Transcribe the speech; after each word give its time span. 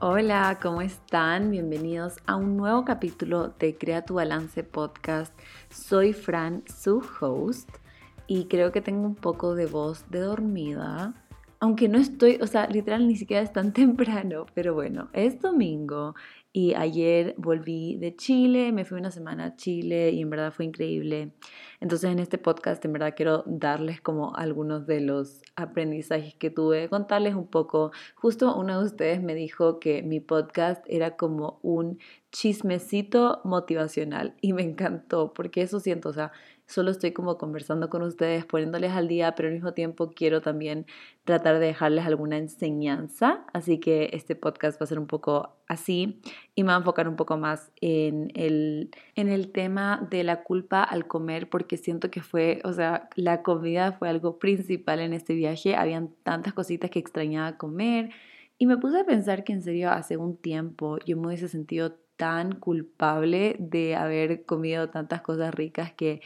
Hola, 0.00 0.60
¿cómo 0.62 0.80
están? 0.80 1.50
Bienvenidos 1.50 2.18
a 2.24 2.36
un 2.36 2.56
nuevo 2.56 2.84
capítulo 2.84 3.48
de 3.58 3.76
Crea 3.76 4.04
tu 4.04 4.14
Balance 4.14 4.62
Podcast. 4.62 5.36
Soy 5.70 6.12
Fran, 6.12 6.62
su 6.68 7.02
host, 7.20 7.68
y 8.28 8.44
creo 8.44 8.70
que 8.70 8.80
tengo 8.80 9.04
un 9.04 9.16
poco 9.16 9.56
de 9.56 9.66
voz 9.66 10.08
de 10.08 10.20
dormida. 10.20 11.14
Aunque 11.58 11.88
no 11.88 11.98
estoy, 11.98 12.38
o 12.40 12.46
sea, 12.46 12.68
literal 12.68 13.08
ni 13.08 13.16
siquiera 13.16 13.42
es 13.42 13.52
tan 13.52 13.72
temprano, 13.72 14.46
pero 14.54 14.72
bueno, 14.72 15.08
es 15.14 15.40
domingo 15.40 16.14
y 16.58 16.74
ayer 16.74 17.36
volví 17.36 17.98
de 17.98 18.16
Chile, 18.16 18.72
me 18.72 18.84
fui 18.84 18.98
una 18.98 19.12
semana 19.12 19.44
a 19.44 19.54
Chile 19.54 20.10
y 20.10 20.22
en 20.22 20.30
verdad 20.30 20.52
fue 20.52 20.64
increíble. 20.64 21.30
Entonces 21.80 22.10
en 22.10 22.18
este 22.18 22.36
podcast 22.36 22.84
en 22.84 22.94
verdad 22.94 23.14
quiero 23.16 23.44
darles 23.46 24.00
como 24.00 24.34
algunos 24.34 24.84
de 24.84 25.00
los 25.00 25.40
aprendizajes 25.54 26.34
que 26.34 26.50
tuve, 26.50 26.88
contarles 26.88 27.36
un 27.36 27.46
poco. 27.46 27.92
Justo 28.16 28.56
uno 28.56 28.80
de 28.80 28.86
ustedes 28.86 29.22
me 29.22 29.36
dijo 29.36 29.78
que 29.78 30.02
mi 30.02 30.18
podcast 30.18 30.84
era 30.88 31.16
como 31.16 31.60
un 31.62 32.00
chismecito 32.32 33.40
motivacional 33.44 34.34
y 34.40 34.52
me 34.52 34.62
encantó 34.62 35.32
porque 35.34 35.62
eso 35.62 35.78
siento, 35.78 36.08
o 36.08 36.12
sea, 36.12 36.32
solo 36.68 36.90
estoy 36.90 37.12
como 37.12 37.38
conversando 37.38 37.88
con 37.88 38.02
ustedes, 38.02 38.44
poniéndoles 38.44 38.92
al 38.92 39.08
día, 39.08 39.34
pero 39.34 39.48
al 39.48 39.54
mismo 39.54 39.72
tiempo 39.72 40.10
quiero 40.14 40.42
también 40.42 40.86
tratar 41.24 41.58
de 41.58 41.66
dejarles 41.66 42.04
alguna 42.04 42.36
enseñanza, 42.36 43.46
así 43.54 43.80
que 43.80 44.10
este 44.12 44.36
podcast 44.36 44.80
va 44.80 44.84
a 44.84 44.86
ser 44.86 44.98
un 44.98 45.06
poco 45.06 45.56
así 45.66 46.20
y 46.54 46.62
me 46.62 46.68
va 46.68 46.74
a 46.74 46.78
enfocar 46.78 47.08
un 47.08 47.16
poco 47.16 47.38
más 47.38 47.72
en 47.80 48.30
el, 48.34 48.90
en 49.14 49.28
el 49.28 49.50
tema 49.50 50.06
de 50.10 50.24
la 50.24 50.42
culpa 50.42 50.82
al 50.82 51.06
comer, 51.06 51.48
porque 51.48 51.78
siento 51.78 52.10
que 52.10 52.20
fue, 52.20 52.60
o 52.64 52.72
sea, 52.74 53.08
la 53.16 53.42
comida 53.42 53.92
fue 53.92 54.10
algo 54.10 54.38
principal 54.38 55.00
en 55.00 55.14
este 55.14 55.34
viaje, 55.34 55.74
habían 55.74 56.10
tantas 56.22 56.52
cositas 56.52 56.90
que 56.90 56.98
extrañaba 56.98 57.56
comer 57.56 58.10
y 58.58 58.66
me 58.66 58.76
puse 58.76 59.00
a 59.00 59.04
pensar 59.04 59.42
que 59.42 59.54
en 59.54 59.62
serio 59.62 59.90
hace 59.90 60.18
un 60.18 60.36
tiempo 60.36 60.98
yo 61.06 61.16
me 61.16 61.28
hubiese 61.28 61.48
sentido 61.48 61.96
tan 62.18 62.56
culpable 62.56 63.56
de 63.60 63.94
haber 63.94 64.44
comido 64.44 64.90
tantas 64.90 65.22
cosas 65.22 65.54
ricas 65.54 65.92
que 65.92 66.20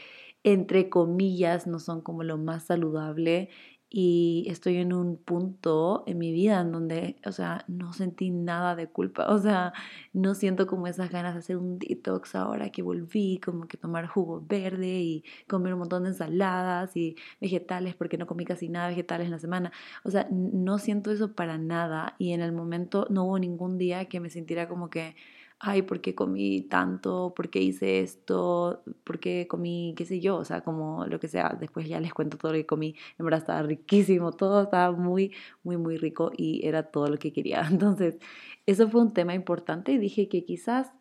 entre 0.44 0.88
comillas, 0.88 1.66
no 1.66 1.78
son 1.78 2.00
como 2.00 2.24
lo 2.24 2.38
más 2.38 2.64
saludable 2.64 3.50
y 3.94 4.46
estoy 4.48 4.78
en 4.78 4.94
un 4.94 5.18
punto 5.18 6.02
en 6.06 6.16
mi 6.16 6.32
vida 6.32 6.62
en 6.62 6.72
donde, 6.72 7.16
o 7.26 7.32
sea, 7.32 7.66
no 7.68 7.92
sentí 7.92 8.30
nada 8.30 8.74
de 8.74 8.88
culpa, 8.88 9.26
o 9.30 9.38
sea, 9.38 9.74
no 10.14 10.34
siento 10.34 10.66
como 10.66 10.86
esas 10.86 11.10
ganas 11.10 11.34
de 11.34 11.40
hacer 11.40 11.58
un 11.58 11.78
detox 11.78 12.34
ahora 12.34 12.70
que 12.70 12.82
volví, 12.82 13.38
como 13.44 13.68
que 13.68 13.76
tomar 13.76 14.06
jugo 14.06 14.42
verde 14.48 15.00
y 15.02 15.24
comer 15.46 15.74
un 15.74 15.80
montón 15.80 16.04
de 16.04 16.10
ensaladas 16.10 16.96
y 16.96 17.16
vegetales 17.38 17.94
porque 17.94 18.16
no 18.16 18.26
comí 18.26 18.46
casi 18.46 18.70
nada 18.70 18.88
vegetales 18.88 19.26
en 19.26 19.32
la 19.32 19.38
semana, 19.38 19.72
o 20.04 20.10
sea, 20.10 20.26
no 20.30 20.78
siento 20.78 21.10
eso 21.10 21.34
para 21.34 21.58
nada 21.58 22.16
y 22.18 22.32
en 22.32 22.40
el 22.40 22.52
momento 22.52 23.06
no 23.10 23.24
hubo 23.24 23.38
ningún 23.38 23.76
día 23.76 24.06
que 24.06 24.20
me 24.20 24.30
sintiera 24.30 24.68
como 24.68 24.88
que 24.88 25.16
ay, 25.64 25.82
¿por 25.82 26.00
qué 26.00 26.14
comí 26.14 26.62
tanto? 26.62 27.32
¿Por 27.36 27.48
qué 27.48 27.60
hice 27.60 28.00
esto? 28.00 28.82
¿Por 29.04 29.20
qué 29.20 29.46
comí, 29.48 29.94
qué 29.96 30.04
sé 30.04 30.18
yo? 30.20 30.36
O 30.36 30.44
sea, 30.44 30.62
como 30.62 31.06
lo 31.06 31.20
que 31.20 31.28
sea. 31.28 31.56
Después 31.58 31.88
ya 31.88 32.00
les 32.00 32.12
cuento 32.12 32.36
todo 32.36 32.52
lo 32.52 32.58
que 32.58 32.66
comí. 32.66 32.96
En 33.18 33.24
verdad 33.24 33.40
estaba 33.40 33.62
riquísimo, 33.62 34.32
todo 34.32 34.64
estaba 34.64 34.90
muy, 34.92 35.32
muy, 35.62 35.76
muy 35.76 35.96
rico 35.98 36.32
y 36.36 36.66
era 36.66 36.82
todo 36.90 37.06
lo 37.08 37.16
que 37.18 37.32
quería. 37.32 37.62
Entonces, 37.70 38.18
eso 38.66 38.88
fue 38.88 39.02
un 39.02 39.12
tema 39.12 39.34
importante 39.34 39.92
y 39.92 39.98
dije 39.98 40.28
que 40.28 40.44
quizás 40.44 40.92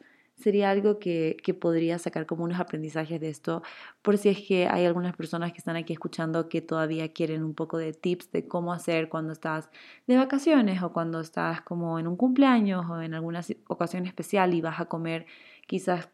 sería 0.41 0.69
algo 0.69 0.99
que, 0.99 1.37
podría 1.59 1.99
sacar 1.99 2.25
como 2.25 2.43
unos 2.43 2.59
aprendizajes 2.59 3.19
de 3.19 3.29
esto, 3.29 3.61
por 4.01 4.17
si 4.17 4.29
es 4.29 4.41
que 4.41 4.67
hay 4.67 4.85
algunas 4.85 5.15
personas 5.15 5.51
que 5.51 5.59
están 5.59 5.75
aquí 5.75 5.93
escuchando 5.93 6.49
que 6.49 6.61
todavía 6.61 7.13
quieren 7.13 7.43
un 7.43 7.53
poco 7.53 7.77
de 7.77 7.93
tips 7.93 8.31
de 8.31 8.47
cómo 8.47 8.73
hacer 8.73 9.09
cuando 9.09 9.33
estás 9.33 9.69
de 10.07 10.17
vacaciones 10.17 10.81
o 10.83 10.91
cuando 10.91 11.19
estás 11.19 11.61
como 11.61 11.99
en 11.99 12.07
un 12.07 12.17
cumpleaños 12.17 12.85
o 12.89 13.01
en 13.01 13.13
alguna 13.13 13.41
ocasión 13.67 14.05
especial 14.05 14.53
y 14.53 14.61
vas 14.61 14.79
a 14.79 14.85
comer 14.85 15.25
quizás 15.67 16.09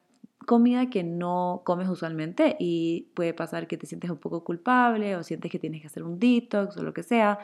comida 0.46 0.90
que 0.90 1.04
no 1.04 1.62
comes 1.66 1.90
usualmente 1.90 2.56
y 2.60 3.10
puede 3.16 3.34
pasar 3.34 3.68
que 3.68 3.78
te 3.78 3.86
sientes 3.86 4.10
un 4.10 4.18
poco 4.18 4.44
culpable 4.44 5.16
o 5.16 5.24
sientes 5.24 5.52
que 5.52 5.60
tienes 5.60 5.82
que 5.82 5.88
hacer 5.88 6.04
un 6.04 6.20
detox 6.20 6.78
o 6.78 6.84
lo 6.84 6.94
que 6.94 7.04
sea 7.04 7.40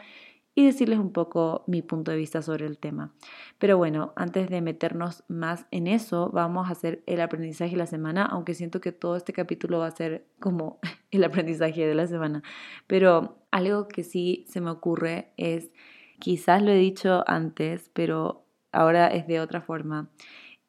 y 0.56 0.66
decirles 0.66 1.00
un 1.00 1.12
poco 1.12 1.64
mi 1.68 1.82
punto 1.82 2.12
de 2.12 2.18
vista 2.18 2.42
sobre 2.42 2.66
el 2.68 2.78
tema. 2.78 3.14
Pero 3.58 3.78
bueno, 3.78 4.14
antes 4.16 4.50
de 4.50 4.62
meternos 4.62 5.24
más 5.28 5.66
en 5.72 5.88
eso, 5.88 6.30
vamos 6.32 6.68
a 6.68 6.74
hacer 6.74 7.04
el 7.08 7.22
aprendizaje 7.22 7.72
de 7.72 7.78
la 7.78 7.88
semana, 7.88 8.26
aunque 8.26 8.54
siento 8.54 8.80
que 8.80 8.92
todo 8.92 9.16
este 9.16 9.34
capítulo 9.34 9.80
va 9.80 9.88
a 9.88 9.92
ser 9.92 10.28
como 10.40 10.80
el 11.12 11.24
aprendizaje 11.24 11.88
de 11.88 11.96
la 11.96 12.08
semana. 12.08 12.44
Pero 12.88 13.40
algo 13.52 13.88
que 13.88 14.04
sí 14.04 14.46
se 14.48 14.62
me 14.62 14.70
ocurre 14.70 15.34
es, 15.38 15.72
quizás 16.20 16.62
lo 16.62 16.72
he 16.72 16.78
dicho 16.78 17.24
antes, 17.28 17.90
pero 17.94 18.46
ahora 18.72 19.08
es 19.08 19.28
de 19.28 19.40
otra 19.40 19.62
forma, 19.62 20.10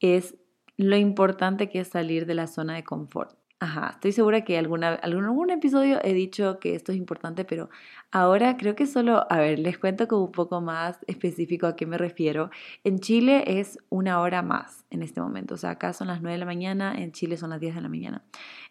es 0.00 0.36
lo 0.76 0.96
importante 0.96 1.68
que 1.68 1.80
es 1.80 1.88
salir 1.88 2.26
de 2.26 2.34
la 2.34 2.46
zona 2.46 2.74
de 2.74 2.84
confort. 2.84 3.36
Ajá, 3.60 3.92
estoy 3.94 4.12
segura 4.12 4.44
que 4.44 4.58
alguna, 4.58 4.94
algún, 4.94 5.24
algún 5.24 5.50
episodio 5.50 5.98
he 6.02 6.12
dicho 6.12 6.58
que 6.58 6.74
esto 6.74 6.92
es 6.92 6.98
importante, 6.98 7.44
pero 7.44 7.70
ahora 8.10 8.56
creo 8.58 8.74
que 8.74 8.86
solo, 8.86 9.26
a 9.30 9.38
ver, 9.38 9.58
les 9.58 9.78
cuento 9.78 10.06
como 10.06 10.24
un 10.24 10.32
poco 10.32 10.60
más 10.60 10.98
específico 11.06 11.66
a 11.66 11.76
qué 11.76 11.86
me 11.86 11.96
refiero. 11.96 12.50
En 12.82 12.98
Chile 12.98 13.44
es 13.46 13.78
una 13.88 14.20
hora 14.20 14.42
más 14.42 14.84
en 14.90 15.02
este 15.02 15.20
momento, 15.20 15.54
o 15.54 15.56
sea, 15.56 15.70
acá 15.70 15.92
son 15.94 16.08
las 16.08 16.20
9 16.20 16.32
de 16.34 16.38
la 16.40 16.46
mañana, 16.46 16.94
en 16.94 17.12
Chile 17.12 17.36
son 17.36 17.50
las 17.50 17.60
10 17.60 17.74
de 17.76 17.80
la 17.80 17.88
mañana. 17.88 18.24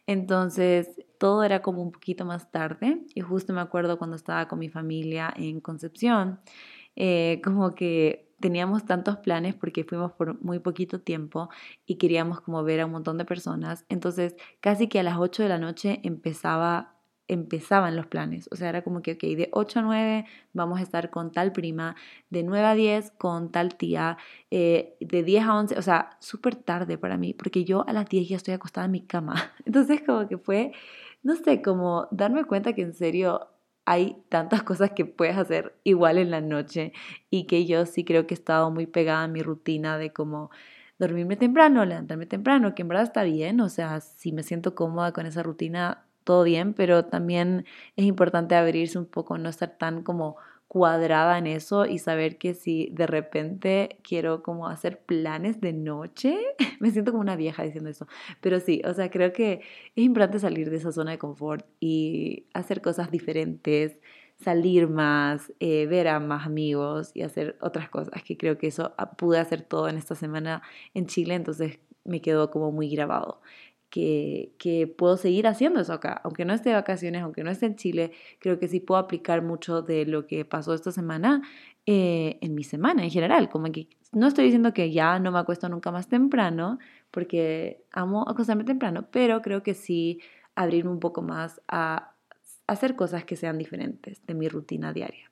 Entonces, 0.06 0.90
todo 1.18 1.44
era 1.44 1.62
como 1.62 1.82
un 1.82 1.92
poquito 1.92 2.26
más 2.26 2.52
tarde 2.52 3.02
y 3.16 3.22
justo 3.22 3.54
me 3.54 3.62
acuerdo 3.62 3.98
cuando 3.98 4.16
estaba 4.16 4.48
con 4.48 4.60
mi 4.60 4.70
familia 4.70 5.34
en 5.36 5.60
Concepción, 5.62 6.40
eh, 6.96 7.42
como 7.44 7.74
que 7.74 8.33
teníamos 8.44 8.86
tantos 8.86 9.16
planes 9.20 9.56
porque 9.56 9.86
fuimos 9.86 10.12
por 10.12 10.44
muy 10.44 10.60
poquito 10.60 11.00
tiempo 11.00 11.50
y 11.86 11.96
queríamos 11.96 12.42
como 12.42 12.62
ver 12.62 12.82
a 12.82 12.86
un 12.86 12.92
montón 12.92 13.18
de 13.18 13.24
personas. 13.24 13.86
Entonces, 13.88 14.36
casi 14.60 14.90
que 14.90 15.00
a 15.00 15.04
las 15.04 15.18
8 15.18 15.44
de 15.44 15.50
la 15.50 15.58
noche 15.58 16.02
empezaba 16.04 16.90
empezaban 17.30 17.96
los 17.96 18.06
planes, 18.08 18.50
o 18.52 18.58
sea, 18.58 18.68
era 18.68 18.84
como 18.84 19.02
que, 19.02 19.14
ok, 19.14 19.22
de 19.22 19.48
8 19.54 19.80
a 19.80 19.82
9 19.82 20.26
vamos 20.52 20.82
a 20.82 20.84
estar 20.84 21.10
con 21.10 21.32
tal 21.32 21.54
prima, 21.54 21.96
de 22.30 22.44
9 22.44 22.68
a 22.68 22.76
10 22.76 23.12
con 23.12 23.50
tal 23.50 23.76
tía, 23.76 24.18
eh, 24.52 24.98
de 25.00 25.24
10 25.24 25.46
a 25.46 25.56
11, 25.56 25.78
o 25.80 25.82
sea, 25.82 26.18
súper 26.20 26.56
tarde 26.56 26.98
para 26.98 27.16
mí, 27.18 27.34
porque 27.34 27.64
yo 27.64 27.88
a 27.88 27.94
las 27.94 28.10
10 28.10 28.28
ya 28.28 28.36
estoy 28.36 28.56
acostada 28.56 28.86
en 28.86 28.92
mi 28.92 29.06
cama. 29.06 29.36
Entonces, 29.66 30.02
como 30.06 30.28
que 30.28 30.38
fue, 30.38 30.74
no 31.24 31.36
sé, 31.38 31.62
como 31.62 32.10
darme 32.12 32.44
cuenta 32.44 32.74
que 32.74 32.82
en 32.82 32.94
serio 32.94 33.53
hay 33.86 34.24
tantas 34.30 34.64
cosas 34.64 34.92
que 34.92 35.06
puedes 35.06 35.38
hacer 35.38 35.76
igual 35.84 36.18
en 36.18 36.32
la 36.32 36.42
noche 36.42 36.94
y 37.30 37.46
que 37.46 37.66
yo 37.66 37.86
sí 37.86 38.06
creo 38.06 38.28
que 38.28 38.34
he 38.34 38.38
estado 38.38 38.72
muy 38.72 38.88
pegada 38.88 39.24
a 39.24 39.28
mi 39.28 39.42
rutina 39.42 39.98
de 39.98 40.14
como 40.14 40.52
dormirme 41.00 41.36
temprano, 41.36 41.86
levantarme 41.86 42.26
temprano, 42.26 42.76
que 42.76 42.84
en 42.84 42.88
verdad 42.88 43.04
está 43.04 43.24
bien, 43.24 43.60
o 43.62 43.70
sea, 43.70 44.00
si 44.00 44.32
me 44.32 44.44
siento 44.44 44.76
cómoda 44.76 45.12
con 45.12 45.26
esa 45.26 45.44
rutina, 45.44 46.06
todo 46.24 46.44
bien, 46.44 46.74
pero 46.74 47.06
también 47.06 47.66
es 47.96 48.06
importante 48.06 48.56
abrirse 48.56 48.98
un 48.98 49.06
poco, 49.06 49.38
no 49.38 49.50
estar 49.50 49.78
tan 49.78 50.04
como 50.04 50.38
cuadrada 50.74 51.38
en 51.38 51.46
eso 51.46 51.86
y 51.86 52.00
saber 52.00 52.40
que 52.40 52.56
si 52.56 52.90
de 52.94 53.06
repente 53.06 54.00
quiero 54.02 54.42
como 54.42 54.68
hacer 54.68 55.02
planes 55.02 55.62
de 55.62 55.72
noche, 55.72 56.36
me 56.80 56.90
siento 56.90 57.12
como 57.12 57.22
una 57.22 57.36
vieja 57.36 57.62
diciendo 57.62 57.92
eso, 57.92 58.08
pero 58.42 58.60
sí, 58.60 58.82
o 58.84 58.92
sea, 58.96 59.12
creo 59.12 59.34
que 59.34 59.62
es 59.96 60.04
importante 60.04 60.40
salir 60.40 60.72
de 60.72 60.78
esa 60.78 60.92
zona 60.92 61.12
de 61.12 61.20
confort 61.20 61.64
y 61.80 62.48
hacer 62.56 62.82
cosas 62.82 63.12
diferentes, 63.12 64.00
salir 64.36 64.88
más, 64.88 65.54
eh, 65.60 65.86
ver 65.86 66.08
a 66.08 66.20
más 66.20 66.48
amigos 66.48 67.12
y 67.14 67.22
hacer 67.22 67.56
otras 67.62 67.88
cosas, 67.90 68.24
que 68.24 68.36
creo 68.36 68.58
que 68.58 68.66
eso 68.66 68.96
ah, 68.98 69.12
pude 69.12 69.38
hacer 69.38 69.62
todo 69.62 69.88
en 69.90 69.98
esta 69.98 70.16
semana 70.16 70.64
en 70.96 71.06
Chile, 71.06 71.36
entonces 71.36 71.78
me 72.04 72.20
quedó 72.20 72.50
como 72.50 72.72
muy 72.72 72.90
grabado 72.90 73.42
que, 73.94 74.96
puedo 74.98 75.18
seguir 75.18 75.46
haciendo 75.46 75.80
eso 75.80 75.94
acá. 75.94 76.20
Aunque 76.24 76.46
no 76.46 76.54
esté 76.54 76.70
de 76.70 76.76
vacaciones, 76.76 77.22
aunque 77.22 77.44
no 77.44 77.52
esté 77.52 77.68
en 77.68 77.76
Chile, 77.76 78.12
creo 78.40 78.58
que 78.58 78.68
sí 78.68 78.80
puedo 78.80 79.00
aplicar 79.00 79.44
mucho 79.44 79.84
de 79.84 80.06
lo 80.06 80.26
que 80.26 80.46
pasó 80.46 80.74
esta 80.74 80.92
semana 80.92 81.44
eh, 81.86 82.40
en 82.42 82.56
mi 82.56 82.64
semana 82.64 83.04
en 83.04 83.12
general. 83.12 83.50
Como 83.50 83.72
que 83.72 83.88
no 84.12 84.28
estoy 84.28 84.46
diciendo 84.46 84.74
que 84.74 84.92
ya 84.92 85.20
no 85.20 85.32
me 85.32 85.38
acuesto 85.38 85.70
nunca 85.70 85.92
más 85.92 86.08
temprano, 86.08 86.80
porque 87.12 87.84
amo 87.92 88.28
acostarme 88.28 88.64
temprano, 88.64 89.08
pero 89.12 89.42
creo 89.44 89.62
que 89.62 89.76
sí 89.76 90.20
abrirme 90.56 90.90
un 90.90 91.00
poco 91.00 91.22
más 91.22 91.62
a 91.68 92.14
hacer 92.66 92.96
cosas 92.96 93.26
que 93.26 93.36
sean 93.36 93.60
diferentes 93.60 94.26
de 94.26 94.34
mi 94.34 94.50
rutina 94.50 94.92
diaria. 94.92 95.30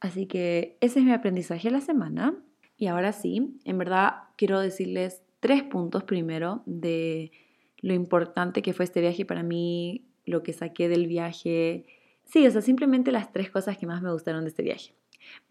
Así 0.00 0.24
que 0.24 0.78
ese 0.80 1.00
es 1.00 1.04
mi 1.04 1.12
aprendizaje 1.12 1.68
de 1.68 1.72
la 1.72 1.80
semana. 1.82 2.34
Y 2.78 2.86
ahora 2.86 3.12
sí, 3.12 3.60
en 3.64 3.76
verdad 3.76 4.22
quiero 4.36 4.58
decirles 4.58 5.22
tres 5.40 5.62
puntos 5.62 6.04
primero 6.04 6.62
de 6.64 7.32
lo 7.80 7.94
importante 7.94 8.62
que 8.62 8.72
fue 8.72 8.84
este 8.84 9.00
viaje 9.00 9.24
para 9.24 9.42
mí, 9.42 10.04
lo 10.24 10.42
que 10.42 10.52
saqué 10.52 10.88
del 10.88 11.06
viaje. 11.06 11.84
Sí, 12.24 12.46
o 12.46 12.50
sea, 12.50 12.60
simplemente 12.60 13.12
las 13.12 13.32
tres 13.32 13.50
cosas 13.50 13.78
que 13.78 13.86
más 13.86 14.02
me 14.02 14.12
gustaron 14.12 14.44
de 14.44 14.50
este 14.50 14.62
viaje. 14.62 14.94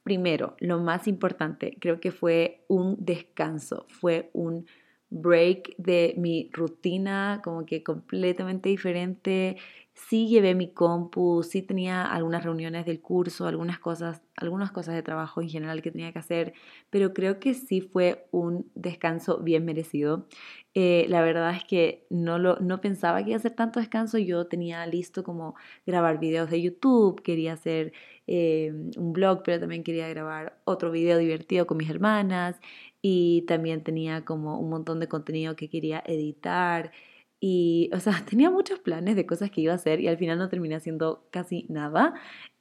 Primero, 0.04 0.56
lo 0.60 0.80
más 0.80 1.08
importante, 1.08 1.78
creo 1.80 2.00
que 2.00 2.12
fue 2.12 2.64
un 2.68 2.96
descanso, 3.00 3.86
fue 3.90 4.30
un 4.34 4.66
break 5.10 5.76
de 5.78 6.14
mi 6.18 6.50
rutina, 6.54 7.42
como 7.44 7.66
que 7.66 7.84
completamente 7.84 8.70
diferente. 8.70 9.58
Sí 10.08 10.28
llevé 10.28 10.56
mi 10.56 10.74
compu, 10.74 11.44
sí 11.44 11.62
tenía 11.62 12.04
algunas 12.04 12.44
reuniones 12.44 12.86
del 12.86 13.02
curso, 13.02 13.46
algunas 13.48 13.80
cosas, 13.80 14.24
algunas 14.36 14.72
cosas 14.72 14.96
de 14.96 15.04
trabajo 15.04 15.42
en 15.42 15.50
general 15.50 15.82
que 15.82 15.92
tenía 15.92 16.12
que 16.14 16.20
hacer, 16.20 16.54
pero 16.90 17.14
creo 17.14 17.40
que 17.40 17.54
sí 17.54 17.82
fue 17.82 18.28
un 18.32 18.72
descanso 18.76 19.40
bien 19.40 19.66
merecido. 19.66 20.28
Eh, 20.74 21.06
la 21.10 21.22
verdad 21.22 21.54
es 21.56 21.64
que 21.66 22.08
no, 22.10 22.40
lo, 22.40 22.56
no 22.60 22.82
pensaba 22.82 23.22
que 23.24 23.32
iba 23.32 23.36
a 23.36 23.40
hacer 23.40 23.52
tanto 23.52 23.80
descanso, 23.80 24.18
yo 24.18 24.48
tenía 24.48 24.86
listo 24.88 25.24
como 25.24 25.56
grabar 25.86 26.20
videos 26.20 26.50
de 26.50 26.62
YouTube, 26.62 27.22
quería 27.22 27.54
hacer 27.54 27.92
eh, 28.26 28.72
un 28.98 29.14
blog, 29.14 29.44
pero 29.44 29.60
también 29.60 29.84
quería 29.84 30.08
grabar 30.08 30.60
otro 30.64 30.92
video 30.92 31.18
divertido 31.18 31.68
con 31.68 31.78
mis 31.78 31.90
hermanas 31.90 32.60
y 33.02 33.44
también 33.48 33.84
tenía 33.84 34.26
como 34.26 34.60
un 34.60 34.70
montón 34.70 35.00
de 35.00 35.08
contenido 35.08 35.56
que 35.56 35.70
quería 35.70 36.02
editar 36.06 36.92
y, 37.40 37.90
o 37.94 38.00
sea, 38.00 38.14
tenía 38.30 38.50
muchos 38.50 38.80
planes 38.80 39.16
de 39.16 39.26
cosas 39.26 39.52
que 39.52 39.62
iba 39.62 39.74
a 39.74 39.76
hacer 39.76 40.00
y 40.00 40.08
al 40.08 40.18
final 40.18 40.38
no 40.38 40.50
terminé 40.50 40.76
haciendo 40.76 41.28
casi 41.32 41.66
nada, 41.70 42.14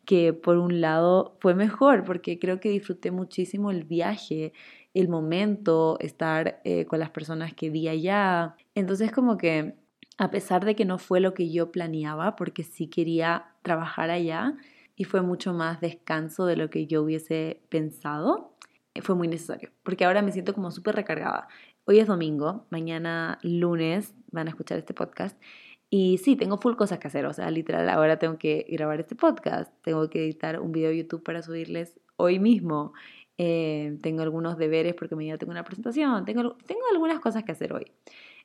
que 0.05 0.33
por 0.33 0.57
un 0.57 0.81
lado 0.81 1.37
fue 1.41 1.55
mejor 1.55 2.05
porque 2.05 2.39
creo 2.39 2.61
que 2.61 2.71
disfruté 2.71 3.11
muchísimo 3.11 3.71
el 3.71 3.85
viaje, 3.85 4.53
el 4.95 5.09
momento, 5.09 5.99
estar 6.01 6.61
eh, 6.65 6.87
con 6.87 6.99
las 6.99 7.11
personas 7.11 7.53
que 7.55 7.71
vi 7.71 7.89
allá. 7.89 8.57
Entonces 8.75 9.13
como 9.13 9.37
que 9.37 9.75
a 10.19 10.31
pesar 10.31 10.65
de 10.65 10.75
que 10.75 10.85
no 10.85 10.99
fue 10.99 11.21
lo 11.21 11.35
que 11.35 11.51
yo 11.51 11.71
planeaba, 11.71 12.37
porque 12.37 12.65
sí 12.65 12.89
quería 12.89 13.47
trabajar 13.63 14.11
allá 14.11 14.55
y 14.97 15.05
fue 15.05 15.23
mucho 15.23 15.53
más 15.53 15.81
descanso 15.81 16.45
de 16.47 16.57
lo 16.57 16.71
que 16.71 16.87
yo 16.87 17.03
hubiese 17.03 17.63
pensado, 17.69 18.57
fue 19.03 19.15
muy 19.15 19.29
necesario, 19.29 19.71
porque 19.85 20.05
ahora 20.05 20.23
me 20.23 20.33
siento 20.33 20.55
como 20.55 20.71
súper 20.71 20.97
recargada. 20.97 21.49
Hoy 21.91 22.01
es 22.01 22.07
domingo, 22.07 22.67
mañana 22.69 23.39
lunes 23.41 24.15
van 24.31 24.47
a 24.47 24.51
escuchar 24.51 24.77
este 24.77 24.93
podcast. 24.93 25.41
Y 25.89 26.19
sí, 26.19 26.37
tengo 26.37 26.59
full 26.59 26.75
cosas 26.75 26.99
que 26.99 27.09
hacer, 27.09 27.25
o 27.25 27.33
sea, 27.33 27.51
literal, 27.51 27.89
ahora 27.89 28.19
tengo 28.19 28.37
que 28.37 28.67
grabar 28.69 29.01
este 29.01 29.15
podcast, 29.15 29.73
tengo 29.81 30.11
que 30.11 30.23
editar 30.23 30.61
un 30.61 30.71
video 30.71 30.91
de 30.91 30.99
YouTube 30.99 31.23
para 31.23 31.41
subirles 31.41 31.99
hoy 32.17 32.41
mismo, 32.41 32.93
eh, 33.39 33.97
tengo 34.03 34.21
algunos 34.21 34.59
deberes 34.59 34.93
porque 34.97 35.17
mañana 35.17 35.39
tengo 35.39 35.53
una 35.53 35.65
presentación, 35.65 36.27
tengo, 36.27 36.57
tengo 36.67 36.83
algunas 36.93 37.21
cosas 37.21 37.45
que 37.45 37.53
hacer 37.53 37.73
hoy. 37.73 37.91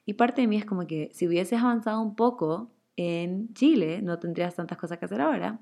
Y 0.05 0.13
parte 0.13 0.39
de 0.39 0.47
mí 0.47 0.55
es 0.55 0.63
como 0.63 0.87
que 0.87 1.09
si 1.11 1.27
hubieses 1.27 1.59
avanzado 1.59 1.99
un 2.01 2.15
poco 2.15 2.71
en 2.95 3.53
Chile, 3.53 4.01
no 4.01 4.19
tendrías 4.19 4.55
tantas 4.55 4.77
cosas 4.77 4.99
que 4.99 5.05
hacer 5.05 5.19
ahora. 5.19 5.59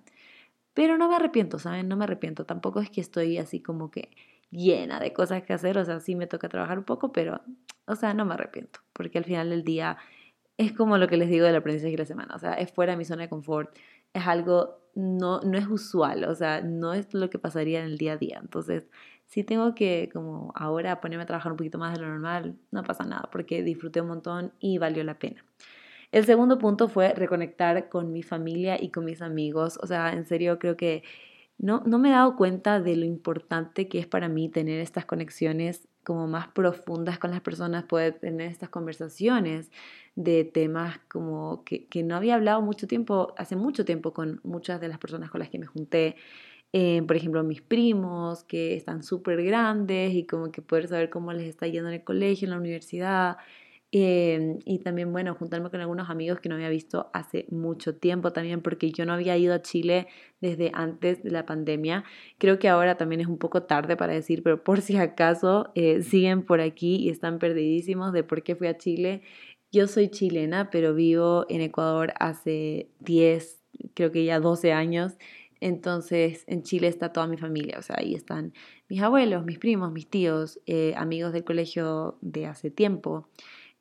Pero 0.76 1.00
no 1.00 1.10
me 1.10 1.16
arrepiento, 1.16 1.58
¿saben? 1.58 1.88
No 1.88 1.98
me 1.98 2.04
arrepiento. 2.04 2.46
Tampoco 2.46 2.80
es 2.80 2.92
que 2.92 3.02
estoy 3.02 3.40
así 3.40 3.60
como 3.60 3.90
que 3.90 4.12
llena 4.52 5.00
de 5.00 5.14
cosas 5.14 5.44
que 5.44 5.54
hacer, 5.54 5.78
o 5.78 5.86
sea, 5.86 6.00
sí 6.00 6.16
me 6.16 6.28
toca 6.28 6.50
trabajar 6.50 6.78
un 6.78 6.84
poco, 6.84 7.12
pero, 7.12 7.42
o 7.88 7.96
sea, 7.96 8.14
no 8.14 8.26
me 8.26 8.34
arrepiento, 8.34 8.80
porque 8.94 9.18
al 9.18 9.26
final 9.26 9.50
del 9.50 9.64
día 9.64 9.98
es 10.58 10.74
como 10.74 10.98
lo 10.98 11.08
que 11.08 11.18
les 11.18 11.30
digo 11.30 11.46
del 11.46 11.56
aprendizaje 11.56 11.92
de 11.92 11.98
la 11.98 12.06
semana, 12.06 12.36
o 12.36 12.40
sea, 12.40 12.54
es 12.54 12.72
fuera 12.72 12.94
de 12.94 12.98
mi 12.98 13.06
zona 13.06 13.24
de 13.24 13.30
confort, 13.30 13.76
es 14.14 14.28
algo, 14.28 14.80
no, 14.94 15.40
no 15.42 15.58
es 15.58 15.68
usual, 15.68 16.26
o 16.26 16.36
sea, 16.36 16.62
no 16.62 16.94
es 16.94 17.14
lo 17.14 17.30
que 17.30 17.40
pasaría 17.40 17.80
en 17.80 17.86
el 17.86 17.98
día 17.98 18.14
a 18.14 18.18
día, 18.18 18.40
entonces, 18.42 18.90
si 19.26 19.46
tengo 19.46 19.74
que 19.74 20.10
como 20.12 20.52
ahora 20.56 21.00
ponerme 21.00 21.24
a 21.24 21.28
trabajar 21.28 21.54
un 21.54 21.58
poquito 21.58 21.78
más 21.78 21.94
de 21.94 22.02
lo 22.02 22.10
normal, 22.10 22.58
no 22.70 22.84
pasa 22.84 23.06
nada, 23.06 23.30
porque 23.32 23.64
disfruté 23.64 24.02
un 24.02 24.10
montón 24.10 24.52
y 24.60 24.78
valió 24.78 25.06
la 25.06 25.18
pena. 25.18 25.46
El 26.12 26.26
segundo 26.26 26.58
punto 26.58 26.90
fue 26.90 27.14
reconectar 27.14 27.88
con 27.88 28.12
mi 28.12 28.24
familia 28.24 28.82
y 28.82 28.90
con 28.90 29.06
mis 29.06 29.22
amigos. 29.22 29.80
O 29.82 29.88
sea, 29.88 30.12
en 30.12 30.26
serio 30.26 30.60
creo 30.60 30.76
que 30.76 31.04
no, 31.62 31.84
no 31.86 32.00
me 32.00 32.10
he 32.10 32.12
dado 32.12 32.36
cuenta 32.36 32.80
de 32.82 32.96
lo 32.96 33.06
importante 33.06 33.88
que 33.88 34.00
es 34.00 34.08
para 34.08 34.28
mí 34.28 34.50
tener 34.50 34.80
estas 34.80 35.06
conexiones 35.06 35.88
como 36.04 36.28
más 36.28 36.48
profundas 36.48 37.20
con 37.20 37.30
las 37.30 37.42
personas, 37.42 37.84
poder 37.84 38.16
tener 38.16 38.50
estas 38.50 38.70
conversaciones 38.70 39.70
de 40.16 40.44
temas 40.44 41.00
como 41.08 41.64
que, 41.64 41.86
que 41.86 42.02
no 42.02 42.16
había 42.16 42.34
hablado 42.34 42.64
mucho 42.64 42.88
tiempo, 42.88 43.36
hace 43.38 43.56
mucho 43.56 43.86
tiempo 43.86 44.12
con 44.12 44.42
muchas 44.44 44.82
de 44.82 44.88
las 44.88 44.98
personas 44.98 45.30
con 45.30 45.40
las 45.40 45.50
que 45.50 45.60
me 45.60 45.68
junté. 45.68 46.16
Eh, 46.74 47.04
por 47.06 47.16
ejemplo, 47.16 47.44
mis 47.44 47.62
primos 47.62 48.44
que 48.46 48.76
están 48.76 49.04
súper 49.04 49.44
grandes 49.44 50.14
y 50.16 50.26
como 50.26 50.52
que 50.52 50.64
poder 50.64 50.88
saber 50.88 51.12
cómo 51.12 51.32
les 51.32 51.48
está 51.48 51.68
yendo 51.68 51.90
en 51.90 51.96
el 51.96 52.04
colegio, 52.04 52.48
en 52.48 52.52
la 52.52 52.58
universidad, 52.58 53.38
Em, 53.94 54.60
y 54.64 54.80
también, 54.80 55.12
bueno, 55.12 55.36
juntarme 55.36 55.70
con 55.70 55.82
algunos 55.82 56.10
amigos 56.10 56.40
que 56.40 56.48
no 56.48 56.56
había 56.56 56.70
visto 56.70 57.10
hace 57.14 57.46
mucho 57.50 57.96
tiempo 57.96 58.32
también, 58.32 58.62
porque 58.62 58.92
yo 58.92 59.06
no 59.06 59.12
había 59.14 59.36
ido 59.38 59.54
a 59.54 59.62
Chile 59.62 60.08
desde 60.40 60.72
antes 60.74 61.24
de 61.24 61.32
la 61.32 61.46
pandemia. 61.46 62.06
Creo 62.38 62.58
que 62.58 62.70
ahora 62.70 62.96
también 62.96 63.20
es 63.20 63.28
un 63.28 63.38
poco 63.38 63.64
tarde 63.64 63.98
para 63.98 64.14
decir, 64.14 64.44
pero 64.44 64.64
por 64.64 64.80
si 64.82 64.96
acaso 64.96 65.72
eh, 65.76 66.04
siguen 66.04 66.44
por 66.46 66.62
aquí 66.62 66.96
y 66.98 67.10
están 67.10 67.38
perdidísimos 67.38 68.14
de 68.14 68.24
por 68.24 68.44
qué 68.44 68.56
fui 68.56 68.68
a 68.68 68.78
Chile. 68.78 69.24
Yo 69.74 69.88
soy 69.88 70.10
chilena, 70.10 70.70
pero 70.70 70.94
vivo 70.94 71.46
en 71.50 71.62
Ecuador 71.62 72.14
hace 72.20 72.90
10, 73.00 73.62
creo 73.94 74.12
que 74.12 74.24
ya 74.24 74.40
12 74.40 74.72
años. 74.72 75.18
Entonces, 75.60 76.44
en 76.48 76.64
Chile 76.64 76.88
está 76.88 77.14
toda 77.14 77.28
mi 77.28 77.38
familia, 77.38 77.78
o 77.78 77.82
sea, 77.84 77.98
ahí 78.00 78.16
están 78.16 78.54
mis 78.90 79.02
abuelos, 79.02 79.46
mis 79.46 79.60
primos, 79.60 79.92
mis 79.92 80.10
tíos, 80.10 80.60
eh, 80.66 80.94
amigos 80.98 81.34
del 81.34 81.44
colegio 81.44 82.18
de 82.22 82.48
hace 82.48 82.72
tiempo. 82.72 83.28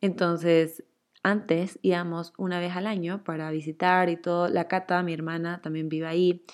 Entonces, 0.01 0.85
antes 1.23 1.79
íbamos 1.83 2.33
una 2.39 2.61
vez 2.61 2.75
al 2.77 2.87
año 2.87 3.23
para 3.25 3.51
visitar 3.51 4.09
y 4.09 4.17
todo. 4.17 4.49
La 4.49 4.69
Cata, 4.69 5.03
mi 5.03 5.13
hermana, 5.13 5.61
también 5.63 5.89
vive 5.89 6.07
ahí. 6.07 6.45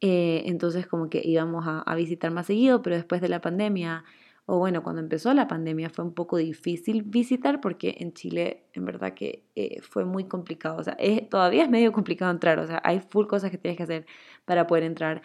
Eh, 0.00 0.42
entonces, 0.46 0.86
como 0.86 1.08
que 1.10 1.20
íbamos 1.24 1.64
a, 1.66 1.94
visitar 1.94 2.30
más 2.30 2.46
seguido, 2.46 2.82
pero 2.82 2.96
después 2.96 3.20
de 3.20 3.28
la 3.28 3.40
pandemia, 3.40 4.04
o 4.46 4.58
bueno, 4.58 4.82
cuando 4.82 5.02
empezó 5.02 5.34
la 5.34 5.46
pandemia 5.48 5.90
fue 5.90 6.04
un 6.04 6.14
poco 6.14 6.36
difícil 6.38 7.02
visitar 7.02 7.60
porque 7.60 7.96
en 7.98 8.14
Chile, 8.14 8.64
en 8.72 8.84
verdad 8.86 9.14
que 9.14 9.44
eh, 9.56 9.80
fue 9.82 10.04
muy 10.04 10.24
complicado. 10.24 10.78
O 10.78 10.84
sea, 10.84 10.96
todavía 11.30 11.64
es 11.64 11.70
medio 11.70 11.92
complicado 11.92 12.30
entrar. 12.30 12.58
O 12.58 12.66
sea, 12.66 12.80
hay 12.84 13.00
full 13.00 13.26
cosas 13.26 13.50
que 13.50 13.58
tienes 13.58 13.76
que 13.76 13.82
hacer 13.84 14.06
para 14.44 14.66
poder 14.66 14.84
entrar. 14.84 15.22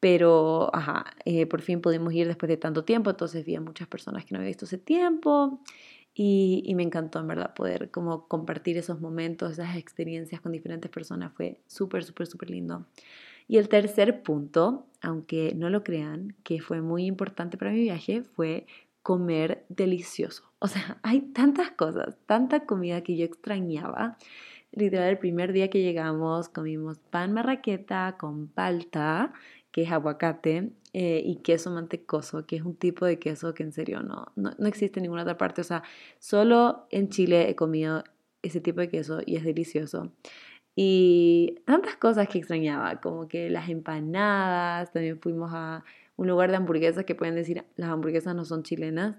Pero, 0.00 0.70
ajá, 0.74 1.06
eh, 1.24 1.46
por 1.46 1.62
fin 1.62 1.80
pudimos 1.80 2.12
ir 2.12 2.26
después 2.26 2.48
de 2.48 2.56
tanto 2.58 2.84
tiempo. 2.84 3.10
Entonces 3.10 3.44
vi 3.44 3.56
a 3.56 3.60
muchas 3.60 3.88
personas 3.88 4.24
que 4.24 4.34
no 4.34 4.38
había 4.38 4.48
visto 4.48 4.66
hace 4.66 4.78
tiempo. 4.78 5.60
Y, 6.18 6.72
me 6.74 6.82
encantó, 6.82 7.20
en 7.20 7.26
verdad, 7.26 7.52
poder 7.52 7.90
como 7.90 8.26
compartir 8.26 8.78
esos 8.78 9.02
momentos, 9.02 9.52
esas 9.52 9.76
experiencias 9.76 10.40
con 10.40 10.50
diferentes 10.50 10.90
personas. 10.90 11.30
Fue 11.34 11.60
súper, 11.66 12.04
súper, 12.04 12.26
súper 12.26 12.48
lindo. 12.48 12.86
Y 13.48 13.58
el 13.58 13.68
tercer 13.68 14.22
punto, 14.22 14.86
aunque 15.02 15.52
no 15.54 15.68
lo 15.68 15.84
crean, 15.84 16.34
que 16.42 16.62
fue 16.62 16.80
muy 16.80 17.04
importante 17.04 17.58
para 17.58 17.70
mi 17.70 17.82
viaje, 17.82 18.22
fue 18.22 18.66
comer 19.02 19.64
delicioso. 19.68 20.44
O 20.58 20.68
sea, 20.68 20.98
hay 21.02 21.20
tantas 21.20 21.70
cosas, 21.70 22.16
tanta 22.24 22.64
comida 22.64 23.02
que 23.02 23.14
yo 23.14 23.26
extrañaba. 23.26 24.16
Literal, 24.72 25.10
el 25.10 25.18
primer 25.18 25.52
día 25.52 25.68
que 25.68 25.82
llegamos 25.82 26.48
comimos 26.48 26.98
pan 26.98 27.34
marraqueta 27.34 28.16
con 28.18 28.48
palta, 28.48 29.34
que 29.70 29.82
es 29.82 29.92
aguacate, 29.92 30.70
eh, 30.98 31.20
y 31.22 31.36
queso 31.42 31.70
mantecoso, 31.70 32.46
que 32.46 32.56
es 32.56 32.62
un 32.62 32.74
tipo 32.74 33.04
de 33.04 33.18
queso 33.18 33.52
que 33.52 33.62
en 33.62 33.72
serio 33.72 34.02
no, 34.02 34.32
no, 34.34 34.52
no 34.56 34.66
existe 34.66 34.98
en 34.98 35.02
ninguna 35.02 35.24
otra 35.24 35.36
parte. 35.36 35.60
O 35.60 35.64
sea, 35.64 35.82
solo 36.18 36.86
en 36.90 37.10
Chile 37.10 37.50
he 37.50 37.54
comido 37.54 38.02
ese 38.40 38.62
tipo 38.62 38.80
de 38.80 38.88
queso 38.88 39.20
y 39.26 39.36
es 39.36 39.44
delicioso. 39.44 40.10
Y 40.74 41.56
tantas 41.66 41.96
cosas 41.96 42.28
que 42.28 42.38
extrañaba, 42.38 42.98
como 43.02 43.28
que 43.28 43.50
las 43.50 43.68
empanadas, 43.68 44.90
también 44.90 45.20
fuimos 45.20 45.50
a 45.52 45.84
un 46.16 46.28
lugar 46.28 46.48
de 46.48 46.56
hamburguesas 46.56 47.04
que 47.04 47.14
pueden 47.14 47.34
decir 47.34 47.66
las 47.76 47.90
hamburguesas 47.90 48.34
no 48.34 48.46
son 48.46 48.62
chilenas 48.62 49.16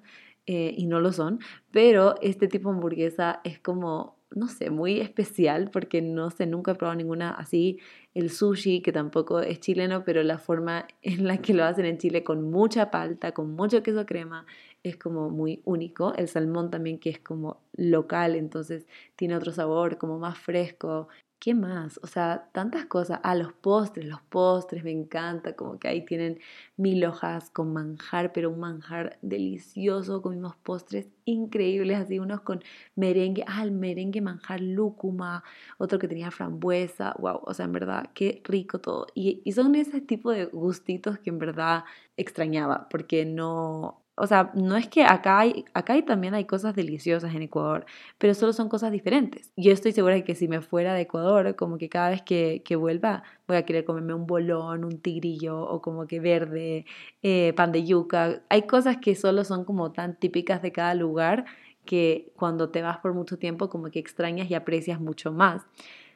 eh, 0.48 0.74
y 0.75 0.88
no 0.88 1.00
lo 1.00 1.12
son, 1.12 1.39
pero 1.69 2.15
este 2.24 2.48
tipo 2.48 2.72
de 2.72 2.75
hamburguesa 2.77 3.39
es 3.43 3.60
como 3.60 4.16
no 4.36 4.48
sé, 4.48 4.69
muy 4.69 5.00
especial 5.00 5.69
porque 5.72 6.01
no 6.01 6.29
sé, 6.31 6.46
nunca 6.46 6.72
he 6.72 6.75
probado 6.75 6.98
ninguna 6.98 7.31
así. 7.31 7.79
El 8.13 8.29
sushi, 8.29 8.81
que 8.81 8.91
tampoco 8.91 9.39
es 9.39 9.60
chileno, 9.60 10.03
pero 10.03 10.24
la 10.24 10.38
forma 10.39 10.88
en 11.01 11.27
la 11.27 11.38
que 11.38 11.53
lo 11.53 11.63
hacen 11.63 11.86
en 11.86 11.98
Chile 11.98 12.24
con 12.24 12.50
mucha 12.51 12.91
palta, 12.91 13.34
con 13.34 13.51
mucho 13.55 13.84
queso 13.84 14.05
crema, 14.05 14.46
es 14.84 14.98
como 14.98 15.29
muy 15.29 15.62
único. 15.65 16.13
El 16.15 16.27
salmón 16.27 16.72
también 16.72 17.00
que 17.00 17.10
es 17.10 17.19
como 17.19 17.62
local, 17.75 18.36
entonces 18.36 18.88
tiene 19.15 19.36
otro 19.36 19.51
sabor, 19.51 19.98
como 19.98 20.19
más 20.19 20.38
fresco. 20.38 21.07
¿Qué 21.39 21.53
más? 21.53 22.00
O 22.01 22.08
sea, 22.08 22.50
tantas 22.51 22.86
cosas. 22.88 23.20
Ah, 23.24 23.36
los 23.36 23.53
postres, 23.53 24.06
los 24.08 24.22
postres, 24.24 24.84
me 24.84 24.91
encanta, 24.91 25.56
como 25.56 25.77
que 25.77 25.88
ahí 25.88 26.03
tienen 26.03 26.39
mil 26.77 27.06
hojas 27.06 27.51
con 27.51 27.72
manjar, 27.74 28.34
pero 28.34 28.50
un 28.50 28.60
manjar 28.60 29.20
delicioso, 29.22 30.22
comimos 30.24 30.56
postres 30.58 31.08
increíbles, 31.25 32.00
así 32.00 32.17
unos 32.17 32.41
con 32.41 32.63
merengue, 32.96 33.44
ah, 33.48 33.62
el 33.63 33.72
merengue 33.72 34.20
manjar 34.20 34.62
lúcuma, 34.62 35.44
otro 35.77 36.00
que 36.00 36.08
tenía 36.08 36.32
frambuesa, 36.32 37.13
wow, 37.20 37.39
o 37.44 37.53
sea, 37.53 37.65
en 37.65 37.72
verdad, 37.74 38.10
qué 38.15 38.41
rico 38.44 38.79
todo. 38.79 39.06
Y, 39.13 39.41
y 39.46 39.51
son 39.51 39.75
ese 39.75 40.01
tipo 40.01 40.32
de 40.32 40.46
gustitos 40.46 41.20
que 41.20 41.29
en 41.29 41.38
verdad 41.38 41.84
extrañaba, 42.17 42.89
porque 42.89 43.25
no, 43.25 44.07
o 44.19 44.25
sea, 44.25 44.51
no 44.55 44.75
es 44.77 44.88
que 44.88 45.03
acá 45.03 45.39
hay, 45.39 45.65
acá 45.75 45.93
hay 45.93 46.01
también 46.01 46.33
hay 46.33 46.45
cosas 46.45 46.75
deliciosas 46.75 47.36
en 47.36 47.43
Ecuador, 47.43 47.86
pero 48.17 48.33
solo 48.33 48.51
son 48.51 48.67
cosas 48.67 48.91
diferentes. 48.91 49.51
Yo 49.55 49.71
estoy 49.71 49.91
segura 49.91 50.15
de 50.15 50.24
que 50.24 50.33
si 50.33 50.47
me 50.47 50.62
fuera 50.62 50.95
de 50.95 51.01
Ecuador, 51.01 51.55
como 51.55 51.77
que 51.77 51.88
cada 51.88 52.09
vez 52.09 52.24
que, 52.24 52.63
que 52.65 52.75
vuelva, 52.75 53.21
voy 53.47 53.57
a 53.57 53.65
querer 53.65 53.86
comerme 53.86 54.15
un 54.15 54.25
bolón, 54.25 54.83
un 54.86 55.00
tigrillo 55.00 55.62
o 55.62 55.81
como 55.83 56.07
que 56.07 56.19
verde, 56.19 56.86
eh, 57.21 57.53
pan 57.55 57.71
de 57.71 57.86
yuca. 57.86 58.41
Hay 58.50 58.63
cosas 58.63 58.97
que 58.97 59.13
solo 59.13 59.43
son 59.43 59.65
como 59.65 59.91
tan 59.91 60.15
típicas 60.15 60.63
de 60.63 60.71
cada 60.71 60.95
lugar 60.95 61.45
que 61.86 62.31
cuando 62.36 62.69
te 62.69 62.81
vas 62.81 62.97
por 62.97 63.13
mucho 63.13 63.38
tiempo 63.38 63.69
como 63.69 63.91
que 63.91 64.00
extrañas 64.00 64.50
y 64.50 64.55
aprecias 64.55 65.00
mucho 65.00 65.31
más. 65.31 65.62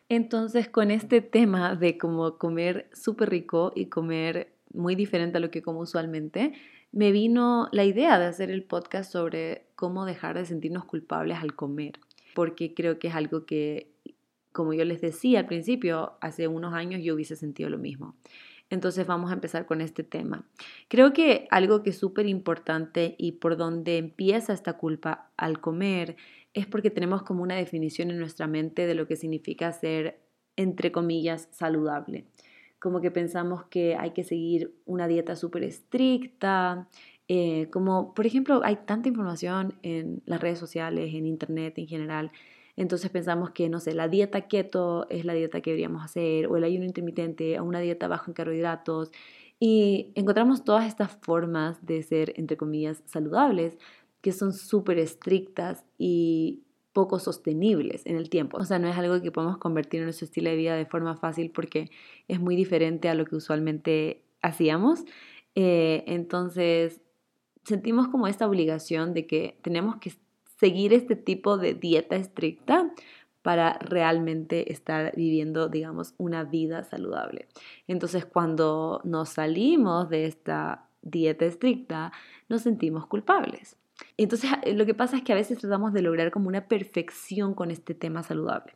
Entonces 0.10 0.67
con 0.70 0.89
este 0.89 1.22
tema 1.22 1.75
de 1.75 2.00
como 2.00 2.39
comer 2.39 2.89
súper 2.93 3.29
rico 3.29 3.72
y 3.75 3.86
comer 3.86 4.51
muy 4.74 4.96
diferente 4.96 5.38
a 5.38 5.41
lo 5.41 5.51
que 5.51 5.62
como 5.62 5.79
usualmente, 5.81 6.53
me 6.92 7.12
vino 7.12 7.70
la 7.72 7.86
idea 7.86 8.20
de 8.20 8.26
hacer 8.26 8.52
el 8.52 8.64
podcast 8.64 9.12
sobre 9.12 9.68
cómo 9.76 10.06
dejar 10.06 10.38
de 10.38 10.46
sentirnos 10.46 10.86
culpables 10.86 11.38
al 11.38 11.56
comer, 11.56 12.00
porque 12.36 12.74
creo 12.74 13.00
que 13.00 13.08
es 13.08 13.16
algo 13.16 13.46
que, 13.46 13.92
como 14.52 14.74
yo 14.74 14.84
les 14.84 15.02
decía 15.02 15.40
al 15.40 15.48
principio, 15.48 16.14
hace 16.22 16.48
unos 16.48 16.74
años 16.74 17.02
yo 17.04 17.16
hubiese 17.16 17.36
sentido 17.36 17.70
lo 17.70 17.78
mismo. 17.78 18.16
Entonces 18.70 19.06
vamos 19.06 19.32
a 19.32 19.34
empezar 19.34 19.66
con 19.66 19.82
este 19.82 20.04
tema. 20.04 20.46
Creo 20.88 21.12
que 21.12 21.48
algo 21.52 21.84
que 21.84 21.90
es 21.90 21.98
súper 21.98 22.26
importante 22.26 23.16
y 23.18 23.34
por 23.34 23.58
donde 23.58 23.98
empieza 23.98 24.54
esta 24.54 24.74
culpa 24.78 25.30
al 25.36 25.60
comer 25.60 26.16
es 26.54 26.68
porque 26.68 26.90
tenemos 26.90 27.24
como 27.24 27.44
una 27.44 27.56
definición 27.56 28.12
en 28.12 28.20
nuestra 28.20 28.48
mente 28.48 28.88
de 28.88 28.96
lo 28.96 29.08
que 29.08 29.18
significa 29.18 29.72
ser, 29.74 30.22
entre 30.56 30.92
comillas, 30.92 31.50
saludable. 31.52 32.26
Como 32.82 33.00
que 33.00 33.12
pensamos 33.12 33.64
que 33.68 33.96
hay 33.96 34.12
que 34.12 34.26
seguir 34.26 34.74
una 34.86 35.08
dieta 35.08 35.38
súper 35.38 35.64
estricta, 35.64 36.90
eh, 37.30 37.70
como 37.72 38.14
por 38.14 38.26
ejemplo 38.26 38.60
hay 38.66 38.76
tanta 38.86 39.08
información 39.08 39.76
en 39.84 40.22
las 40.26 40.42
redes 40.42 40.60
sociales, 40.60 41.14
en 41.14 41.26
internet 41.26 41.76
en 41.78 41.88
general, 41.88 42.32
entonces 42.76 43.10
pensamos 43.12 43.52
que, 43.52 43.70
no 43.70 43.80
sé, 43.80 43.94
la 43.94 44.08
dieta 44.08 44.48
keto 44.48 45.08
es 45.10 45.26
la 45.26 45.34
dieta 45.34 45.62
que 45.62 45.72
deberíamos 45.72 46.04
hacer, 46.04 46.48
o 46.48 46.58
el 46.58 46.64
ayuno 46.64 46.86
intermitente, 46.86 47.60
o 47.60 47.64
una 47.64 47.80
dieta 47.80 48.08
baja 48.08 48.26
en 48.28 48.34
carbohidratos. 48.34 49.12
Y 49.60 50.12
encontramos 50.16 50.64
todas 50.64 50.88
estas 50.88 51.12
formas 51.22 51.86
de 51.86 52.02
ser, 52.02 52.34
entre 52.38 52.58
comillas, 52.58 53.04
saludables, 53.06 53.78
que 54.22 54.32
son 54.32 54.54
súper 54.54 54.98
estrictas 55.00 55.84
y 55.98 56.62
poco 56.94 57.20
sostenibles 57.20 58.06
en 58.06 58.18
el 58.18 58.30
tiempo. 58.30 58.58
O 58.58 58.66
sea, 58.66 58.80
no 58.80 58.88
es 58.88 58.98
algo 58.98 59.22
que 59.22 59.32
podemos 59.32 59.58
convertir 59.58 60.00
en 60.00 60.06
nuestro 60.06 60.26
estilo 60.26 60.50
de 60.50 60.56
vida 60.56 60.76
de 60.76 60.86
forma 60.86 61.16
fácil 61.16 61.52
porque 61.52 61.90
es 62.28 62.40
muy 62.40 62.56
diferente 62.56 63.10
a 63.10 63.16
lo 63.16 63.26
que 63.26 63.36
usualmente 63.36 64.24
hacíamos. 64.42 65.06
Eh, 65.56 66.04
entonces, 66.08 67.02
sentimos 67.64 68.08
como 68.08 68.28
esta 68.28 68.48
obligación 68.48 69.14
de 69.14 69.28
que 69.28 69.58
tenemos 69.62 69.98
que 69.98 70.14
seguir 70.60 70.94
este 70.94 71.16
tipo 71.16 71.58
de 71.58 71.74
dieta 71.74 72.16
estricta 72.16 72.92
para 73.42 73.80
realmente 73.80 74.72
estar 74.72 75.16
viviendo, 75.16 75.68
digamos, 75.68 76.14
una 76.18 76.44
vida 76.44 76.84
saludable. 76.84 77.48
Entonces, 77.88 78.26
cuando 78.26 79.02
nos 79.04 79.30
salimos 79.30 80.10
de 80.10 80.26
esta 80.26 80.88
dieta 81.02 81.46
estricta, 81.46 82.12
nos 82.50 82.62
sentimos 82.62 83.08
culpables. 83.08 83.78
Entonces, 84.18 84.50
lo 84.74 84.86
que 84.86 84.94
pasa 84.94 85.18
es 85.18 85.24
que 85.24 85.34
a 85.34 85.36
veces 85.36 85.58
tratamos 85.58 85.94
de 85.94 86.01
lograr 86.01 86.32
como 86.32 86.48
una 86.48 86.68
perfección 86.68 87.53
con 87.53 87.72
este 87.72 87.94
tema 87.94 88.24
saludable. 88.24 88.74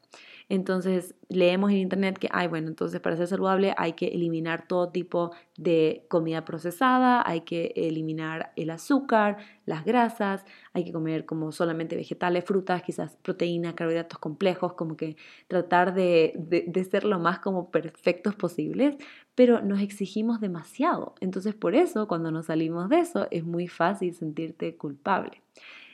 Entonces 0.50 1.16
leemos 1.30 1.72
en 1.72 1.78
internet 1.78 2.18
que, 2.20 2.30
ay, 2.32 2.48
bueno, 2.48 2.68
entonces 2.68 3.00
para 3.02 3.18
ser 3.18 3.28
saludable 3.28 3.74
hay 3.78 3.94
que 3.94 4.08
eliminar 4.08 4.68
todo 4.68 4.90
tipo 4.90 5.32
de 5.58 6.06
comida 6.08 6.46
procesada, 6.46 7.24
hay 7.25 7.42
que 7.42 7.74
eliminar 7.75 8.52
el 8.56 8.70
azúcar, 8.70 9.38
las 9.66 9.86
grasas, 9.86 10.46
hay 10.74 10.86
que 10.86 10.92
comer 10.92 11.25
como 11.25 11.52
solamente 11.52 11.96
vegetales, 11.96 12.46
frutas, 12.46 12.84
quizás 12.84 13.18
proteínas, 13.24 13.74
carbohidratos 13.74 14.20
complejos, 14.20 14.74
como 14.74 14.96
que 14.98 15.16
tratar 15.48 15.94
de, 15.94 16.34
de 16.68 16.84
ser 16.84 17.06
lo 17.06 17.20
más 17.20 17.40
como 17.40 17.72
perfectos 17.72 18.36
posibles, 18.36 18.96
pero 19.34 19.62
nos 19.62 19.82
exigimos 19.82 20.40
demasiado. 20.42 21.16
Entonces 21.22 21.56
por 21.56 21.75
eso 21.75 22.08
cuando 22.08 22.32
nos 22.32 22.48
salimos 22.48 22.90
de 22.90 23.00
eso 23.00 23.28
es 23.32 23.44
muy 23.44 23.68
fácil 23.68 24.14
sentirte 24.14 24.78
culpable. 24.78 25.42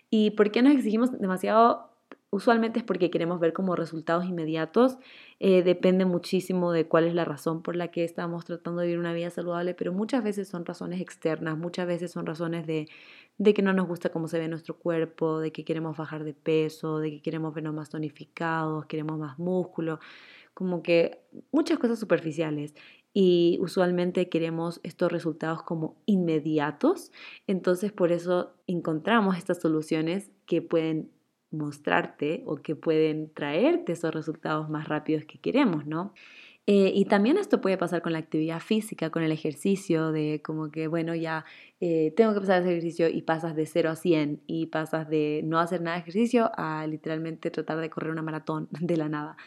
¿Y 0.09 0.31
por 0.31 0.51
qué 0.51 0.61
nos 0.61 0.73
exigimos 0.73 1.17
demasiado? 1.17 1.90
Usualmente 2.31 2.79
es 2.79 2.85
porque 2.85 3.11
queremos 3.11 3.39
ver 3.39 3.53
como 3.53 3.75
resultados 3.75 4.25
inmediatos. 4.25 4.97
Eh, 5.39 5.61
depende 5.63 6.05
muchísimo 6.05 6.71
de 6.71 6.87
cuál 6.87 7.03
es 7.03 7.13
la 7.13 7.25
razón 7.25 7.61
por 7.61 7.75
la 7.75 7.89
que 7.89 8.03
estamos 8.03 8.45
tratando 8.45 8.81
de 8.81 8.87
vivir 8.87 8.99
una 8.99 9.13
vida 9.13 9.29
saludable, 9.29 9.75
pero 9.75 9.93
muchas 9.93 10.23
veces 10.23 10.47
son 10.47 10.65
razones 10.65 11.01
externas, 11.01 11.57
muchas 11.57 11.85
veces 11.85 12.11
son 12.11 12.25
razones 12.25 12.65
de, 12.65 12.87
de 13.37 13.53
que 13.53 13.61
no 13.61 13.73
nos 13.73 13.87
gusta 13.87 14.09
cómo 14.09 14.27
se 14.27 14.39
ve 14.39 14.47
nuestro 14.47 14.77
cuerpo, 14.77 15.39
de 15.39 15.51
que 15.51 15.65
queremos 15.65 15.97
bajar 15.97 16.23
de 16.23 16.33
peso, 16.33 16.99
de 16.99 17.11
que 17.11 17.21
queremos 17.21 17.53
vernos 17.53 17.73
más 17.73 17.89
tonificados, 17.89 18.85
queremos 18.85 19.19
más 19.19 19.37
músculo, 19.37 19.99
como 20.53 20.81
que 20.81 21.19
muchas 21.51 21.79
cosas 21.79 21.99
superficiales 21.99 22.73
y 23.13 23.57
usualmente 23.59 24.29
queremos 24.29 24.79
estos 24.83 25.11
resultados 25.11 25.63
como 25.63 26.01
inmediatos, 26.05 27.11
entonces 27.45 27.91
por 27.91 28.13
eso 28.13 28.53
encontramos 28.67 29.37
estas 29.37 29.59
soluciones 29.59 30.31
que 30.45 30.61
pueden 30.61 31.11
mostrarte 31.51 32.43
o 32.45 32.57
que 32.57 32.75
pueden 32.75 33.31
traerte 33.33 33.93
esos 33.93 34.13
resultados 34.13 34.69
más 34.69 34.87
rápidos 34.87 35.25
que 35.25 35.39
queremos, 35.39 35.85
¿no? 35.85 36.13
Eh, 36.67 36.91
y 36.95 37.05
también 37.05 37.37
esto 37.37 37.59
puede 37.59 37.77
pasar 37.77 38.01
con 38.01 38.13
la 38.13 38.19
actividad 38.19 38.59
física, 38.59 39.09
con 39.09 39.23
el 39.23 39.31
ejercicio, 39.31 40.11
de 40.11 40.41
como 40.43 40.69
que, 40.71 40.87
bueno, 40.87 41.15
ya 41.15 41.43
eh, 41.79 42.13
tengo 42.15 42.33
que 42.33 42.39
pasar 42.39 42.61
a 42.61 42.65
ejercicio 42.65 43.09
y 43.09 43.23
pasas 43.23 43.55
de 43.55 43.65
0 43.65 43.89
a 43.89 43.95
100 43.95 44.41
y 44.45 44.67
pasas 44.67 45.09
de 45.09 45.41
no 45.43 45.59
hacer 45.59 45.81
nada 45.81 45.97
de 45.97 46.01
ejercicio 46.01 46.51
a 46.55 46.85
literalmente 46.87 47.49
tratar 47.49 47.79
de 47.79 47.89
correr 47.89 48.11
una 48.11 48.21
maratón 48.21 48.69
de 48.79 48.97
la 48.97 49.09
nada. 49.09 49.37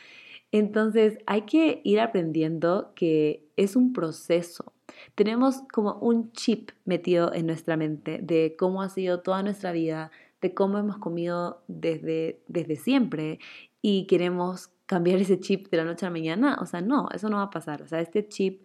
Entonces 0.50 1.18
hay 1.26 1.42
que 1.42 1.80
ir 1.84 2.00
aprendiendo 2.00 2.92
que 2.94 3.48
es 3.56 3.76
un 3.76 3.92
proceso. 3.92 4.72
Tenemos 5.14 5.62
como 5.72 5.94
un 6.00 6.32
chip 6.32 6.70
metido 6.84 7.32
en 7.32 7.46
nuestra 7.46 7.76
mente 7.76 8.18
de 8.22 8.54
cómo 8.58 8.82
ha 8.82 8.88
sido 8.88 9.20
toda 9.20 9.42
nuestra 9.42 9.72
vida, 9.72 10.10
de 10.44 10.52
cómo 10.52 10.76
hemos 10.76 10.98
comido 10.98 11.62
desde, 11.68 12.42
desde 12.48 12.76
siempre 12.76 13.38
y 13.80 14.06
queremos 14.06 14.68
cambiar 14.84 15.18
ese 15.18 15.40
chip 15.40 15.70
de 15.70 15.78
la 15.78 15.84
noche 15.84 16.04
a 16.04 16.10
la 16.10 16.12
mañana. 16.12 16.58
O 16.60 16.66
sea, 16.66 16.82
no, 16.82 17.08
eso 17.14 17.30
no 17.30 17.38
va 17.38 17.44
a 17.44 17.50
pasar. 17.50 17.80
O 17.80 17.86
sea, 17.86 18.00
este 18.00 18.28
chip, 18.28 18.62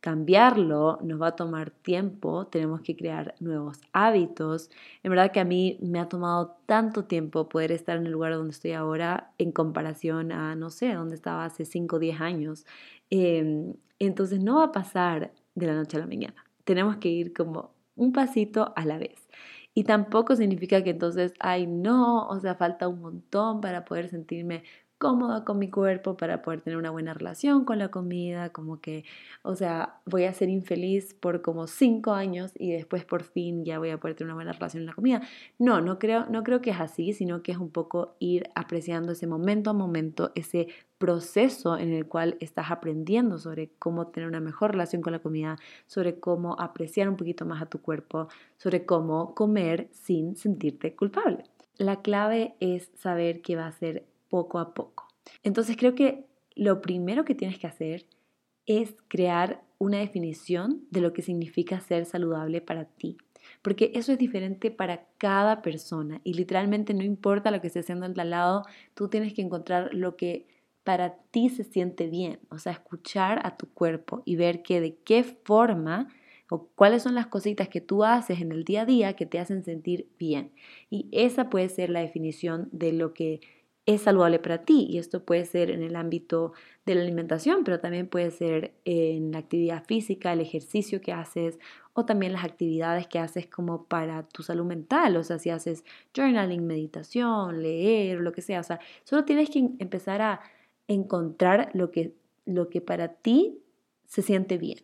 cambiarlo 0.00 0.98
nos 1.02 1.20
va 1.20 1.26
a 1.26 1.36
tomar 1.36 1.72
tiempo, 1.72 2.46
tenemos 2.46 2.80
que 2.80 2.96
crear 2.96 3.34
nuevos 3.38 3.82
hábitos. 3.92 4.70
En 5.02 5.10
verdad 5.10 5.30
que 5.30 5.40
a 5.40 5.44
mí 5.44 5.76
me 5.82 6.00
ha 6.00 6.08
tomado 6.08 6.56
tanto 6.64 7.04
tiempo 7.04 7.50
poder 7.50 7.70
estar 7.70 7.98
en 7.98 8.06
el 8.06 8.12
lugar 8.12 8.32
donde 8.32 8.52
estoy 8.52 8.72
ahora 8.72 9.34
en 9.36 9.52
comparación 9.52 10.32
a, 10.32 10.56
no 10.56 10.70
sé, 10.70 10.94
donde 10.94 11.16
estaba 11.16 11.44
hace 11.44 11.66
5 11.66 11.96
o 11.96 11.98
10 11.98 12.18
años. 12.22 12.64
Em, 13.10 13.74
entonces 13.98 14.40
no 14.40 14.56
va 14.56 14.64
a 14.64 14.72
pasar 14.72 15.34
de 15.54 15.66
la 15.66 15.74
noche 15.74 15.98
a 15.98 16.00
la 16.00 16.06
mañana. 16.06 16.46
Tenemos 16.64 16.96
que 16.96 17.10
ir 17.10 17.34
como 17.34 17.74
un 17.94 18.12
pasito 18.14 18.72
a 18.74 18.86
la 18.86 18.96
vez. 18.96 19.28
Y 19.76 19.84
tampoco 19.84 20.34
significa 20.34 20.82
que 20.82 20.90
entonces, 20.90 21.32
ay, 21.38 21.66
no, 21.66 22.26
o 22.28 22.40
sea, 22.40 22.56
falta 22.56 22.88
un 22.88 23.00
montón 23.00 23.60
para 23.60 23.84
poder 23.84 24.08
sentirme 24.08 24.64
cómoda 25.00 25.44
con 25.44 25.58
mi 25.58 25.70
cuerpo, 25.70 26.18
para 26.18 26.42
poder 26.42 26.60
tener 26.60 26.76
una 26.76 26.90
buena 26.90 27.14
relación 27.14 27.64
con 27.64 27.78
la 27.78 27.88
comida, 27.90 28.50
como 28.50 28.82
que, 28.82 29.04
o 29.42 29.56
sea, 29.56 30.00
voy 30.04 30.24
a 30.24 30.34
ser 30.34 30.50
infeliz 30.50 31.14
por 31.14 31.40
como 31.40 31.66
cinco 31.66 32.12
años 32.12 32.52
y 32.54 32.72
después 32.72 33.06
por 33.06 33.24
fin 33.24 33.64
ya 33.64 33.78
voy 33.78 33.90
a 33.90 33.98
poder 33.98 34.14
tener 34.14 34.28
una 34.28 34.34
buena 34.34 34.52
relación 34.52 34.82
con 34.82 34.88
la 34.88 34.94
comida. 34.94 35.22
No, 35.58 35.80
no 35.80 35.98
creo, 35.98 36.26
no 36.26 36.44
creo 36.44 36.60
que 36.60 36.70
es 36.70 36.80
así, 36.80 37.14
sino 37.14 37.42
que 37.42 37.52
es 37.52 37.58
un 37.58 37.70
poco 37.70 38.14
ir 38.18 38.50
apreciando 38.54 39.12
ese 39.12 39.26
momento 39.26 39.70
a 39.70 39.72
momento, 39.72 40.32
ese 40.34 40.68
proceso 40.98 41.78
en 41.78 41.94
el 41.94 42.06
cual 42.06 42.36
estás 42.40 42.70
aprendiendo 42.70 43.38
sobre 43.38 43.70
cómo 43.78 44.08
tener 44.08 44.28
una 44.28 44.40
mejor 44.40 44.72
relación 44.72 45.00
con 45.00 45.14
la 45.14 45.20
comida, 45.20 45.56
sobre 45.86 46.20
cómo 46.20 46.60
apreciar 46.60 47.08
un 47.08 47.16
poquito 47.16 47.46
más 47.46 47.62
a 47.62 47.66
tu 47.66 47.80
cuerpo, 47.80 48.28
sobre 48.58 48.84
cómo 48.84 49.34
comer 49.34 49.88
sin 49.92 50.36
sentirte 50.36 50.94
culpable. 50.94 51.44
La 51.78 52.02
clave 52.02 52.54
es 52.60 52.90
saber 52.94 53.40
que 53.40 53.56
va 53.56 53.66
a 53.66 53.72
ser 53.72 54.09
poco 54.30 54.58
a 54.58 54.72
poco. 54.72 55.08
Entonces 55.42 55.76
creo 55.76 55.94
que 55.94 56.24
lo 56.54 56.80
primero 56.80 57.24
que 57.24 57.34
tienes 57.34 57.58
que 57.58 57.66
hacer 57.66 58.06
es 58.66 58.94
crear 59.08 59.62
una 59.78 59.98
definición 59.98 60.84
de 60.90 61.00
lo 61.00 61.12
que 61.12 61.22
significa 61.22 61.80
ser 61.80 62.04
saludable 62.06 62.60
para 62.60 62.84
ti. 62.84 63.16
Porque 63.62 63.90
eso 63.94 64.12
es 64.12 64.18
diferente 64.18 64.70
para 64.70 65.06
cada 65.18 65.62
persona 65.62 66.20
y 66.24 66.34
literalmente 66.34 66.94
no 66.94 67.02
importa 67.02 67.50
lo 67.50 67.60
que 67.60 67.68
esté 67.68 67.80
haciendo 67.80 68.06
al 68.06 68.30
lado, 68.30 68.64
tú 68.94 69.08
tienes 69.08 69.32
que 69.32 69.42
encontrar 69.42 69.92
lo 69.92 70.16
que 70.16 70.46
para 70.84 71.16
ti 71.30 71.48
se 71.48 71.64
siente 71.64 72.08
bien, 72.08 72.40
o 72.50 72.58
sea, 72.58 72.72
escuchar 72.72 73.40
a 73.44 73.56
tu 73.56 73.68
cuerpo 73.72 74.22
y 74.24 74.36
ver 74.36 74.62
que 74.62 74.80
de 74.80 74.96
qué 74.96 75.24
forma 75.24 76.08
o 76.50 76.68
cuáles 76.74 77.02
son 77.02 77.14
las 77.14 77.28
cositas 77.28 77.68
que 77.68 77.80
tú 77.80 78.04
haces 78.04 78.40
en 78.40 78.52
el 78.52 78.64
día 78.64 78.82
a 78.82 78.86
día 78.86 79.12
que 79.14 79.26
te 79.26 79.38
hacen 79.38 79.62
sentir 79.62 80.08
bien. 80.18 80.52
Y 80.90 81.08
esa 81.12 81.48
puede 81.48 81.68
ser 81.68 81.90
la 81.90 82.00
definición 82.00 82.68
de 82.72 82.92
lo 82.92 83.14
que 83.14 83.40
es 83.86 84.02
saludable 84.02 84.38
para 84.38 84.64
ti. 84.64 84.86
Y 84.88 84.98
esto 84.98 85.24
puede 85.24 85.44
ser 85.44 85.70
en 85.70 85.82
el 85.82 85.96
ámbito 85.96 86.52
de 86.86 86.94
la 86.94 87.02
alimentación, 87.02 87.64
pero 87.64 87.80
también 87.80 88.08
puede 88.08 88.30
ser 88.30 88.74
en 88.84 89.32
la 89.32 89.38
actividad 89.38 89.84
física, 89.84 90.32
el 90.32 90.40
ejercicio 90.40 91.00
que 91.00 91.12
haces 91.12 91.58
o 91.92 92.04
también 92.04 92.32
las 92.32 92.44
actividades 92.44 93.06
que 93.06 93.18
haces 93.18 93.46
como 93.46 93.84
para 93.84 94.22
tu 94.28 94.42
salud 94.42 94.64
mental. 94.64 95.16
O 95.16 95.24
sea, 95.24 95.38
si 95.38 95.50
haces 95.50 95.84
journaling, 96.14 96.66
meditación, 96.66 97.62
leer, 97.62 98.20
lo 98.20 98.32
que 98.32 98.42
sea. 98.42 98.60
O 98.60 98.64
sea, 98.64 98.80
solo 99.04 99.24
tienes 99.24 99.50
que 99.50 99.58
empezar 99.78 100.22
a 100.22 100.40
encontrar 100.86 101.70
lo 101.74 101.90
que, 101.90 102.14
lo 102.46 102.68
que 102.68 102.80
para 102.80 103.08
ti 103.08 103.62
se 104.06 104.22
siente 104.22 104.58
bien. 104.58 104.78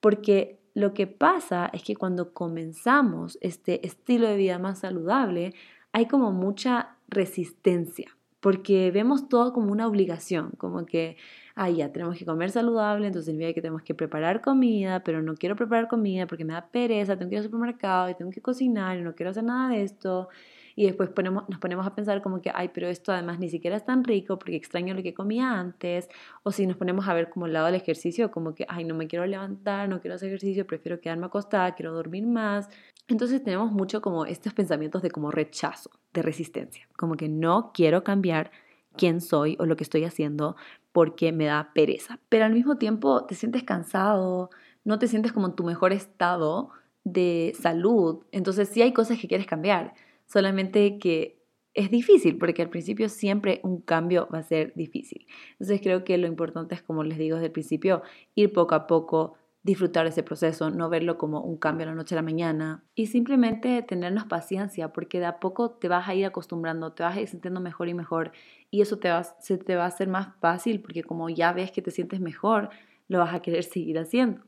Porque 0.00 0.60
lo 0.74 0.94
que 0.94 1.06
pasa 1.06 1.70
es 1.72 1.82
que 1.82 1.96
cuando 1.96 2.32
comenzamos 2.32 3.38
este 3.40 3.86
estilo 3.86 4.28
de 4.28 4.36
vida 4.36 4.58
más 4.58 4.80
saludable, 4.80 5.54
hay 5.92 6.06
como 6.06 6.32
mucha 6.32 6.96
resistencia, 7.08 8.16
porque 8.42 8.90
vemos 8.90 9.28
todo 9.28 9.52
como 9.52 9.70
una 9.72 9.86
obligación, 9.86 10.50
como 10.58 10.84
que, 10.84 11.16
ah, 11.54 11.70
ya 11.70 11.92
tenemos 11.92 12.18
que 12.18 12.26
comer 12.26 12.50
saludable, 12.50 13.06
entonces 13.06 13.26
significa 13.26 13.54
que 13.54 13.62
tenemos 13.62 13.82
que 13.82 13.94
preparar 13.94 14.40
comida, 14.42 15.04
pero 15.04 15.22
no 15.22 15.36
quiero 15.36 15.54
preparar 15.56 15.86
comida 15.88 16.26
porque 16.26 16.44
me 16.44 16.52
da 16.54 16.66
pereza, 16.68 17.16
tengo 17.16 17.30
que 17.30 17.36
ir 17.36 17.38
al 17.38 17.44
supermercado 17.44 18.10
y 18.10 18.14
tengo 18.16 18.32
que 18.32 18.42
cocinar 18.42 18.98
y 18.98 19.02
no 19.02 19.14
quiero 19.14 19.30
hacer 19.30 19.44
nada 19.44 19.70
de 19.70 19.84
esto 19.84 20.28
y 20.74 20.86
después 20.86 21.10
nos 21.48 21.58
ponemos 21.58 21.86
a 21.86 21.94
pensar 21.94 22.22
como 22.22 22.40
que, 22.40 22.50
ay, 22.54 22.70
pero 22.72 22.88
esto 22.88 23.12
además 23.12 23.38
ni 23.38 23.48
siquiera 23.48 23.76
es 23.76 23.84
tan 23.84 24.04
rico 24.04 24.38
porque 24.38 24.56
extraño 24.56 24.94
lo 24.94 25.02
que 25.02 25.14
comía 25.14 25.50
antes, 25.58 26.08
o 26.42 26.52
si 26.52 26.66
nos 26.66 26.76
ponemos 26.76 27.08
a 27.08 27.14
ver 27.14 27.30
como 27.30 27.46
el 27.46 27.52
lado 27.52 27.66
del 27.66 27.74
ejercicio, 27.74 28.30
como 28.30 28.54
que, 28.54 28.66
ay, 28.68 28.84
no 28.84 28.94
me 28.94 29.06
quiero 29.06 29.26
levantar, 29.26 29.88
no 29.88 30.00
quiero 30.00 30.14
hacer 30.14 30.28
ejercicio, 30.28 30.66
prefiero 30.66 31.00
quedarme 31.00 31.26
acostada, 31.26 31.74
quiero 31.74 31.92
dormir 31.92 32.26
más. 32.26 32.68
Entonces 33.08 33.42
tenemos 33.42 33.72
mucho 33.72 34.00
como 34.00 34.26
estos 34.26 34.54
pensamientos 34.54 35.02
de 35.02 35.10
como 35.10 35.30
rechazo, 35.30 35.90
de 36.12 36.22
resistencia, 36.22 36.88
como 36.96 37.16
que 37.16 37.28
no 37.28 37.72
quiero 37.74 38.04
cambiar 38.04 38.50
quién 38.96 39.20
soy 39.20 39.56
o 39.58 39.66
lo 39.66 39.76
que 39.76 39.84
estoy 39.84 40.04
haciendo 40.04 40.56
porque 40.92 41.32
me 41.32 41.46
da 41.46 41.72
pereza. 41.74 42.18
Pero 42.28 42.44
al 42.44 42.52
mismo 42.52 42.76
tiempo 42.76 43.24
te 43.24 43.34
sientes 43.34 43.62
cansado, 43.62 44.50
no 44.84 44.98
te 44.98 45.08
sientes 45.08 45.32
como 45.32 45.46
en 45.46 45.54
tu 45.54 45.64
mejor 45.64 45.92
estado 45.92 46.70
de 47.04 47.54
salud. 47.58 48.24
Entonces 48.30 48.68
sí 48.68 48.82
hay 48.82 48.92
cosas 48.92 49.18
que 49.18 49.28
quieres 49.28 49.46
cambiar 49.46 49.94
solamente 50.32 50.98
que 50.98 51.42
es 51.74 51.90
difícil, 51.90 52.38
porque 52.38 52.62
al 52.62 52.70
principio 52.70 53.08
siempre 53.08 53.60
un 53.62 53.80
cambio 53.80 54.28
va 54.32 54.38
a 54.38 54.42
ser 54.42 54.72
difícil. 54.74 55.26
Entonces 55.52 55.80
creo 55.82 56.04
que 56.04 56.16
lo 56.18 56.26
importante 56.26 56.74
es, 56.74 56.82
como 56.82 57.04
les 57.04 57.18
digo 57.18 57.36
desde 57.36 57.46
el 57.46 57.52
principio, 57.52 58.02
ir 58.34 58.52
poco 58.52 58.74
a 58.74 58.86
poco, 58.86 59.34
disfrutar 59.62 60.06
ese 60.06 60.22
proceso, 60.22 60.70
no 60.70 60.88
verlo 60.88 61.18
como 61.18 61.40
un 61.40 61.56
cambio 61.56 61.86
a 61.86 61.90
la 61.90 61.94
noche 61.94 62.14
a 62.14 62.16
la 62.16 62.22
mañana 62.22 62.84
y 62.94 63.06
simplemente 63.06 63.82
tenernos 63.82 64.24
paciencia, 64.24 64.92
porque 64.92 65.20
de 65.20 65.26
a 65.26 65.38
poco 65.38 65.70
te 65.70 65.88
vas 65.88 66.08
a 66.08 66.14
ir 66.14 66.26
acostumbrando, 66.26 66.92
te 66.92 67.04
vas 67.04 67.16
a 67.16 67.20
ir 67.20 67.28
sintiendo 67.28 67.60
mejor 67.60 67.88
y 67.88 67.94
mejor 67.94 68.32
y 68.70 68.80
eso 68.80 68.98
te 68.98 69.08
va, 69.10 69.22
se 69.22 69.58
te 69.58 69.76
va 69.76 69.84
a 69.84 69.88
hacer 69.88 70.08
más 70.08 70.34
fácil, 70.40 70.80
porque 70.80 71.04
como 71.04 71.28
ya 71.28 71.52
ves 71.52 71.70
que 71.70 71.82
te 71.82 71.90
sientes 71.90 72.20
mejor, 72.20 72.70
lo 73.08 73.18
vas 73.18 73.34
a 73.34 73.40
querer 73.40 73.64
seguir 73.74 73.98
haciendo. 73.98 74.42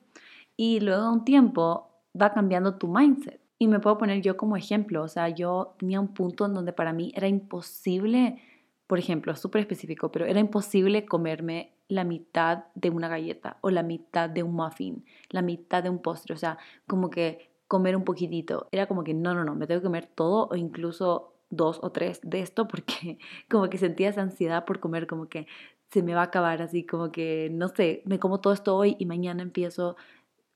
Y 0.56 0.80
luego 0.80 1.02
de 1.02 1.08
un 1.10 1.24
tiempo 1.24 1.90
va 2.20 2.32
cambiando 2.32 2.76
tu 2.76 2.88
mindset 2.88 3.43
y 3.64 3.68
me 3.68 3.80
puedo 3.80 3.96
poner 3.96 4.20
yo 4.20 4.36
como 4.36 4.56
ejemplo, 4.56 5.02
o 5.02 5.08
sea, 5.08 5.30
yo 5.30 5.74
tenía 5.78 5.98
un 5.98 6.08
punto 6.08 6.44
en 6.44 6.52
donde 6.52 6.74
para 6.74 6.92
mí 6.92 7.12
era 7.16 7.28
imposible, 7.28 8.42
por 8.86 8.98
ejemplo, 8.98 9.34
súper 9.36 9.62
específico, 9.62 10.12
pero 10.12 10.26
era 10.26 10.38
imposible 10.38 11.06
comerme 11.06 11.72
la 11.88 12.04
mitad 12.04 12.64
de 12.74 12.90
una 12.90 13.08
galleta 13.08 13.56
o 13.62 13.70
la 13.70 13.82
mitad 13.82 14.28
de 14.28 14.42
un 14.42 14.54
muffin, 14.54 15.06
la 15.30 15.40
mitad 15.40 15.82
de 15.82 15.88
un 15.88 16.00
postre, 16.00 16.34
o 16.34 16.36
sea, 16.36 16.58
como 16.86 17.08
que 17.08 17.50
comer 17.66 17.96
un 17.96 18.04
poquitito. 18.04 18.68
Era 18.70 18.86
como 18.86 19.02
que 19.02 19.14
no, 19.14 19.34
no, 19.34 19.44
no, 19.44 19.54
me 19.54 19.66
tengo 19.66 19.80
que 19.80 19.86
comer 19.86 20.06
todo 20.06 20.48
o 20.50 20.56
incluso 20.56 21.32
dos 21.48 21.78
o 21.82 21.90
tres 21.90 22.20
de 22.22 22.40
esto 22.40 22.68
porque 22.68 23.18
como 23.50 23.70
que 23.70 23.78
sentía 23.78 24.10
esa 24.10 24.20
ansiedad 24.20 24.66
por 24.66 24.78
comer, 24.78 25.06
como 25.06 25.28
que 25.28 25.46
se 25.90 26.02
me 26.02 26.14
va 26.14 26.20
a 26.20 26.24
acabar 26.24 26.60
así, 26.60 26.84
como 26.84 27.10
que 27.10 27.48
no 27.50 27.68
sé, 27.68 28.02
me 28.04 28.18
como 28.18 28.40
todo 28.40 28.52
esto 28.52 28.76
hoy 28.76 28.96
y 28.98 29.06
mañana 29.06 29.42
empiezo 29.42 29.96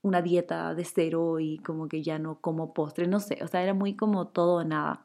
una 0.03 0.23
dieta 0.23 0.75
de 0.75 0.85
cero 0.85 1.41
y 1.41 1.59
como 1.59 1.89
que 1.89 2.03
ya 2.03 2.19
no 2.19 2.41
como 2.41 2.73
postre, 2.75 3.07
no 3.09 3.21
sé, 3.21 3.39
o 3.43 3.49
sea, 3.49 3.63
era 3.63 3.75
muy 3.75 3.95
como 3.97 4.29
todo 4.29 4.57
o 4.57 4.65
nada. 4.65 5.05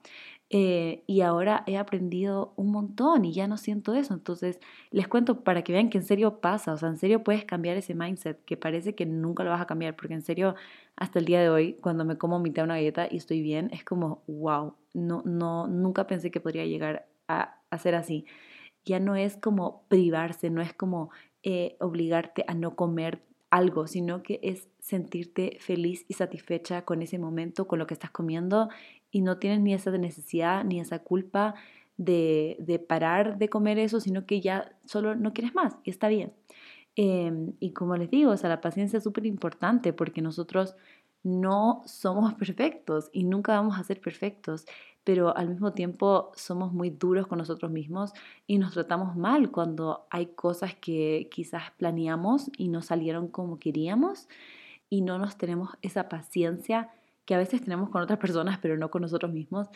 Eh, 0.55 1.03
y 1.07 1.21
ahora 1.21 1.63
he 1.65 1.77
aprendido 1.77 2.53
un 2.57 2.71
montón 2.71 3.25
y 3.25 3.33
ya 3.33 3.47
no 3.47 3.57
siento 3.57 3.95
eso. 3.95 4.13
Entonces, 4.13 4.59
les 4.91 5.07
cuento 5.07 5.43
para 5.43 5.63
que 5.63 5.73
vean 5.73 5.89
que 5.89 5.97
en 5.97 6.03
serio 6.03 6.41
pasa, 6.41 6.73
o 6.73 6.77
sea, 6.77 6.89
en 6.89 6.97
serio 6.97 7.23
puedes 7.23 7.43
cambiar 7.45 7.75
ese 7.75 7.95
mindset 7.95 8.43
que 8.45 8.55
parece 8.55 8.93
que 8.93 9.07
nunca 9.07 9.43
lo 9.43 9.49
vas 9.49 9.61
a 9.61 9.65
cambiar, 9.65 9.95
porque 9.95 10.13
en 10.13 10.21
serio, 10.21 10.53
hasta 10.95 11.17
el 11.19 11.25
día 11.25 11.41
de 11.41 11.49
hoy, 11.49 11.73
cuando 11.81 12.05
me 12.05 12.17
como 12.19 12.39
mitad 12.39 12.61
de 12.63 12.65
una 12.65 12.75
galleta 12.75 13.07
y 13.09 13.17
estoy 13.17 13.41
bien, 13.41 13.69
es 13.73 13.83
como, 13.83 14.21
wow, 14.27 14.75
no, 14.93 15.23
no, 15.25 15.67
nunca 15.67 16.05
pensé 16.05 16.29
que 16.29 16.39
podría 16.39 16.65
llegar 16.65 17.07
a, 17.27 17.57
a 17.71 17.77
ser 17.79 17.95
así. 17.95 18.25
Ya 18.85 18.99
no 18.99 19.15
es 19.15 19.37
como 19.37 19.85
privarse, 19.87 20.49
no 20.51 20.61
es 20.61 20.73
como 20.73 21.09
eh, 21.43 21.77
obligarte 21.79 22.45
a 22.47 22.53
no 22.53 22.75
comer 22.75 23.23
algo, 23.53 23.85
sino 23.85 24.23
que 24.23 24.39
es 24.41 24.67
sentirte 24.79 25.57
feliz 25.59 26.05
y 26.07 26.15
satisfecha 26.15 26.85
con 26.85 27.03
ese 27.03 27.19
momento, 27.19 27.67
con 27.67 27.77
lo 27.77 27.85
que 27.85 27.93
estás 27.93 28.09
comiendo 28.09 28.69
y 29.11 29.21
no 29.21 29.37
tienes 29.37 29.59
ni 29.59 29.75
esa 29.75 29.91
necesidad 29.91 30.63
ni 30.63 30.79
esa 30.79 30.99
culpa 30.99 31.53
de, 31.95 32.57
de 32.59 32.79
parar 32.79 33.37
de 33.37 33.49
comer 33.49 33.77
eso, 33.77 33.99
sino 33.99 34.25
que 34.25 34.41
ya 34.41 34.75
solo 34.85 35.13
no 35.13 35.33
quieres 35.33 35.53
más 35.53 35.75
y 35.83 35.91
está 35.91 36.07
bien. 36.07 36.33
Em, 36.95 37.53
y 37.59 37.73
como 37.73 37.95
les 37.95 38.09
digo, 38.09 38.31
o 38.31 38.37
sea, 38.37 38.49
la 38.49 38.59
paciencia 38.59 38.97
es 38.97 39.03
súper 39.03 39.27
importante 39.27 39.93
porque 39.93 40.23
nosotros 40.23 40.75
no 41.21 41.83
somos 41.85 42.33
perfectos 42.43 43.11
y 43.13 43.23
nunca 43.23 43.53
vamos 43.53 43.77
a 43.77 43.83
ser 43.83 44.01
perfectos 44.01 44.65
pero 45.03 45.35
al 45.35 45.49
mismo 45.49 45.73
tiempo 45.73 46.31
somos 46.35 46.71
muy 46.71 46.89
duros 46.89 47.27
con 47.27 47.37
nosotros 47.37 47.71
mismos 47.71 48.13
y 48.47 48.57
nos 48.57 48.73
tratamos 48.73 49.15
mal 49.15 49.51
cuando 49.51 50.05
hay 50.09 50.27
cosas 50.27 50.75
que 50.75 51.27
quizás 51.31 51.71
planeamos 51.77 52.49
y 52.57 52.69
no 52.69 52.81
salieron 52.81 53.27
como 53.27 53.59
queríamos 53.59 54.27
y 54.89 55.01
no 55.01 55.17
nos 55.17 55.37
tenemos 55.37 55.71
esa 55.81 56.07
paciencia 56.07 56.89
que 57.25 57.35
a 57.35 57.37
veces 57.37 57.61
tenemos 57.61 57.89
con 57.89 58.01
otras 58.01 58.19
personas, 58.19 58.59
pero 58.61 58.77
no 58.77 58.91
con 58.91 59.01
nosotros 59.01 59.31
mismos. 59.31 59.67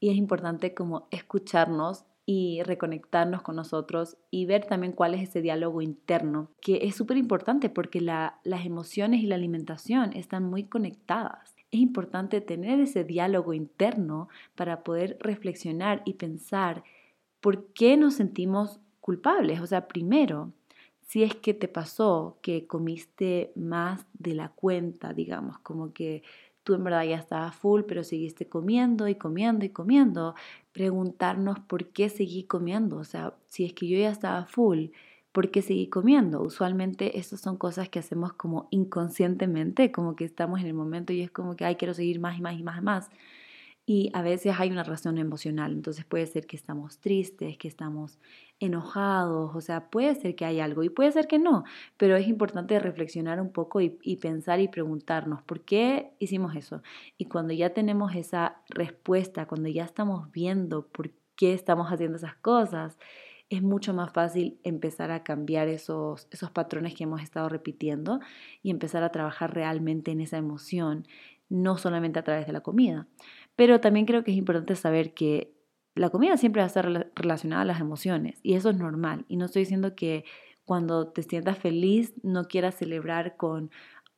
Y 0.00 0.10
es 0.10 0.16
importante 0.16 0.74
como 0.74 1.06
escucharnos 1.10 2.04
y 2.26 2.62
reconectarnos 2.64 3.42
con 3.42 3.54
nosotros 3.54 4.16
y 4.30 4.46
ver 4.46 4.66
también 4.66 4.92
cuál 4.92 5.14
es 5.14 5.28
ese 5.28 5.40
diálogo 5.40 5.80
interno, 5.80 6.50
que 6.60 6.80
es 6.82 6.96
súper 6.96 7.16
importante 7.16 7.70
porque 7.70 8.00
las 8.00 8.66
emociones 8.66 9.22
y 9.22 9.26
la 9.26 9.36
alimentación 9.36 10.12
están 10.12 10.44
muy 10.44 10.64
conectadas 10.64 11.55
es 11.76 11.82
importante 11.82 12.40
tener 12.40 12.80
ese 12.80 13.04
diálogo 13.04 13.52
interno 13.52 14.28
para 14.54 14.82
poder 14.82 15.16
reflexionar 15.20 16.02
y 16.04 16.14
pensar 16.14 16.82
por 17.40 17.66
qué 17.68 17.96
nos 17.96 18.14
sentimos 18.14 18.80
culpables. 19.00 19.60
O 19.60 19.66
sea, 19.66 19.86
primero, 19.86 20.52
si 21.06 21.22
es 21.22 21.34
que 21.34 21.54
te 21.54 21.68
pasó 21.68 22.38
que 22.42 22.66
comiste 22.66 23.52
más 23.54 24.06
de 24.14 24.34
la 24.34 24.48
cuenta, 24.48 25.12
digamos, 25.12 25.58
como 25.60 25.92
que 25.92 26.22
tú 26.64 26.74
en 26.74 26.82
verdad 26.82 27.04
ya 27.04 27.16
estabas 27.16 27.54
full, 27.54 27.82
pero 27.86 28.02
seguiste 28.02 28.48
comiendo 28.48 29.06
y 29.06 29.14
comiendo 29.14 29.64
y 29.64 29.68
comiendo, 29.68 30.34
preguntarnos 30.72 31.60
por 31.60 31.86
qué 31.86 32.08
seguí 32.08 32.42
comiendo. 32.42 32.96
O 32.96 33.04
sea, 33.04 33.34
si 33.46 33.64
es 33.64 33.72
que 33.72 33.86
yo 33.86 33.98
ya 33.98 34.10
estaba 34.10 34.46
full, 34.46 34.86
¿por 35.36 35.50
qué 35.50 35.60
seguir 35.60 35.90
comiendo? 35.90 36.40
Usualmente 36.40 37.18
estas 37.18 37.42
son 37.42 37.58
cosas 37.58 37.90
que 37.90 37.98
hacemos 37.98 38.32
como 38.32 38.68
inconscientemente, 38.70 39.92
como 39.92 40.16
que 40.16 40.24
estamos 40.24 40.60
en 40.60 40.66
el 40.68 40.72
momento 40.72 41.12
y 41.12 41.20
es 41.20 41.30
como 41.30 41.56
que, 41.56 41.66
ay, 41.66 41.76
quiero 41.76 41.92
seguir 41.92 42.20
más 42.20 42.38
y 42.38 42.40
más 42.40 42.58
y 42.58 42.62
más 42.62 42.78
y 42.78 42.80
más. 42.80 43.10
Y 43.84 44.10
a 44.14 44.22
veces 44.22 44.58
hay 44.58 44.70
una 44.70 44.82
razón 44.82 45.18
emocional, 45.18 45.72
entonces 45.72 46.06
puede 46.06 46.24
ser 46.26 46.46
que 46.46 46.56
estamos 46.56 47.00
tristes, 47.00 47.58
que 47.58 47.68
estamos 47.68 48.18
enojados, 48.60 49.54
o 49.54 49.60
sea, 49.60 49.90
puede 49.90 50.14
ser 50.14 50.36
que 50.36 50.46
hay 50.46 50.58
algo 50.58 50.82
y 50.84 50.88
puede 50.88 51.12
ser 51.12 51.26
que 51.26 51.38
no, 51.38 51.64
pero 51.98 52.16
es 52.16 52.26
importante 52.28 52.78
reflexionar 52.78 53.38
un 53.38 53.52
poco 53.52 53.82
y 53.82 54.16
pensar 54.16 54.60
y 54.60 54.68
preguntarnos 54.68 55.42
por 55.42 55.66
qué 55.66 56.12
hicimos 56.18 56.56
eso. 56.56 56.82
Y 57.18 57.26
cuando 57.26 57.52
ya 57.52 57.74
tenemos 57.74 58.14
esa 58.14 58.62
respuesta, 58.70 59.44
cuando 59.44 59.68
ya 59.68 59.84
estamos 59.84 60.32
viendo 60.32 60.86
por 60.86 61.10
qué 61.34 61.52
estamos 61.52 61.88
haciendo 61.88 62.16
esas 62.16 62.36
cosas, 62.36 62.96
es 63.48 63.62
mucho 63.62 63.94
más 63.94 64.12
fácil 64.12 64.58
empezar 64.64 65.10
a 65.10 65.22
cambiar 65.22 65.68
esos, 65.68 66.26
esos 66.30 66.50
patrones 66.50 66.94
que 66.94 67.04
hemos 67.04 67.22
estado 67.22 67.48
repitiendo 67.48 68.20
y 68.62 68.70
empezar 68.70 69.02
a 69.02 69.12
trabajar 69.12 69.54
realmente 69.54 70.10
en 70.10 70.20
esa 70.20 70.36
emoción, 70.36 71.06
no 71.48 71.78
solamente 71.78 72.18
a 72.18 72.24
través 72.24 72.46
de 72.46 72.52
la 72.52 72.62
comida. 72.62 73.06
Pero 73.54 73.80
también 73.80 74.06
creo 74.06 74.24
que 74.24 74.32
es 74.32 74.36
importante 74.36 74.74
saber 74.74 75.14
que 75.14 75.54
la 75.94 76.10
comida 76.10 76.36
siempre 76.36 76.60
va 76.60 76.64
a 76.64 76.66
estar 76.66 77.10
relacionada 77.14 77.62
a 77.62 77.66
las 77.66 77.80
emociones 77.80 78.38
y 78.42 78.54
eso 78.54 78.70
es 78.70 78.76
normal. 78.76 79.24
Y 79.28 79.36
no 79.36 79.46
estoy 79.46 79.62
diciendo 79.62 79.94
que 79.94 80.24
cuando 80.64 81.08
te 81.08 81.22
sientas 81.22 81.58
feliz 81.58 82.12
no 82.22 82.48
quieras 82.48 82.74
celebrar 82.74 83.36
con 83.36 83.70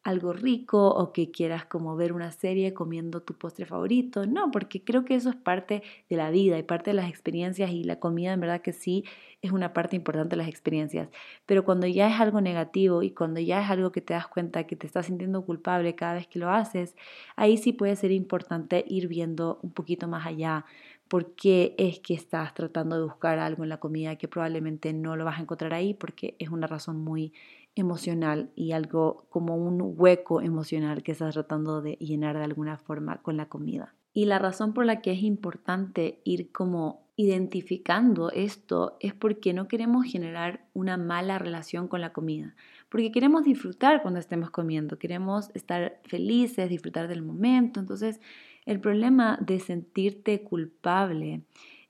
algo 0.04 0.32
rico 0.32 0.88
o 0.88 1.12
que 1.12 1.30
quieras 1.30 1.66
como 1.66 1.96
ver 1.96 2.12
una 2.12 2.30
serie 2.32 2.72
comiendo 2.72 3.20
tu 3.22 3.34
postre 3.34 3.66
favorito. 3.66 4.26
No, 4.26 4.50
porque 4.50 4.82
creo 4.82 5.04
que 5.04 5.14
eso 5.14 5.30
es 5.30 5.36
parte 5.36 5.82
de 6.08 6.16
la 6.16 6.30
vida 6.30 6.58
y 6.58 6.62
parte 6.62 6.90
de 6.90 6.94
las 6.94 7.10
experiencias 7.10 7.70
y 7.70 7.84
la 7.84 8.00
comida 8.00 8.32
en 8.32 8.40
verdad 8.40 8.62
que 8.62 8.72
sí 8.72 9.04
es 9.42 9.52
una 9.52 9.72
parte 9.72 9.96
importante 9.96 10.30
de 10.30 10.38
las 10.38 10.48
experiencias. 10.48 11.08
Pero 11.46 11.64
cuando 11.64 11.86
ya 11.86 12.08
es 12.08 12.20
algo 12.20 12.40
negativo 12.40 13.02
y 13.02 13.10
cuando 13.10 13.40
ya 13.40 13.62
es 13.62 13.70
algo 13.70 13.92
que 13.92 14.00
te 14.00 14.14
das 14.14 14.26
cuenta 14.28 14.66
que 14.66 14.76
te 14.76 14.86
estás 14.86 15.06
sintiendo 15.06 15.44
culpable 15.44 15.94
cada 15.94 16.14
vez 16.14 16.26
que 16.26 16.38
lo 16.38 16.50
haces, 16.50 16.96
ahí 17.36 17.58
sí 17.58 17.72
puede 17.72 17.96
ser 17.96 18.10
importante 18.12 18.84
ir 18.88 19.08
viendo 19.08 19.58
un 19.62 19.72
poquito 19.72 20.08
más 20.08 20.26
allá 20.26 20.64
por 21.08 21.34
qué 21.34 21.74
es 21.78 22.00
que 22.00 22.14
estás 22.14 22.54
tratando 22.54 22.96
de 22.96 23.04
buscar 23.04 23.38
algo 23.38 23.62
en 23.62 23.70
la 23.70 23.78
comida 23.78 24.16
que 24.16 24.28
probablemente 24.28 24.92
no 24.92 25.16
lo 25.16 25.24
vas 25.24 25.38
a 25.38 25.42
encontrar 25.42 25.72
ahí 25.74 25.94
porque 25.94 26.36
es 26.38 26.50
una 26.50 26.66
razón 26.66 26.98
muy 27.02 27.32
emocional 27.74 28.50
y 28.54 28.72
algo 28.72 29.26
como 29.30 29.56
un 29.56 29.94
hueco 29.96 30.40
emocional 30.40 31.02
que 31.02 31.12
estás 31.12 31.34
tratando 31.34 31.80
de 31.82 31.92
llenar 31.96 32.36
de 32.36 32.44
alguna 32.44 32.76
forma 32.76 33.22
con 33.22 33.36
la 33.36 33.48
comida. 33.48 33.94
Y 34.12 34.24
la 34.24 34.38
razón 34.38 34.72
por 34.72 34.84
la 34.84 35.00
que 35.00 35.12
es 35.12 35.22
importante 35.22 36.20
ir 36.24 36.50
como 36.50 37.08
identificando 37.16 38.30
esto 38.30 38.96
es 39.00 39.12
porque 39.12 39.52
no 39.52 39.66
queremos 39.68 40.06
generar 40.06 40.66
una 40.72 40.96
mala 40.96 41.38
relación 41.38 41.88
con 41.88 42.00
la 42.00 42.12
comida, 42.12 42.54
porque 42.88 43.10
queremos 43.10 43.44
disfrutar 43.44 44.02
cuando 44.02 44.20
estemos 44.20 44.50
comiendo, 44.50 44.98
queremos 44.98 45.50
estar 45.54 46.00
felices, 46.04 46.68
disfrutar 46.68 47.08
del 47.08 47.22
momento. 47.22 47.80
Entonces, 47.80 48.20
el 48.66 48.80
problema 48.80 49.36
de 49.40 49.58
sentirte 49.58 50.42
culpable 50.42 51.42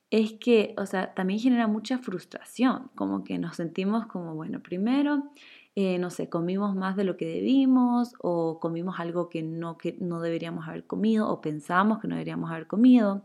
es 0.09 0.33
que, 0.33 0.73
o 0.77 0.85
sea, 0.85 1.13
también 1.13 1.39
genera 1.39 1.67
mucha 1.67 1.99
frustración, 1.99 2.89
como 2.95 3.23
que 3.23 3.37
nos 3.37 3.55
sentimos 3.57 4.07
como, 4.07 4.33
bueno, 4.33 4.61
primero, 4.61 5.31
eh, 5.75 5.99
no 5.99 6.09
sé, 6.09 6.29
comimos 6.29 6.75
más 6.75 6.95
de 6.95 7.03
lo 7.03 7.17
que 7.17 7.25
debimos 7.25 8.13
o 8.19 8.59
comimos 8.59 8.99
algo 8.99 9.29
que 9.29 9.43
no, 9.43 9.77
que 9.77 9.95
no 9.99 10.21
deberíamos 10.21 10.67
haber 10.67 10.85
comido 10.85 11.29
o 11.29 11.41
pensamos 11.41 11.99
que 11.99 12.07
no 12.07 12.15
deberíamos 12.15 12.51
haber 12.51 12.67
comido. 12.67 13.23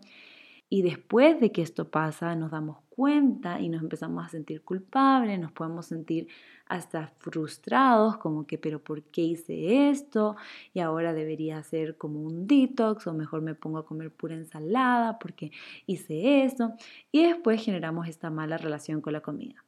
Y 0.69 0.83
después 0.83 1.41
de 1.41 1.53
que 1.53 1.63
esto 1.63 1.91
pasa, 1.91 2.35
nos 2.35 2.51
damos 2.51 2.79
cuenta 2.89 3.61
y 3.61 3.69
nos 3.69 3.83
empezamos 3.83 4.25
a 4.25 4.29
sentir 4.29 4.63
culpables, 4.63 5.39
nos 5.39 5.53
podemos 5.53 5.87
sentir 5.87 6.29
hasta 6.67 7.09
frustrados, 7.19 8.17
como 8.17 8.47
que, 8.47 8.59
pero 8.59 8.83
¿por 8.83 9.03
qué 9.05 9.23
hice 9.23 9.91
esto? 9.91 10.37
Y 10.73 10.81
ahora 10.81 11.13
debería 11.13 11.59
hacer 11.59 11.97
como 11.97 12.21
un 12.23 12.47
detox 12.47 13.07
o 13.07 13.15
mejor 13.15 13.43
me 13.43 13.55
pongo 13.55 13.79
a 13.79 13.87
comer 13.87 14.11
pura 14.11 14.35
ensalada 14.35 15.19
porque 15.19 15.53
hice 15.87 16.45
esto. 16.45 16.73
Y 17.13 17.25
después 17.25 17.63
generamos 17.65 18.09
esta 18.09 18.31
mala 18.31 18.57
relación 18.59 19.01
con 19.01 19.13
la 19.13 19.21
comida. 19.21 19.64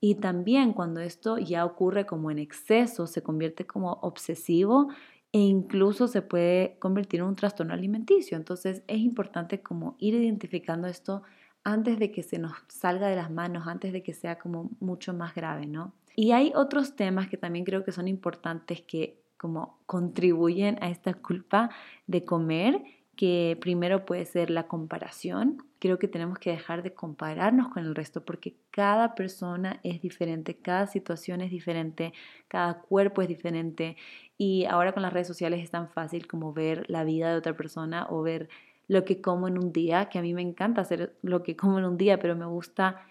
Y 0.00 0.16
también 0.16 0.72
cuando 0.72 1.00
esto 1.00 1.38
ya 1.38 1.64
ocurre 1.64 2.06
como 2.06 2.30
en 2.30 2.38
exceso, 2.38 3.06
se 3.06 3.22
convierte 3.22 3.66
como 3.66 3.92
obsesivo 4.02 4.88
e 5.32 5.38
incluso 5.38 6.08
se 6.08 6.22
puede 6.22 6.78
convertir 6.78 7.20
en 7.20 7.26
un 7.26 7.36
trastorno 7.36 7.74
alimenticio. 7.74 8.36
Entonces 8.36 8.82
es 8.86 8.98
importante 8.98 9.62
como 9.62 9.96
ir 9.98 10.14
identificando 10.14 10.86
esto 10.86 11.22
antes 11.64 11.98
de 11.98 12.12
que 12.12 12.22
se 12.22 12.38
nos 12.38 12.52
salga 12.68 13.08
de 13.08 13.16
las 13.16 13.30
manos, 13.30 13.66
antes 13.66 13.92
de 13.92 14.02
que 14.02 14.14
sea 14.14 14.38
como 14.38 14.70
mucho 14.80 15.12
más 15.12 15.34
grave, 15.34 15.66
¿no? 15.66 15.92
Y 16.14 16.30
hay 16.32 16.52
otros 16.54 16.96
temas 16.96 17.28
que 17.28 17.36
también 17.36 17.64
creo 17.64 17.84
que 17.84 17.92
son 17.92 18.08
importantes 18.08 18.82
que 18.82 19.20
como 19.36 19.78
contribuyen 19.86 20.78
a 20.80 20.88
esta 20.88 21.12
culpa 21.14 21.70
de 22.06 22.24
comer, 22.24 22.82
que 23.16 23.56
primero 23.60 24.04
puede 24.04 24.26
ser 24.26 24.50
la 24.50 24.68
comparación. 24.68 25.64
Creo 25.78 25.98
que 25.98 26.06
tenemos 26.06 26.38
que 26.38 26.50
dejar 26.50 26.82
de 26.82 26.92
compararnos 26.92 27.68
con 27.68 27.84
el 27.84 27.94
resto 27.94 28.24
porque 28.24 28.54
cada 28.70 29.14
persona 29.14 29.80
es 29.82 30.02
diferente, 30.02 30.54
cada 30.56 30.86
situación 30.86 31.40
es 31.40 31.50
diferente, 31.50 32.12
cada 32.48 32.80
cuerpo 32.82 33.22
es 33.22 33.28
diferente 33.28 33.96
y 34.38 34.66
ahora 34.66 34.92
con 34.92 35.02
las 35.02 35.12
redes 35.12 35.26
sociales 35.26 35.62
es 35.62 35.70
tan 35.70 35.88
fácil 35.88 36.26
como 36.26 36.52
ver 36.52 36.84
la 36.88 37.04
vida 37.04 37.30
de 37.30 37.38
otra 37.38 37.56
persona 37.56 38.06
o 38.10 38.22
ver 38.22 38.48
lo 38.86 39.04
que 39.04 39.20
como 39.20 39.48
en 39.48 39.58
un 39.58 39.72
día, 39.72 40.08
que 40.08 40.18
a 40.18 40.22
mí 40.22 40.34
me 40.34 40.42
encanta 40.42 40.82
hacer 40.82 41.16
lo 41.22 41.42
que 41.42 41.56
como 41.56 41.78
en 41.78 41.86
un 41.86 41.96
día, 41.96 42.18
pero 42.18 42.36
me 42.36 42.46
gusta 42.46 43.02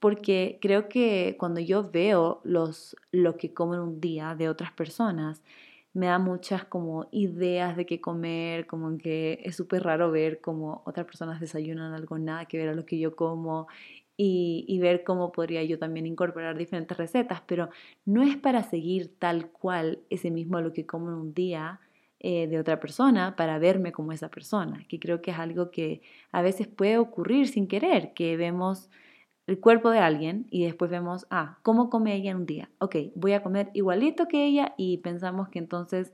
porque 0.00 0.58
creo 0.60 0.88
que 0.88 1.36
cuando 1.38 1.60
yo 1.60 1.88
veo 1.88 2.40
los, 2.42 2.96
lo 3.12 3.36
que 3.36 3.54
como 3.54 3.74
en 3.74 3.80
un 3.80 4.00
día 4.00 4.34
de 4.34 4.48
otras 4.48 4.72
personas, 4.72 5.40
me 5.94 6.06
da 6.06 6.18
muchas 6.18 6.64
como 6.64 7.08
ideas 7.12 7.76
de 7.76 7.86
qué 7.86 8.00
comer, 8.00 8.66
como 8.66 8.96
que 8.98 9.40
es 9.44 9.56
súper 9.56 9.82
raro 9.84 10.10
ver 10.10 10.40
como 10.40 10.82
otras 10.86 11.06
personas 11.06 11.40
desayunan 11.40 11.92
algo 11.94 12.18
nada 12.18 12.46
que 12.46 12.58
ver 12.58 12.70
a 12.70 12.74
lo 12.74 12.86
que 12.86 12.98
yo 12.98 13.16
como 13.16 13.68
y, 14.16 14.64
y, 14.68 14.78
ver 14.78 15.04
cómo 15.04 15.32
podría 15.32 15.64
yo 15.64 15.78
también 15.78 16.06
incorporar 16.06 16.56
diferentes 16.56 16.96
recetas, 16.96 17.42
pero 17.46 17.70
no 18.04 18.22
es 18.22 18.36
para 18.36 18.62
seguir 18.62 19.18
tal 19.18 19.50
cual 19.50 20.00
ese 20.10 20.30
mismo 20.30 20.60
lo 20.60 20.72
que 20.72 20.86
como 20.86 21.08
en 21.08 21.14
un 21.14 21.34
día, 21.34 21.80
eh, 22.24 22.46
de 22.46 22.60
otra 22.60 22.78
persona 22.78 23.34
para 23.34 23.58
verme 23.58 23.90
como 23.90 24.12
esa 24.12 24.28
persona, 24.28 24.86
que 24.88 25.00
creo 25.00 25.20
que 25.20 25.32
es 25.32 25.38
algo 25.40 25.72
que 25.72 26.02
a 26.30 26.40
veces 26.40 26.68
puede 26.68 26.96
ocurrir 26.96 27.48
sin 27.48 27.66
querer, 27.66 28.14
que 28.14 28.36
vemos 28.36 28.90
el 29.46 29.60
cuerpo 29.60 29.90
de 29.90 29.98
alguien 29.98 30.46
y 30.50 30.64
después 30.64 30.90
vemos, 30.90 31.26
ah, 31.30 31.58
¿cómo 31.62 31.90
come 31.90 32.14
ella 32.14 32.30
en 32.30 32.38
un 32.38 32.46
día? 32.46 32.70
Ok, 32.78 32.96
voy 33.14 33.32
a 33.32 33.42
comer 33.42 33.70
igualito 33.74 34.28
que 34.28 34.46
ella 34.46 34.74
y 34.76 34.98
pensamos 34.98 35.48
que 35.48 35.58
entonces 35.58 36.12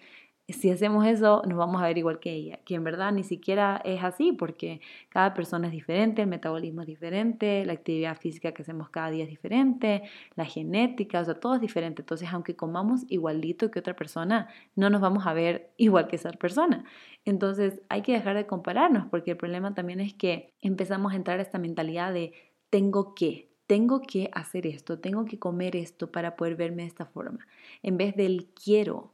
si 0.48 0.70
hacemos 0.70 1.06
eso, 1.06 1.42
nos 1.46 1.58
vamos 1.58 1.82
a 1.82 1.86
ver 1.86 1.98
igual 1.98 2.20
que 2.20 2.32
ella, 2.32 2.58
que 2.64 2.74
en 2.74 2.82
verdad 2.82 3.12
ni 3.12 3.22
siquiera 3.22 3.82
es 3.84 4.02
así, 4.02 4.32
porque 4.32 4.80
cada 5.10 5.34
persona 5.34 5.66
es 5.66 5.72
diferente, 5.72 6.22
el 6.22 6.28
metabolismo 6.28 6.80
es 6.80 6.86
diferente, 6.86 7.66
la 7.66 7.74
actividad 7.74 8.16
física 8.16 8.52
que 8.52 8.62
hacemos 8.62 8.88
cada 8.88 9.10
día 9.10 9.24
es 9.24 9.30
diferente, 9.30 10.04
la 10.36 10.46
genética, 10.46 11.20
o 11.20 11.24
sea, 11.24 11.34
todo 11.34 11.56
es 11.56 11.60
diferente. 11.60 12.00
Entonces, 12.00 12.30
aunque 12.32 12.56
comamos 12.56 13.04
igualito 13.08 13.70
que 13.70 13.78
otra 13.78 13.94
persona, 13.94 14.48
no 14.74 14.88
nos 14.88 15.02
vamos 15.02 15.26
a 15.26 15.34
ver 15.34 15.70
igual 15.76 16.08
que 16.08 16.16
esa 16.16 16.32
persona. 16.32 16.84
Entonces, 17.26 17.82
hay 17.90 18.00
que 18.00 18.12
dejar 18.12 18.34
de 18.34 18.46
compararnos, 18.46 19.06
porque 19.10 19.32
el 19.32 19.36
problema 19.36 19.74
también 19.74 20.00
es 20.00 20.14
que 20.14 20.54
empezamos 20.62 21.12
a 21.12 21.16
entrar 21.16 21.40
a 21.40 21.42
esta 21.42 21.58
mentalidad 21.58 22.14
de 22.14 22.32
tengo 22.70 23.14
que, 23.14 23.50
tengo 23.66 24.02
que 24.02 24.30
hacer 24.32 24.66
esto, 24.66 24.98
tengo 24.98 25.24
que 25.24 25.38
comer 25.38 25.76
esto 25.76 26.10
para 26.12 26.36
poder 26.36 26.56
verme 26.56 26.82
de 26.82 26.88
esta 26.88 27.06
forma, 27.06 27.46
en 27.82 27.96
vez 27.96 28.16
del 28.16 28.46
quiero 28.54 29.12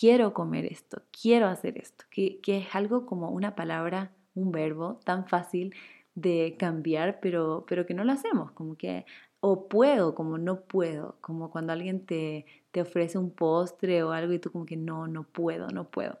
quiero 0.00 0.32
comer 0.32 0.64
esto, 0.64 1.02
quiero 1.10 1.46
hacer 1.46 1.76
esto, 1.76 2.06
que, 2.10 2.40
es 2.46 2.74
algo 2.74 3.04
como 3.04 3.30
una 3.30 3.54
palabra, 3.54 4.12
un 4.34 4.50
verbo 4.50 4.98
tan 5.04 5.26
fácil 5.26 5.74
de 6.14 6.56
cambiar, 6.58 7.20
pero, 7.20 7.66
pero 7.68 7.84
que 7.84 7.92
no 7.92 8.04
lo 8.04 8.12
hacemos, 8.12 8.50
como 8.52 8.76
que 8.76 9.04
o 9.40 9.68
puedo, 9.68 10.14
como 10.14 10.38
no 10.38 10.62
puedo, 10.62 11.16
como 11.20 11.50
cuando 11.50 11.72
alguien 11.74 12.06
te, 12.06 12.46
te 12.70 12.80
ofrece 12.80 13.18
un 13.18 13.30
postre 13.30 14.02
o 14.02 14.12
algo 14.12 14.32
y 14.32 14.38
tú 14.38 14.50
como 14.50 14.64
que 14.64 14.76
no, 14.76 15.06
no 15.06 15.24
puedo, 15.24 15.68
no 15.68 15.90
puedo, 15.90 16.18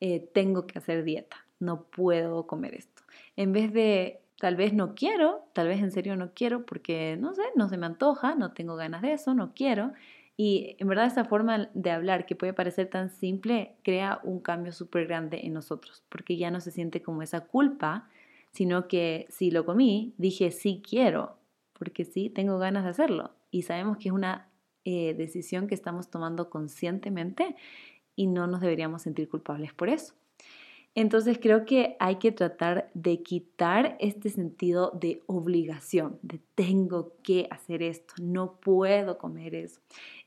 eh, 0.00 0.20
tengo 0.32 0.66
que 0.66 0.78
hacer 0.78 1.04
dieta, 1.04 1.36
no 1.60 1.84
puedo 1.84 2.46
comer 2.48 2.74
esto. 2.74 3.02
En 3.36 3.52
vez 3.52 3.72
de 3.72 4.19
tal 4.40 4.56
vez 4.56 4.72
no 4.72 4.94
quiero, 4.94 5.44
tal 5.52 5.68
vez 5.68 5.80
en 5.80 5.92
serio 5.92 6.16
no 6.16 6.32
quiero 6.32 6.64
porque 6.64 7.16
no 7.20 7.34
sé, 7.34 7.42
no 7.56 7.68
se 7.68 7.76
me 7.76 7.84
antoja, 7.84 8.34
no 8.34 8.52
tengo 8.52 8.74
ganas 8.74 9.02
de 9.02 9.12
eso, 9.12 9.34
no 9.34 9.52
quiero, 9.54 9.92
y 10.34 10.76
en 10.78 10.88
verdad 10.88 11.04
esa 11.04 11.26
forma 11.26 11.68
de 11.74 11.90
hablar 11.90 12.24
que 12.24 12.34
puede 12.34 12.54
parecer 12.54 12.88
tan 12.88 13.10
simple 13.10 13.76
crea 13.82 14.18
un 14.24 14.40
cambio 14.40 14.72
súper 14.72 15.06
grande 15.06 15.40
en 15.44 15.52
nosotros, 15.52 16.02
porque 16.08 16.38
ya 16.38 16.50
no 16.50 16.60
se 16.60 16.70
siente 16.70 17.02
como 17.02 17.20
esa 17.20 17.40
culpa, 17.40 18.08
sino 18.50 18.88
que 18.88 19.26
si 19.28 19.50
lo 19.50 19.66
comí, 19.66 20.14
dije 20.16 20.50
sí 20.50 20.82
quiero, 20.88 21.36
porque 21.74 22.06
sí 22.06 22.30
tengo 22.30 22.58
ganas 22.58 22.84
de 22.84 22.90
hacerlo. 22.90 23.32
Y 23.50 23.62
sabemos 23.62 23.98
que 23.98 24.08
es 24.08 24.14
una 24.14 24.48
eh, 24.86 25.12
decisión 25.12 25.66
que 25.66 25.74
estamos 25.74 26.08
tomando 26.08 26.48
conscientemente 26.48 27.54
y 28.16 28.26
no 28.26 28.46
nos 28.46 28.62
deberíamos 28.62 29.02
sentir 29.02 29.28
culpables 29.28 29.74
por 29.74 29.90
eso. 29.90 30.14
Entonces 30.96 31.38
creo 31.40 31.64
que 31.64 31.96
hay 32.00 32.16
que 32.16 32.32
tratar 32.32 32.90
de 32.94 33.22
quitar 33.22 33.96
este 34.00 34.28
sentido 34.28 34.90
de 34.90 35.22
obligación, 35.26 36.18
de 36.22 36.40
tengo 36.56 37.12
que 37.22 37.46
hacer 37.50 37.82
esto, 37.82 38.14
no 38.20 38.54
puedo 38.60 39.16
comer 39.16 39.54
eso. 39.54 39.80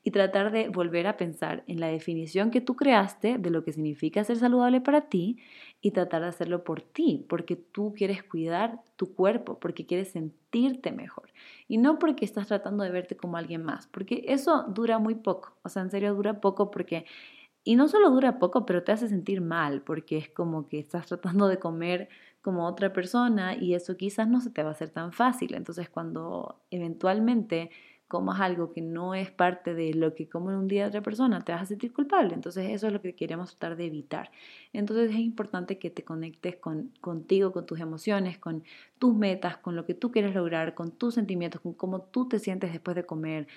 Y 0.05 0.11
tratar 0.11 0.51
de 0.51 0.69
volver 0.69 1.07
a 1.07 1.17
pensar 1.17 1.63
en 1.67 1.79
la 1.79 1.87
definición 1.87 2.49
que 2.49 2.61
tú 2.61 2.75
creaste 2.75 3.37
de 3.37 3.49
lo 3.49 3.63
que 3.63 3.73
significa 3.73 4.23
ser 4.23 4.37
saludable 4.37 4.79
para 4.79 5.09
ti 5.09 5.37
y 5.81 5.91
tratar 5.91 6.21
de 6.21 6.29
hacerlo 6.29 6.63
por 6.63 6.81
ti, 6.81 7.25
porque 7.27 7.57
tú 7.57 7.93
quieres 7.93 8.23
cuidar 8.23 8.81
tu 8.95 9.13
cuerpo, 9.13 9.59
porque 9.59 9.85
quieres 9.85 10.09
sentirte 10.09 10.91
mejor. 10.91 11.29
Y 11.67 11.77
no 11.77 11.99
porque 11.99 12.23
estás 12.23 12.47
tratando 12.47 12.85
de 12.85 12.89
verte 12.89 13.17
como 13.17 13.35
alguien 13.35 13.63
más, 13.63 13.87
porque 13.87 14.23
eso 14.27 14.63
dura 14.69 14.97
muy 14.97 15.15
poco. 15.15 15.57
O 15.63 15.69
sea, 15.69 15.81
en 15.81 15.91
serio 15.91 16.15
dura 16.15 16.39
poco 16.39 16.71
porque 16.71 17.05
y 17.63 17.75
no 17.75 17.87
solo 17.87 18.09
dura 18.09 18.39
poco, 18.39 18.65
pero 18.65 18.83
te 18.83 18.91
hace 18.91 19.07
sentir 19.07 19.41
mal, 19.41 19.81
porque 19.81 20.17
es 20.17 20.29
como 20.29 20.67
que 20.67 20.79
estás 20.79 21.07
tratando 21.07 21.47
de 21.47 21.59
comer 21.59 22.09
como 22.41 22.67
otra 22.67 22.91
persona 22.91 23.55
y 23.55 23.73
eso 23.73 23.95
quizás 23.95 24.27
no 24.27 24.41
se 24.41 24.49
te 24.49 24.63
va 24.63 24.69
a 24.69 24.73
hacer 24.73 24.89
tan 24.89 25.13
fácil. 25.13 25.55
Entonces 25.55 25.89
cuando 25.89 26.61
eventualmente 26.71 27.69
comas 28.09 28.41
algo 28.41 28.73
que 28.73 28.81
no 28.81 29.15
es 29.15 29.31
parte 29.31 29.73
de 29.73 29.93
lo 29.93 30.13
que 30.13 30.27
come 30.27 30.55
un 30.57 30.67
día 30.67 30.87
otra 30.87 31.01
persona, 31.01 31.43
te 31.43 31.53
vas 31.53 31.61
a 31.61 31.65
sentir 31.65 31.93
culpable. 31.93 32.33
Entonces 32.33 32.69
eso 32.69 32.87
es 32.87 32.93
lo 32.93 33.01
que 33.01 33.15
queremos 33.15 33.55
tratar 33.57 33.77
de 33.77 33.85
evitar. 33.85 34.29
Entonces 34.73 35.11
es 35.11 35.19
importante 35.19 35.79
que 35.79 35.89
te 35.89 36.03
conectes 36.03 36.57
con, 36.57 36.91
contigo, 36.99 37.53
con 37.53 37.65
tus 37.65 37.79
emociones, 37.79 38.37
con 38.37 38.63
tus 38.99 39.15
metas, 39.15 39.57
con 39.57 39.77
lo 39.77 39.85
que 39.85 39.93
tú 39.93 40.11
quieres 40.11 40.35
lograr, 40.35 40.75
con 40.75 40.91
tus 40.91 41.13
sentimientos, 41.13 41.61
con 41.61 41.73
cómo 41.73 42.01
tú 42.01 42.27
te 42.27 42.39
sientes 42.39 42.73
después 42.73 42.95
de 42.95 43.05
comer. 43.05 43.47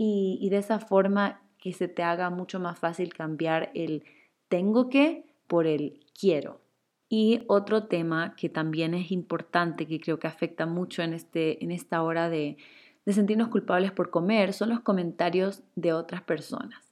Y 0.00 0.48
de 0.48 0.58
esa 0.58 0.78
forma 0.78 1.42
que 1.58 1.72
se 1.72 1.88
te 1.88 2.02
haga 2.02 2.30
mucho 2.30 2.60
más 2.60 2.78
fácil 2.78 3.12
cambiar 3.12 3.70
el 3.74 4.04
tengo 4.48 4.88
que 4.88 5.24
por 5.46 5.66
el 5.66 6.00
quiero. 6.18 6.60
Y 7.08 7.42
otro 7.46 7.84
tema 7.84 8.34
que 8.36 8.48
también 8.48 8.94
es 8.94 9.10
importante, 9.10 9.86
que 9.86 10.00
creo 10.00 10.18
que 10.18 10.26
afecta 10.26 10.66
mucho 10.66 11.02
en, 11.02 11.14
este, 11.14 11.62
en 11.64 11.70
esta 11.70 12.02
hora 12.02 12.28
de, 12.28 12.58
de 13.06 13.12
sentirnos 13.12 13.48
culpables 13.48 13.92
por 13.92 14.10
comer, 14.10 14.52
son 14.52 14.68
los 14.68 14.80
comentarios 14.80 15.62
de 15.74 15.94
otras 15.94 16.22
personas. 16.22 16.88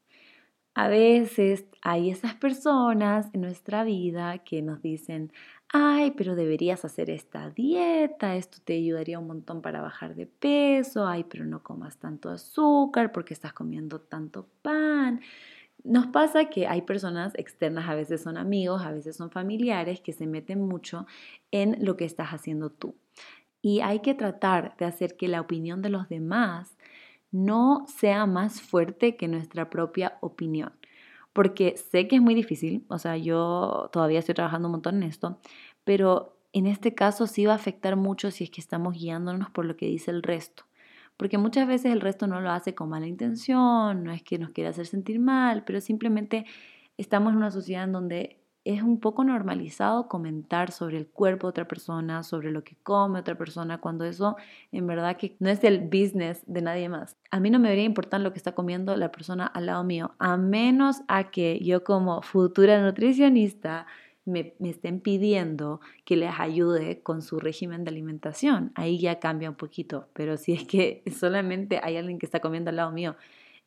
A 0.74 0.88
veces 0.88 1.66
hay 1.83 2.11
esas 2.11 2.35
personas 2.35 3.29
en 3.33 3.42
nuestra 3.42 3.85
vida 3.85 4.38
que 4.38 4.62
nos 4.62 4.83
dicen, 4.83 5.33
ay, 5.72 6.12
pero 6.12 6.35
deberías 6.37 6.85
hacer 6.85 7.11
esta 7.11 7.50
dieta, 7.50 8.37
esto 8.37 8.59
te 8.64 8.74
ayudaría 8.74 9.18
un 9.18 9.26
montón 9.26 9.62
para 9.62 9.83
bajar 9.83 10.14
de 10.14 10.26
peso, 10.26 11.07
ay, 11.07 11.24
pero 11.24 11.44
no 11.44 11.62
comas 11.62 11.98
tanto 11.98 12.31
azúcar 12.31 13.12
porque 13.12 13.35
estás 13.35 13.52
comiendo 13.52 14.00
tanto 14.00 14.48
pan. 14.62 15.20
Nos 15.85 16.09
pasa 16.09 16.46
que 16.46 16.66
hay 16.66 16.83
personas 16.83 17.35
externas, 17.37 17.88
a 17.88 17.94
veces 17.94 18.22
son 18.22 18.37
amigos, 18.38 18.83
a 18.83 18.92
veces 18.92 19.16
son 19.16 19.31
familiares, 19.31 20.00
que 20.00 20.12
se 20.12 20.26
meten 20.26 20.61
mucho 20.61 21.07
en 21.50 21.85
lo 21.85 21.96
que 21.96 22.05
estás 22.05 22.31
haciendo 22.31 22.70
tú. 22.70 22.96
Y 23.62 23.81
hay 23.81 24.00
que 24.00 24.14
tratar 24.14 24.76
de 24.79 24.87
hacer 24.87 25.16
que 25.16 25.29
la 25.29 25.40
opinión 25.40 25.83
de 25.83 25.90
los 25.90 26.09
demás 26.09 26.76
no 27.33 27.87
sea 27.88 28.26
más 28.26 28.62
fuerte 28.62 29.16
que 29.16 29.29
nuestra 29.29 29.70
propia 29.70 30.18
opinión. 30.20 30.72
Porque 31.37 31.77
sé 31.77 32.09
que 32.09 32.16
es 32.16 32.22
muy 32.22 32.35
difícil, 32.35 32.87
o 32.88 32.99
sea, 32.99 33.18
yo 33.18 33.90
todavía 33.92 34.20
estoy 34.20 34.35
trabajando 34.35 34.68
un 34.68 34.72
montón 34.72 34.96
en 34.96 35.03
esto, 35.03 35.38
pero 35.85 36.38
en 36.55 36.66
este 36.66 36.94
caso 36.94 37.27
sí 37.27 37.44
va 37.44 37.53
a 37.53 37.57
afectar 37.57 37.94
mucho 37.94 38.31
si 38.31 38.44
es 38.44 38.51
que 38.51 38.62
estamos 38.62 38.94
guiándonos 38.94 39.51
por 39.51 39.66
lo 39.66 39.77
que 39.77 39.85
dice 39.85 40.11
el 40.11 40.22
resto. 40.22 40.64
Porque 41.18 41.37
muchas 41.37 41.68
veces 41.68 41.92
el 41.92 42.01
resto 42.01 42.27
no 42.27 42.40
lo 42.40 42.51
hace 42.51 42.75
con 42.75 42.88
mala 42.88 43.07
intención, 43.07 44.03
no 44.03 44.12
es 44.12 44.22
que 44.22 44.38
nos 44.38 44.53
quiera 44.53 44.70
hacer 44.70 44.87
sentir 44.87 45.20
mal, 45.20 45.62
pero 45.64 45.83
simplemente 45.83 46.46
estamos 46.96 47.33
en 47.33 47.37
una 47.37 47.51
sociedad 47.51 47.85
en 47.85 47.92
donde 47.92 48.40
es 48.66 48.83
un 48.83 48.98
poco 49.00 49.24
normalizado 49.24 50.09
comentar 50.09 50.72
sobre 50.72 50.98
el 50.98 51.07
cuerpo 51.07 51.46
de 51.46 51.50
otra 51.50 51.68
persona, 51.68 52.22
sobre 52.22 52.50
lo 52.50 52.64
que 52.64 52.76
come 52.83 53.20
otra 53.20 53.37
persona, 53.37 53.79
cuando 53.79 54.05
eso 54.05 54.37
en 54.72 54.87
verdad 54.87 55.16
que 55.16 55.37
no 55.38 55.48
es 55.48 55.62
el 55.64 55.81
business 55.81 56.42
de 56.46 56.62
nadie 56.62 56.88
más. 56.88 57.16
A 57.31 57.40
mí 57.40 57.50
no 57.50 57.59
me 57.59 57.68
debería 57.68 57.85
importar 57.85 58.20
lo 58.20 58.33
que 58.33 58.38
está 58.38 58.52
comiendo 58.52 58.96
la 58.96 59.12
persona 59.12 59.46
al 59.46 59.66
lado 59.66 59.85
mío, 59.85 60.14
a 60.18 60.37
menos 60.37 61.02
a 61.09 61.31
que 61.31 61.61
yo 61.61 61.85
como 61.85 62.22
futura 62.22 62.81
nutricionista 62.81 63.87
me, 64.24 64.55
me, 64.59 64.70
estén 64.70 65.00
pidiendo 65.00 65.81
que 66.05 66.16
les 66.16 66.33
ayude 66.38 67.00
con 67.02 67.22
su 67.22 67.38
régimen 67.38 67.85
de 67.85 67.90
alimentación. 67.90 68.72
Ahí 68.74 68.98
ya 68.98 69.20
cambia 69.20 69.48
un 69.48 69.57
poquito, 69.57 70.09
pero 70.12 70.37
si 70.37 70.52
es 70.52 70.66
que 70.66 71.05
solamente 71.16 71.79
hay 71.83 71.96
alguien 71.96 72.18
que 72.18 72.26
está 72.26 72.40
comiendo 72.40 72.70
al 72.70 72.76
lado 72.76 72.90
mío 72.90 73.16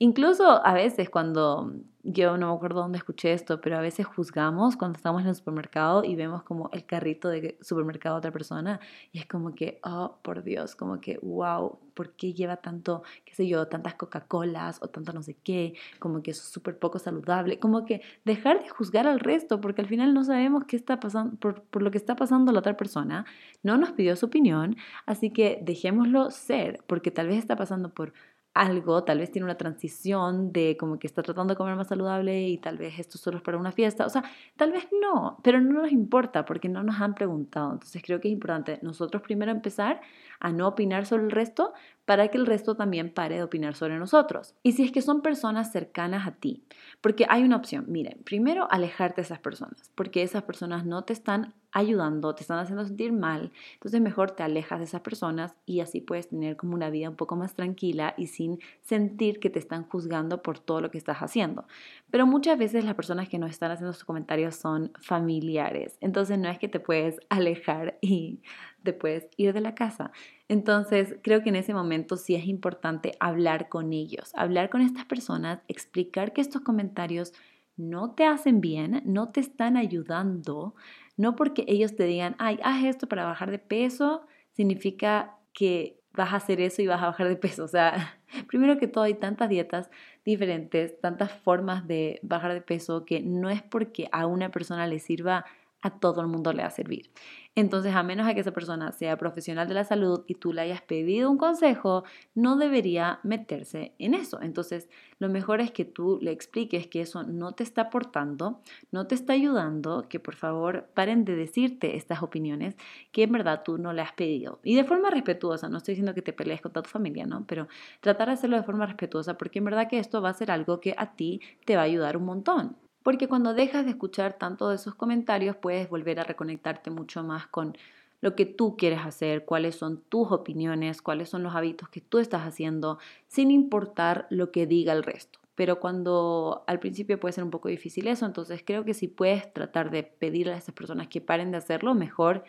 Incluso 0.02 0.66
a 0.66 0.74
veces 0.74 1.10
cuando, 1.10 1.74
yo 2.04 2.38
no 2.38 2.48
me 2.48 2.56
acuerdo 2.56 2.80
dónde 2.80 2.98
escuché 2.98 3.34
esto, 3.34 3.60
pero 3.60 3.78
a 3.78 3.82
veces 3.82 4.06
juzgamos 4.06 4.78
cuando 4.78 4.96
estamos 4.96 5.22
en 5.24 5.28
el 5.28 5.36
supermercado 5.36 6.06
y 6.06 6.16
vemos 6.16 6.42
como 6.44 6.70
el 6.72 6.86
carrito 6.86 7.28
de 7.28 7.58
supermercado 7.60 8.16
de 8.16 8.20
otra 8.20 8.32
persona 8.32 8.80
y 9.12 9.20
es 9.20 9.26
como 9.26 9.54
que, 9.54 9.82
oh, 9.84 10.18
por 10.22 10.44
Dios, 10.44 10.78
como 10.78 11.02
que, 11.02 11.20
wow, 11.22 11.80
¿por 11.96 12.14
qué 12.14 12.34
lleva 12.34 12.56
tanto, 12.56 13.04
qué 13.26 13.36
sé 13.36 13.46
yo, 13.46 13.68
tantas 13.68 13.96
Coca-Colas 13.96 14.80
o 14.82 14.88
tanto 14.88 15.12
no 15.12 15.22
sé 15.22 15.36
qué? 15.44 15.74
Como 16.00 16.24
que 16.24 16.32
es 16.32 16.38
súper 16.38 16.80
poco 16.80 16.98
saludable, 16.98 17.60
como 17.60 17.84
que 17.84 18.02
dejar 18.24 18.64
de 18.64 18.70
juzgar 18.70 19.06
al 19.06 19.20
resto 19.20 19.60
porque 19.60 19.82
al 19.82 19.88
final 19.90 20.14
no 20.14 20.24
sabemos 20.24 20.64
qué 20.64 20.78
está 20.78 21.02
pasando, 21.02 21.36
por, 21.36 21.64
por 21.64 21.82
lo 21.82 21.92
que 21.92 21.98
está 21.98 22.16
pasando 22.16 22.54
la 22.54 22.60
otra 22.60 22.78
persona, 22.78 23.26
no 23.64 23.76
nos 23.78 23.92
pidió 23.92 24.16
su 24.16 24.28
opinión, 24.28 24.78
así 25.06 25.30
que 25.32 25.60
dejémoslo 25.62 26.32
ser 26.32 26.86
porque 26.88 27.12
tal 27.12 27.28
vez 27.28 27.40
está 27.40 27.58
pasando 27.58 27.90
por 27.94 28.14
algo, 28.54 29.04
tal 29.04 29.20
vez 29.20 29.32
tiene 29.32 29.46
una 29.46 29.58
transición 29.58 30.52
de 30.52 30.76
como 30.78 31.00
que 31.00 31.08
está 31.08 31.22
tratando 31.22 31.54
de 31.54 31.58
comer 31.58 31.76
más 31.76 31.88
saludable 31.88 32.48
y 32.48 32.58
tal 32.58 32.78
vez 32.78 33.00
esto 33.00 33.18
solo 33.18 33.38
es 33.38 33.44
para 33.44 33.58
una 33.58 33.72
fiesta, 33.72 34.06
o 34.06 34.10
sea, 34.10 34.24
tal 34.58 34.72
vez 34.72 34.88
no, 35.02 35.40
pero 35.44 35.62
no 35.62 35.82
nos 35.82 35.92
importa 35.92 36.46
porque 36.46 36.68
no 36.68 36.84
nos 36.84 37.00
han 37.00 37.16
preguntado. 37.16 37.74
Entonces 37.74 38.02
creo 38.04 38.20
que 38.20 38.28
es 38.28 38.34
importante 38.34 38.80
nosotros 38.82 39.22
primero 39.22 39.52
empezar 39.52 40.02
a 40.40 40.52
no 40.52 40.68
opinar 40.68 41.06
sobre 41.06 41.24
el 41.24 41.32
resto 41.32 41.74
para 42.10 42.30
que 42.30 42.40
el 42.40 42.48
resto 42.48 42.74
también 42.74 43.14
pare 43.14 43.36
de 43.36 43.44
opinar 43.44 43.76
sobre 43.76 44.00
nosotros. 44.00 44.56
Y 44.64 44.72
si 44.72 44.84
es 44.84 44.92
que 44.92 45.04
son 45.04 45.22
personas 45.22 45.72
cercanas 45.72 46.26
a 46.26 46.32
ti, 46.32 46.64
porque 47.02 47.28
hay 47.30 47.44
una 47.44 47.56
opción, 47.56 47.86
miren, 47.88 48.18
primero 48.24 48.68
alejarte 48.72 49.18
de 49.18 49.26
esas 49.26 49.38
personas, 49.38 49.92
porque 49.94 50.24
esas 50.24 50.42
personas 50.42 50.88
no 50.88 51.04
te 51.04 51.14
están 51.14 51.54
ayudando, 51.72 52.34
te 52.34 52.42
están 52.42 52.58
haciendo 52.58 52.84
sentir 52.84 53.14
mal, 53.14 53.52
entonces 53.74 54.02
mejor 54.02 54.32
te 54.32 54.42
alejas 54.42 54.80
de 54.80 54.86
esas 54.86 55.02
personas 55.02 55.56
y 55.68 55.82
así 55.82 56.02
puedes 56.02 56.30
tener 56.30 56.58
como 56.58 56.74
una 56.74 56.90
vida 56.90 57.12
un 57.12 57.16
poco 57.16 57.36
más 57.36 57.54
tranquila 57.54 58.16
y 58.18 58.26
sin 58.26 58.58
sentir 58.82 59.40
que 59.40 59.52
te 59.52 59.60
están 59.60 59.84
juzgando 59.84 60.42
por 60.42 60.58
todo 60.58 60.82
lo 60.82 60.90
que 60.90 60.98
estás 60.98 61.20
haciendo. 61.20 61.68
Pero 62.10 62.26
muchas 62.26 62.58
veces 62.58 62.86
las 62.86 62.96
personas 62.96 63.30
que 63.30 63.38
nos 63.38 63.52
están 63.52 63.70
haciendo 63.70 63.94
sus 63.94 64.04
comentarios 64.04 64.56
son 64.56 64.92
familiares, 65.00 65.96
entonces 66.02 66.40
no 66.40 66.50
es 66.50 66.58
que 66.58 66.68
te 66.70 66.80
puedes 66.80 67.20
alejar 67.30 68.00
y 68.02 68.42
te 68.84 68.94
puedes 68.94 69.28
ir 69.38 69.54
de 69.54 69.62
la 69.62 69.76
casa. 69.76 70.12
Entonces, 70.48 71.16
creo 71.22 71.42
que 71.44 71.50
en 71.50 71.56
ese 71.56 71.74
momento 71.74 72.18
sí 72.18 72.36
es 72.36 72.46
importante 72.46 73.14
hablar 73.20 73.70
con 73.70 73.94
ellos, 73.94 74.32
hablar 74.36 74.70
con 74.70 74.82
estas 74.82 75.06
personas, 75.06 75.60
explicar 75.68 76.34
que 76.34 76.42
estos 76.42 76.62
comentarios 76.62 77.34
no 77.78 78.12
te 78.12 78.26
hacen 78.26 78.62
bien, 78.62 79.02
no 79.06 79.30
te 79.30 79.40
están 79.40 79.78
ayudando, 79.78 80.76
no 81.18 81.36
porque 81.36 81.66
ellos 81.68 81.96
te 81.96 82.04
digan, 82.04 82.36
ay, 82.40 82.60
haz 82.64 82.84
esto 82.84 83.08
para 83.08 83.26
bajar 83.26 83.52
de 83.52 83.60
peso, 83.60 84.26
significa 84.52 85.38
que 85.54 86.00
vas 86.14 86.34
a 86.34 86.38
hacer 86.38 86.60
eso 86.60 86.82
y 86.82 86.88
vas 86.88 87.02
a 87.02 87.08
bajar 87.08 87.28
de 87.28 87.36
peso. 87.36 87.64
O 87.64 87.68
sea, 87.68 88.20
primero 88.48 88.78
que 88.78 88.88
todo 88.88 89.06
hay 89.06 89.14
tantas 89.14 89.50
dietas 89.50 89.90
diferentes, 90.26 91.00
tantas 91.00 91.32
formas 91.32 91.88
de 91.88 92.20
bajar 92.24 92.54
de 92.54 92.62
peso 92.62 93.06
que 93.06 93.22
no 93.22 93.50
es 93.50 93.64
porque 93.64 94.10
a 94.12 94.26
una 94.26 94.50
persona 94.50 94.88
le 94.88 95.00
sirva 95.00 95.46
a 95.82 96.00
todo 96.00 96.22
el 96.22 96.28
mundo 96.28 96.54
le 96.54 96.62
va 96.62 96.68
a 96.68 96.72
servir. 96.72 97.12
Entonces, 97.56 97.94
a 97.96 98.04
menos 98.04 98.32
que 98.34 98.40
esa 98.40 98.52
persona 98.52 98.92
sea 98.92 99.18
profesional 99.18 99.68
de 99.68 99.74
la 99.74 99.84
salud 99.84 100.24
y 100.28 100.36
tú 100.36 100.54
le 100.54 100.62
hayas 100.62 100.82
pedido 100.82 101.30
un 101.30 101.38
consejo, 101.38 102.04
no 102.36 102.58
debería 102.58 103.20
meterse 103.24 103.96
en 104.00 104.14
eso. 104.14 104.42
Entonces, 104.42 104.88
lo 105.18 105.30
mejor 105.30 105.60
es 105.60 105.72
que 105.72 105.84
tú 105.84 106.20
le 106.22 106.32
expliques 106.32 106.88
que 106.88 107.02
eso 107.02 107.24
no 107.24 107.54
te 107.54 107.64
está 107.64 107.84
aportando, 107.84 108.62
no 108.92 109.08
te 109.08 109.16
está 109.16 109.34
ayudando, 109.34 110.08
que 110.08 110.20
por 110.20 110.36
favor 110.36 110.90
paren 110.94 111.26
de 111.26 111.36
decirte 111.36 111.98
estas 111.98 112.22
opiniones 112.24 112.76
que 113.12 113.24
en 113.24 113.32
verdad 113.32 113.64
tú 113.64 113.78
no 113.78 113.94
le 113.94 114.02
has 114.02 114.14
pedido. 114.14 114.60
Y 114.64 114.76
de 114.76 114.84
forma 114.84 115.10
respetuosa, 115.10 115.70
no 115.70 115.78
estoy 115.78 115.94
diciendo 115.94 116.14
que 116.14 116.22
te 116.22 116.34
pelees 116.34 116.62
con 116.62 116.72
toda 116.72 116.84
tu 116.84 116.90
familia, 116.90 117.26
¿no? 117.26 117.46
Pero 117.48 117.68
tratar 118.02 118.28
de 118.28 118.34
hacerlo 118.36 118.58
de 118.58 118.64
forma 118.64 118.86
respetuosa 118.86 119.38
porque 119.38 119.60
en 119.60 119.66
verdad 119.66 119.90
que 119.90 120.00
esto 120.00 120.22
va 120.22 120.30
a 120.30 120.34
ser 120.34 120.52
algo 120.52 120.80
que 120.80 120.96
a 120.98 121.16
ti 121.16 121.42
te 121.66 121.76
va 121.76 121.82
a 121.82 121.86
ayudar 121.86 122.18
un 122.18 122.26
montón. 122.26 122.89
Porque 123.04 123.28
cuando 123.28 123.54
dejas 123.54 123.86
de 123.86 123.92
escuchar 123.92 124.34
tanto 124.34 124.70
de 124.70 124.76
esos 124.76 124.96
comentarios, 124.96 125.56
puedes 125.56 125.90
volver 125.90 126.20
a 126.20 126.24
reconectarte 126.24 126.90
mucho 126.92 127.24
más 127.24 127.48
con 127.48 127.78
lo 128.22 128.36
que 128.36 128.46
tú 128.46 128.76
quieres 128.76 129.00
hacer, 129.00 129.46
cuáles 129.46 129.76
son 129.76 130.02
tus 130.10 130.32
opiniones, 130.32 131.02
cuáles 131.02 131.30
son 131.30 131.44
los 131.44 131.56
hábitos 131.56 131.90
que 131.90 132.02
tú 132.02 132.20
estás 132.20 132.42
haciendo, 132.42 133.00
sin 133.28 133.52
importar 133.52 134.28
lo 134.30 134.52
que 134.52 134.68
diga 134.68 134.94
el 134.94 135.04
resto. 135.04 135.40
Pero 135.56 135.80
cuando 135.80 136.64
al 136.68 136.80
principio 136.80 137.20
puede 137.20 137.34
ser 137.34 137.44
un 137.44 137.52
poco 137.52 137.70
difícil 137.70 138.08
eso, 138.08 138.26
entonces 138.26 138.64
creo 138.66 138.86
que 138.86 138.94
si 138.94 139.08
puedes 139.08 139.52
tratar 139.54 139.92
de 139.92 140.04
pedirle 140.04 140.54
a 140.54 140.58
esas 140.58 140.76
personas 140.76 141.08
que 141.08 141.22
paren 141.22 141.52
de 141.52 141.58
hacerlo, 141.58 141.96
mejor 141.96 142.44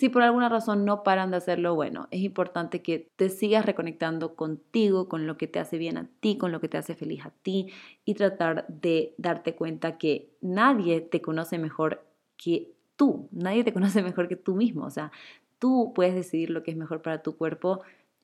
si 0.00 0.08
por 0.08 0.22
alguna 0.22 0.48
razón 0.48 0.86
no 0.86 1.02
paran 1.02 1.30
de 1.30 1.36
hacerlo, 1.36 1.74
bueno, 1.74 2.08
es 2.10 2.22
importante 2.22 2.80
que 2.80 3.10
te 3.16 3.28
sigas 3.28 3.66
reconectando 3.66 4.34
contigo, 4.34 5.10
con 5.10 5.26
lo 5.26 5.36
que 5.36 5.46
te 5.46 5.58
hace 5.58 5.76
bien 5.76 5.98
a 5.98 6.08
ti, 6.20 6.38
con 6.38 6.52
lo 6.52 6.60
que 6.62 6.68
te 6.68 6.78
hace 6.78 6.94
feliz 6.94 7.26
a 7.26 7.32
ti 7.42 7.70
y 8.06 8.14
tratar 8.14 8.66
de 8.68 9.14
darte 9.18 9.54
cuenta 9.54 9.98
que 9.98 10.30
nadie 10.40 11.02
te 11.02 11.20
conoce 11.20 11.58
mejor 11.58 12.02
que 12.38 12.72
tú, 12.96 13.28
nadie 13.30 13.62
te 13.62 13.72
conoce 13.74 14.02
mejor 14.02 14.26
que 14.26 14.36
tú 14.36 14.54
mismo, 14.56 14.86
o 14.86 14.90
sea, 14.90 15.12
tú 15.58 15.92
puedes 15.94 16.14
decidir 16.14 16.48
lo 16.48 16.62
que 16.62 16.70
es 16.70 16.78
mejor 16.78 17.02
para 17.02 17.22
tu 17.22 17.36
cuerpo 17.36 17.82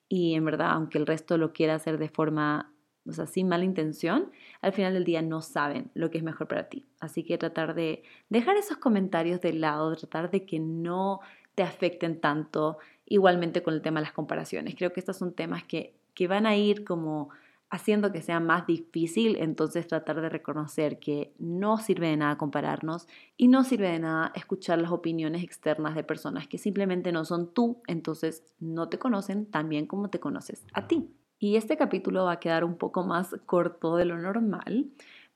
y 0.09 0.33
en 0.33 0.47
verdad, 0.47 0.71
aunque 0.71 0.97
el 0.97 1.07
resto 1.07 1.37
lo 1.37 1.53
quiera 1.53 1.75
hacer 1.75 1.99
de 1.99 2.09
forma 2.09 2.73
o 3.07 3.13
sea, 3.13 3.27
sin 3.27 3.49
mala 3.49 3.65
intención, 3.65 4.33
al 4.63 4.73
final 4.73 4.95
del 4.95 5.05
día 5.05 5.23
no 5.23 5.41
saben 5.41 5.91
lo 5.95 6.11
que 6.11 6.19
es 6.19 6.25
mejor 6.25 6.49
para 6.49 6.69
ti. 6.69 6.87
Así 6.99 7.23
que 7.23 7.39
tratar 7.39 7.75
de 7.75 8.03
dejar 8.31 8.57
esos 8.57 8.79
comentarios 8.79 9.41
de 9.41 9.53
lado, 9.53 9.95
tratar 9.95 10.31
de 10.31 10.45
que 10.45 10.59
no 10.59 11.21
te 11.57 11.65
afecten 11.65 12.21
tanto, 12.21 12.79
igualmente 13.07 13.65
con 13.65 13.75
el 13.75 13.83
tema 13.83 13.99
de 13.99 14.07
las 14.07 14.13
comparaciones. 14.13 14.77
Creo 14.77 14.93
que 14.93 15.01
estos 15.01 15.17
son 15.17 15.33
temas 15.33 15.65
que, 15.65 15.97
que 16.15 16.29
van 16.29 16.47
a 16.47 16.55
ir 16.55 16.85
como 16.85 17.31
haciendo 17.71 18.13
que 18.13 18.23
sea 18.23 18.39
más 18.39 18.67
difícil, 18.67 19.37
entonces 19.41 19.89
tratar 19.89 20.21
de 20.21 20.29
reconocer 20.29 21.01
que 21.01 21.33
no 21.39 21.79
sirve 21.79 22.09
de 22.09 22.17
nada 22.17 22.39
compararnos 22.39 23.09
y 23.37 23.49
no 23.49 23.65
sirve 23.65 23.91
de 23.91 23.99
nada 23.99 24.31
escuchar 24.37 24.79
las 24.79 24.93
opiniones 24.93 25.43
externas 25.43 25.97
de 25.97 26.05
personas 26.05 26.47
que 26.47 26.59
simplemente 26.59 27.11
no 27.11 27.25
son 27.25 27.53
tú, 27.53 27.83
entonces 27.89 28.45
no 28.61 28.89
te 28.89 28.99
conocen 28.99 29.47
tan 29.47 29.69
bien 29.69 29.87
como 29.87 30.11
te 30.11 30.21
conoces 30.21 30.65
a 30.75 30.87
ti. 30.87 31.11
Y 31.39 31.57
este 31.57 31.77
capítulo 31.77 32.25
va 32.25 32.33
a 32.33 32.41
quedar 32.41 32.65
un 32.65 32.77
poco 32.77 33.05
más 33.05 33.35
corto 33.47 33.97
de 33.97 34.05
lo 34.05 34.17
normal, 34.17 34.87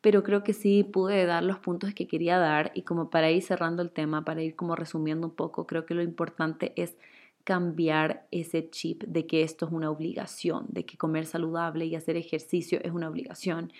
pero 0.00 0.22
creo 0.22 0.42
que 0.44 0.52
sí 0.52 0.84
pude 0.84 1.26
dar 1.26 1.42
los 1.42 1.58
puntos 1.58 1.94
que 1.94 2.06
quería 2.06 2.38
dar 2.38 2.72
y 2.74 2.82
como 2.82 3.10
para 3.10 3.30
ir 3.30 3.42
cerrando 3.42 3.82
el 3.82 3.90
tema, 3.90 4.24
para 4.24 4.42
ir 4.42 4.56
como 4.56 4.76
resumiendo 4.76 5.26
un 5.26 5.34
poco, 5.34 5.66
creo 5.66 5.86
que 5.86 5.94
lo 5.94 6.02
importante 6.02 6.72
es 6.76 6.96
cambiar 7.44 8.26
ese 8.30 8.68
chip 8.70 9.02
de 9.04 9.26
que 9.26 9.42
esto 9.42 9.66
es 9.66 9.72
una 9.72 9.90
obligación, 9.90 10.66
de 10.68 10.84
que 10.84 10.98
comer 10.98 11.26
saludable 11.26 11.86
y 11.86 11.94
hacer 11.94 12.16
ejercicio 12.16 12.78
es 12.82 12.92
una 12.92 13.08
obligación 13.08 13.72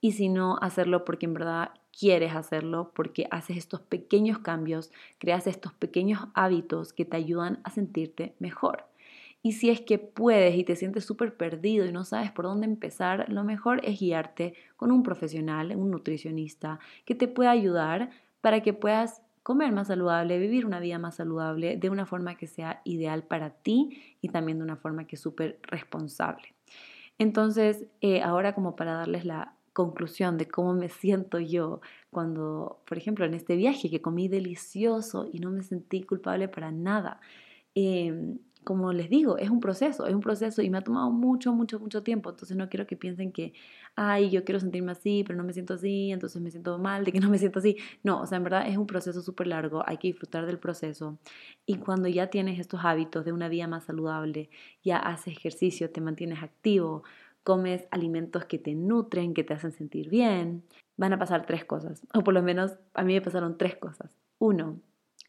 y 0.00 0.12
si 0.12 0.28
no 0.28 0.58
hacerlo 0.60 1.04
porque 1.04 1.26
en 1.26 1.34
verdad 1.34 1.70
quieres 1.98 2.34
hacerlo, 2.34 2.92
porque 2.94 3.26
haces 3.30 3.56
estos 3.58 3.80
pequeños 3.80 4.38
cambios, 4.38 4.90
creas 5.18 5.46
estos 5.46 5.74
pequeños 5.74 6.28
hábitos 6.34 6.92
que 6.92 7.04
te 7.04 7.16
ayudan 7.16 7.60
a 7.64 7.70
sentirte 7.70 8.34
mejor. 8.38 8.89
Y 9.42 9.52
si 9.52 9.70
es 9.70 9.80
que 9.80 9.98
puedes 9.98 10.54
y 10.56 10.64
te 10.64 10.76
sientes 10.76 11.04
súper 11.04 11.36
perdido 11.36 11.86
y 11.86 11.92
no 11.92 12.04
sabes 12.04 12.30
por 12.30 12.44
dónde 12.44 12.66
empezar, 12.66 13.28
lo 13.30 13.42
mejor 13.44 13.80
es 13.84 13.98
guiarte 13.98 14.54
con 14.76 14.92
un 14.92 15.02
profesional, 15.02 15.74
un 15.76 15.90
nutricionista, 15.90 16.78
que 17.06 17.14
te 17.14 17.28
pueda 17.28 17.50
ayudar 17.50 18.10
para 18.40 18.62
que 18.62 18.72
puedas 18.74 19.22
comer 19.42 19.72
más 19.72 19.88
saludable, 19.88 20.38
vivir 20.38 20.66
una 20.66 20.80
vida 20.80 20.98
más 20.98 21.16
saludable 21.16 21.76
de 21.76 21.88
una 21.90 22.06
forma 22.06 22.36
que 22.36 22.46
sea 22.46 22.82
ideal 22.84 23.22
para 23.22 23.50
ti 23.50 24.16
y 24.20 24.28
también 24.28 24.58
de 24.58 24.64
una 24.64 24.76
forma 24.76 25.06
que 25.06 25.16
es 25.16 25.22
súper 25.22 25.58
responsable. 25.62 26.54
Entonces, 27.18 27.86
eh, 28.00 28.22
ahora 28.22 28.54
como 28.54 28.76
para 28.76 28.92
darles 28.92 29.24
la 29.24 29.54
conclusión 29.72 30.36
de 30.36 30.48
cómo 30.48 30.74
me 30.74 30.88
siento 30.88 31.38
yo 31.38 31.80
cuando, 32.10 32.80
por 32.86 32.98
ejemplo, 32.98 33.24
en 33.24 33.34
este 33.34 33.56
viaje 33.56 33.90
que 33.90 34.02
comí 34.02 34.28
delicioso 34.28 35.28
y 35.32 35.38
no 35.38 35.50
me 35.50 35.62
sentí 35.62 36.02
culpable 36.02 36.48
para 36.48 36.70
nada. 36.72 37.20
Em, 37.74 38.38
como 38.64 38.92
les 38.92 39.08
digo, 39.08 39.38
es 39.38 39.50
un 39.50 39.60
proceso, 39.60 40.06
es 40.06 40.14
un 40.14 40.20
proceso 40.20 40.62
y 40.62 40.70
me 40.70 40.78
ha 40.78 40.82
tomado 40.82 41.10
mucho, 41.10 41.52
mucho, 41.52 41.80
mucho 41.80 42.02
tiempo. 42.02 42.30
Entonces 42.30 42.56
no 42.56 42.68
quiero 42.68 42.86
que 42.86 42.96
piensen 42.96 43.32
que, 43.32 43.54
ay, 43.96 44.30
yo 44.30 44.44
quiero 44.44 44.60
sentirme 44.60 44.92
así, 44.92 45.24
pero 45.26 45.36
no 45.36 45.44
me 45.44 45.52
siento 45.52 45.74
así, 45.74 46.12
entonces 46.12 46.40
me 46.42 46.50
siento 46.50 46.78
mal 46.78 47.04
de 47.04 47.12
que 47.12 47.20
no 47.20 47.30
me 47.30 47.38
siento 47.38 47.58
así. 47.58 47.76
No, 48.02 48.20
o 48.20 48.26
sea, 48.26 48.38
en 48.38 48.44
verdad 48.44 48.68
es 48.68 48.76
un 48.76 48.86
proceso 48.86 49.22
súper 49.22 49.46
largo, 49.46 49.82
hay 49.86 49.98
que 49.98 50.08
disfrutar 50.08 50.46
del 50.46 50.58
proceso. 50.58 51.18
Y 51.66 51.76
cuando 51.76 52.08
ya 52.08 52.28
tienes 52.28 52.58
estos 52.58 52.80
hábitos 52.84 53.24
de 53.24 53.32
una 53.32 53.48
vida 53.48 53.66
más 53.66 53.84
saludable, 53.84 54.50
ya 54.84 54.98
haces 54.98 55.36
ejercicio, 55.36 55.90
te 55.90 56.00
mantienes 56.00 56.42
activo, 56.42 57.02
comes 57.42 57.86
alimentos 57.90 58.44
que 58.44 58.58
te 58.58 58.74
nutren, 58.74 59.34
que 59.34 59.44
te 59.44 59.54
hacen 59.54 59.72
sentir 59.72 60.10
bien, 60.10 60.64
van 60.96 61.14
a 61.14 61.18
pasar 61.18 61.46
tres 61.46 61.64
cosas, 61.64 62.06
o 62.14 62.22
por 62.22 62.34
lo 62.34 62.42
menos 62.42 62.72
a 62.94 63.02
mí 63.04 63.14
me 63.14 63.22
pasaron 63.22 63.56
tres 63.56 63.76
cosas. 63.76 64.14
Uno, 64.38 64.80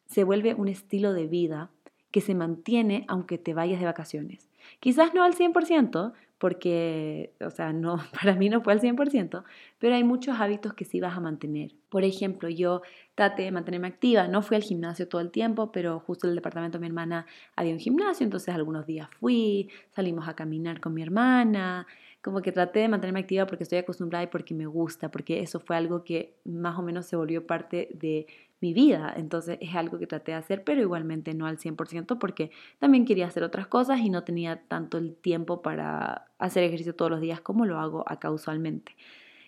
se 0.08 0.26
vuelve 0.26 0.54
un 0.54 0.68
estilo 0.68 1.14
de 1.14 1.28
vida 1.28 1.72
que 2.12 2.22
se 2.22 2.36
mantiene 2.36 3.06
aunque 3.08 3.38
te 3.38 3.54
vayas 3.54 3.80
de 3.80 3.86
vacaciones. 3.86 4.50
Quizás 4.80 5.14
no 5.14 5.24
al 5.24 5.34
100%, 5.34 6.14
porque, 6.42 7.34
o 7.40 7.52
sea, 7.52 7.72
no, 7.72 7.98
para 8.20 8.36
mí 8.36 8.50
no 8.50 8.62
fue 8.62 8.74
al 8.74 8.82
100%, 8.82 9.44
pero 9.78 9.96
hay 9.96 10.04
muchos 10.04 10.40
hábitos 10.40 10.74
que 10.74 10.86
sí 10.86 11.00
vas 11.00 11.16
a 11.16 11.20
mantener. 11.20 11.72
Por 11.88 12.04
ejemplo, 12.04 12.50
yo 12.50 12.82
traté 13.14 13.44
de 13.44 13.52
mantenerme 13.52 13.88
activa, 13.88 14.28
no 14.28 14.42
fui 14.42 14.56
al 14.56 14.64
gimnasio 14.64 15.08
todo 15.08 15.22
el 15.22 15.30
tiempo, 15.30 15.72
pero 15.72 16.00
justo 16.00 16.26
en 16.26 16.32
el 16.32 16.36
departamento 16.38 16.80
de 16.80 16.82
mi 16.82 16.88
hermana 16.88 17.28
había 17.56 17.74
un 17.74 17.80
gimnasio, 17.80 18.24
entonces 18.24 18.56
algunos 18.56 18.88
días 18.88 19.08
fui, 19.20 19.70
salimos 19.96 20.28
a 20.28 20.36
caminar 20.36 20.80
con 20.80 20.96
mi 20.96 21.04
hermana, 21.04 21.86
como 22.24 22.42
que 22.42 22.52
traté 22.52 22.80
de 22.80 22.90
mantenerme 22.90 23.20
activa 23.20 23.46
porque 23.46 23.64
estoy 23.64 23.78
acostumbrada 23.78 24.24
y 24.24 24.28
porque 24.28 24.56
me 24.56 24.66
gusta, 24.66 25.12
porque 25.12 25.42
eso 25.42 25.60
fue 25.60 25.76
algo 25.76 26.04
que 26.04 26.34
más 26.44 26.78
o 26.80 26.82
menos 26.82 27.06
se 27.06 27.16
volvió 27.16 27.46
parte 27.46 27.90
de 27.94 28.26
mi 28.62 28.74
vida. 28.74 29.14
Entonces 29.18 29.58
es 29.60 29.76
algo 29.76 30.00
que 30.00 30.08
traté 30.08 30.32
de 30.32 30.38
hacer, 30.38 30.64
pero 30.64 30.82
igualmente 30.82 31.34
no 31.34 31.48
al 31.48 31.58
100% 31.58 32.20
porque 32.20 32.52
también 32.80 33.06
quería 33.06 33.28
hacer 33.28 33.44
otras 33.44 33.68
cosas 33.68 34.00
y 34.00 34.10
no 34.10 34.24
tenía 34.24 34.62
tanto 34.68 34.98
el 34.98 35.16
tiempo 35.16 35.62
para 35.62 36.28
hacer 36.38 36.64
ejercicio 36.64 36.96
todos 36.96 37.12
los 37.12 37.22
días 37.22 37.42
como 37.42 37.66
lo 37.66 37.80
hago 37.80 38.04
acá 38.08 38.32
usualmente. 38.32 38.96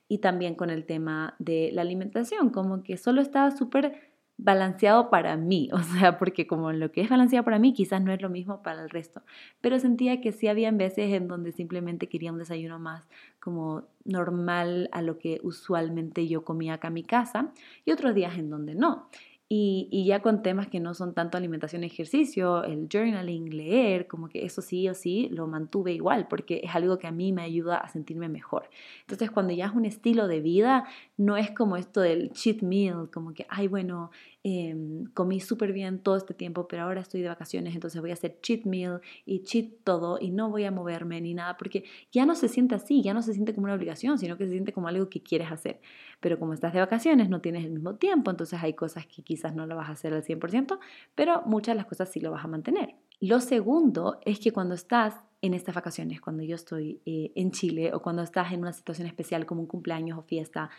Y 0.10 0.18
también 0.18 0.56
con 0.56 0.70
el 0.70 0.86
tema 0.86 1.36
de 1.40 1.70
la 1.72 1.82
alimentación, 1.82 2.50
como 2.50 2.84
que 2.84 2.98
solo 2.98 3.22
estaba 3.22 3.52
súper 3.52 4.13
balanceado 4.38 5.10
para 5.10 5.38
mí, 5.38 5.70
o 5.74 5.80
sea, 5.80 6.18
porque 6.18 6.48
como 6.48 6.72
lo 6.72 6.92
que 6.92 7.02
es 7.02 7.10
balanceado 7.10 7.46
para 7.46 7.60
mí 7.60 7.74
quizás 7.74 8.02
no 8.02 8.12
es 8.12 8.22
lo 8.22 8.30
mismo 8.30 8.62
para 8.64 8.82
el 8.84 8.90
resto, 8.90 9.22
pero 9.62 9.80
sentía 9.80 10.22
que 10.22 10.32
sí 10.32 10.48
habían 10.48 10.78
veces 10.78 11.12
en 11.14 11.28
donde 11.28 11.52
simplemente 11.52 12.08
quería 12.08 12.32
un 12.32 12.40
desayuno 12.40 12.80
más 12.80 13.08
como 13.40 13.84
normal 14.06 14.90
a 14.92 15.02
lo 15.02 15.18
que 15.18 15.40
usualmente 15.44 16.28
yo 16.28 16.44
comía 16.44 16.76
acá 16.76 16.88
en 16.88 16.94
mi 16.96 17.04
casa 17.04 17.52
y 17.86 17.92
otros 17.92 18.16
días 18.16 18.38
en 18.38 18.50
donde 18.50 18.76
no. 18.76 19.10
Y, 19.56 20.04
ya 20.08 20.24
con 20.24 20.42
temas 20.42 20.68
que 20.68 20.80
no 20.80 20.96
son 20.96 21.14
tanto 21.14 21.38
alimentación 21.38 21.84
y 21.84 21.86
ejercicio, 21.86 22.64
el 22.64 22.88
journaling, 22.92 23.56
leer, 23.56 24.08
como 24.08 24.28
que 24.28 24.46
eso 24.46 24.64
sí 24.64 24.90
o 24.90 24.96
sí 24.96 25.30
lo 25.32 25.46
mantuve 25.46 25.94
igual, 25.94 26.28
porque 26.28 26.62
es 26.64 26.74
algo 26.74 26.98
que 26.98 27.06
a 27.06 27.12
mí 27.12 27.32
me 27.32 27.44
ayuda 27.44 27.78
a 27.78 27.88
sentirme 27.88 28.30
mejor. 28.30 28.68
Entonces, 29.02 29.30
cuando 29.30 29.54
ya 29.54 29.68
es 29.68 29.74
un 29.74 29.86
estilo 29.86 30.28
de 30.28 30.42
vida, 30.42 30.86
no 31.18 31.38
es 31.38 31.52
como 31.52 31.78
esto 31.78 32.02
del 32.02 32.32
cheat 32.32 32.64
meal, 32.64 33.12
como 33.14 33.36
que, 33.36 33.46
ay, 33.48 33.68
bueno, 33.68 34.10
Em, 34.46 35.06
comí 35.14 35.40
súper 35.40 35.72
bien 35.72 36.00
todo 36.00 36.18
este 36.18 36.34
tiempo, 36.34 36.68
pero 36.68 36.84
ahora 36.84 37.00
estoy 37.00 37.22
de 37.22 37.30
vacaciones, 37.30 37.76
entonces 37.76 38.02
voy 38.02 38.10
a 38.10 38.14
hacer 38.14 38.42
cheat 38.42 38.66
meal 38.66 39.00
y 39.26 39.44
cheat 39.44 39.68
todo 39.86 40.18
y 40.20 40.32
no 40.32 40.50
voy 40.50 40.66
a 40.66 40.72
moverme 40.72 41.22
ni 41.22 41.34
nada, 41.34 41.56
porque 41.56 41.86
ya 42.12 42.26
no 42.26 42.36
se 42.36 42.50
siente 42.50 42.76
así, 42.76 43.02
ya 43.02 43.14
no 43.14 43.22
se 43.22 43.34
siente 43.34 43.56
como 43.56 43.66
una 43.66 43.76
obligación, 43.76 44.20
sino 44.20 44.36
que 44.36 44.44
se 44.44 44.52
siente 44.52 44.74
como 44.74 44.90
algo 44.90 45.08
que 45.08 45.24
quieres 45.24 45.50
hacer. 45.50 45.80
Pero 46.20 46.40
como 46.40 46.54
estás 46.54 46.74
de 46.74 46.82
vacaciones, 46.82 47.30
no 47.30 47.40
tienes 47.40 47.64
el 47.64 47.72
mismo 47.72 47.96
tiempo, 47.96 48.32
entonces 48.32 48.62
hay 48.62 48.74
cosas 48.74 49.08
que 49.08 49.24
quizás 49.24 49.56
no 49.56 49.66
lo 49.66 49.78
vas 49.78 49.88
a 49.88 49.94
hacer 49.94 50.14
al 50.14 50.24
100%, 50.24 50.78
pero 51.16 51.44
muchas 51.46 51.76
de 51.76 51.78
las 51.78 51.86
cosas 51.86 52.12
sí 52.12 52.20
lo 52.20 52.30
vas 52.32 52.44
a 52.44 52.50
mantener. 52.50 52.96
Lo 53.22 53.40
segundo 53.40 54.20
es 54.26 54.42
que 54.42 54.52
cuando 54.52 54.76
estás 54.76 55.16
en 55.42 55.54
estas 55.54 55.74
vacaciones, 55.74 56.20
cuando 56.20 56.44
yo 56.44 56.56
estoy 56.56 57.00
eh, 57.06 57.32
en 57.36 57.52
Chile 57.52 57.94
o 57.94 58.02
cuando 58.02 58.24
estás 58.24 58.52
en 58.52 58.60
una 58.60 58.74
situación 58.74 59.08
especial 59.08 59.46
como 59.46 59.62
un 59.62 59.68
cumpleaños 59.68 60.18
o 60.18 60.24
fiesta, 60.24 60.70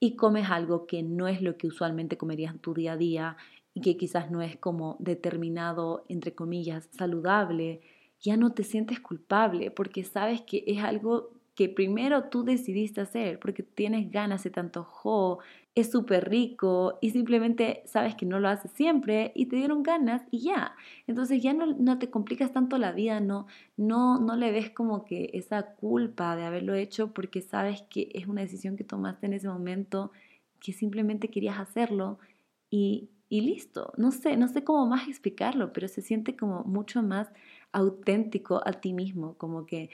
y 0.00 0.16
comes 0.16 0.50
algo 0.50 0.86
que 0.86 1.02
no 1.02 1.28
es 1.28 1.42
lo 1.42 1.56
que 1.56 1.66
usualmente 1.66 2.16
comerías 2.16 2.52
en 2.52 2.60
tu 2.60 2.74
día 2.74 2.92
a 2.92 2.96
día 2.96 3.36
y 3.74 3.80
que 3.80 3.96
quizás 3.96 4.30
no 4.30 4.42
es 4.42 4.56
como 4.56 4.96
determinado, 4.98 6.04
entre 6.08 6.34
comillas, 6.34 6.88
saludable, 6.92 7.80
ya 8.20 8.36
no 8.36 8.52
te 8.52 8.64
sientes 8.64 9.00
culpable 9.00 9.70
porque 9.70 10.04
sabes 10.04 10.42
que 10.42 10.64
es 10.66 10.82
algo 10.82 11.37
que 11.58 11.68
primero 11.68 12.22
tú 12.28 12.44
decidiste 12.44 13.00
hacer 13.00 13.40
porque 13.40 13.64
tienes 13.64 14.12
ganas, 14.12 14.42
se 14.42 14.50
te 14.50 14.60
antojó, 14.60 15.40
es 15.74 15.90
súper 15.90 16.30
rico 16.30 17.00
y 17.00 17.10
simplemente 17.10 17.82
sabes 17.84 18.14
que 18.14 18.26
no 18.26 18.38
lo 18.38 18.48
haces 18.48 18.70
siempre 18.70 19.32
y 19.34 19.46
te 19.46 19.56
dieron 19.56 19.82
ganas 19.82 20.22
y 20.30 20.38
ya. 20.38 20.76
Entonces 21.08 21.42
ya 21.42 21.54
no, 21.54 21.66
no, 21.66 21.98
te 21.98 22.10
complicas 22.10 22.52
tanto 22.52 22.78
la 22.78 22.92
vida, 22.92 23.18
no, 23.18 23.48
no, 23.76 24.20
no 24.20 24.36
le 24.36 24.52
ves 24.52 24.70
como 24.70 25.04
que 25.04 25.30
esa 25.34 25.74
culpa 25.74 26.36
de 26.36 26.44
haberlo 26.44 26.74
hecho 26.74 27.12
porque 27.12 27.40
sabes 27.42 27.82
que 27.90 28.08
es 28.14 28.28
una 28.28 28.42
decisión 28.42 28.76
que 28.76 28.84
tomaste 28.84 29.26
en 29.26 29.32
ese 29.32 29.48
momento, 29.48 30.12
que 30.60 30.72
simplemente 30.72 31.26
querías 31.26 31.58
hacerlo 31.58 32.20
y, 32.70 33.08
y 33.28 33.40
listo. 33.40 33.92
No 33.96 34.12
sé, 34.12 34.36
no 34.36 34.46
sé 34.46 34.62
cómo 34.62 34.86
más 34.86 35.08
explicarlo, 35.08 35.72
pero 35.72 35.88
se 35.88 36.02
siente 36.02 36.36
como 36.36 36.62
mucho 36.62 37.02
más 37.02 37.32
auténtico 37.72 38.62
a 38.64 38.74
ti 38.74 38.92
mismo, 38.92 39.34
como 39.38 39.66
que 39.66 39.90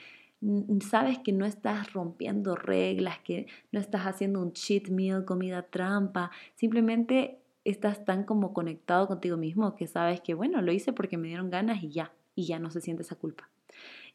sabes 0.81 1.19
que 1.19 1.31
no 1.31 1.45
estás 1.45 1.93
rompiendo 1.93 2.55
reglas, 2.55 3.19
que 3.19 3.47
no 3.71 3.79
estás 3.79 4.05
haciendo 4.05 4.41
un 4.41 4.53
cheat 4.53 4.89
meal, 4.89 5.25
comida 5.25 5.63
trampa, 5.63 6.31
simplemente 6.55 7.39
estás 7.63 8.05
tan 8.05 8.23
como 8.23 8.53
conectado 8.53 9.07
contigo 9.07 9.37
mismo 9.37 9.75
que 9.75 9.87
sabes 9.87 10.21
que, 10.21 10.33
bueno, 10.33 10.61
lo 10.61 10.71
hice 10.71 10.93
porque 10.93 11.17
me 11.17 11.27
dieron 11.27 11.49
ganas 11.49 11.83
y 11.83 11.89
ya, 11.89 12.13
y 12.35 12.45
ya 12.45 12.59
no 12.59 12.69
se 12.69 12.81
siente 12.81 13.03
esa 13.03 13.15
culpa. 13.15 13.49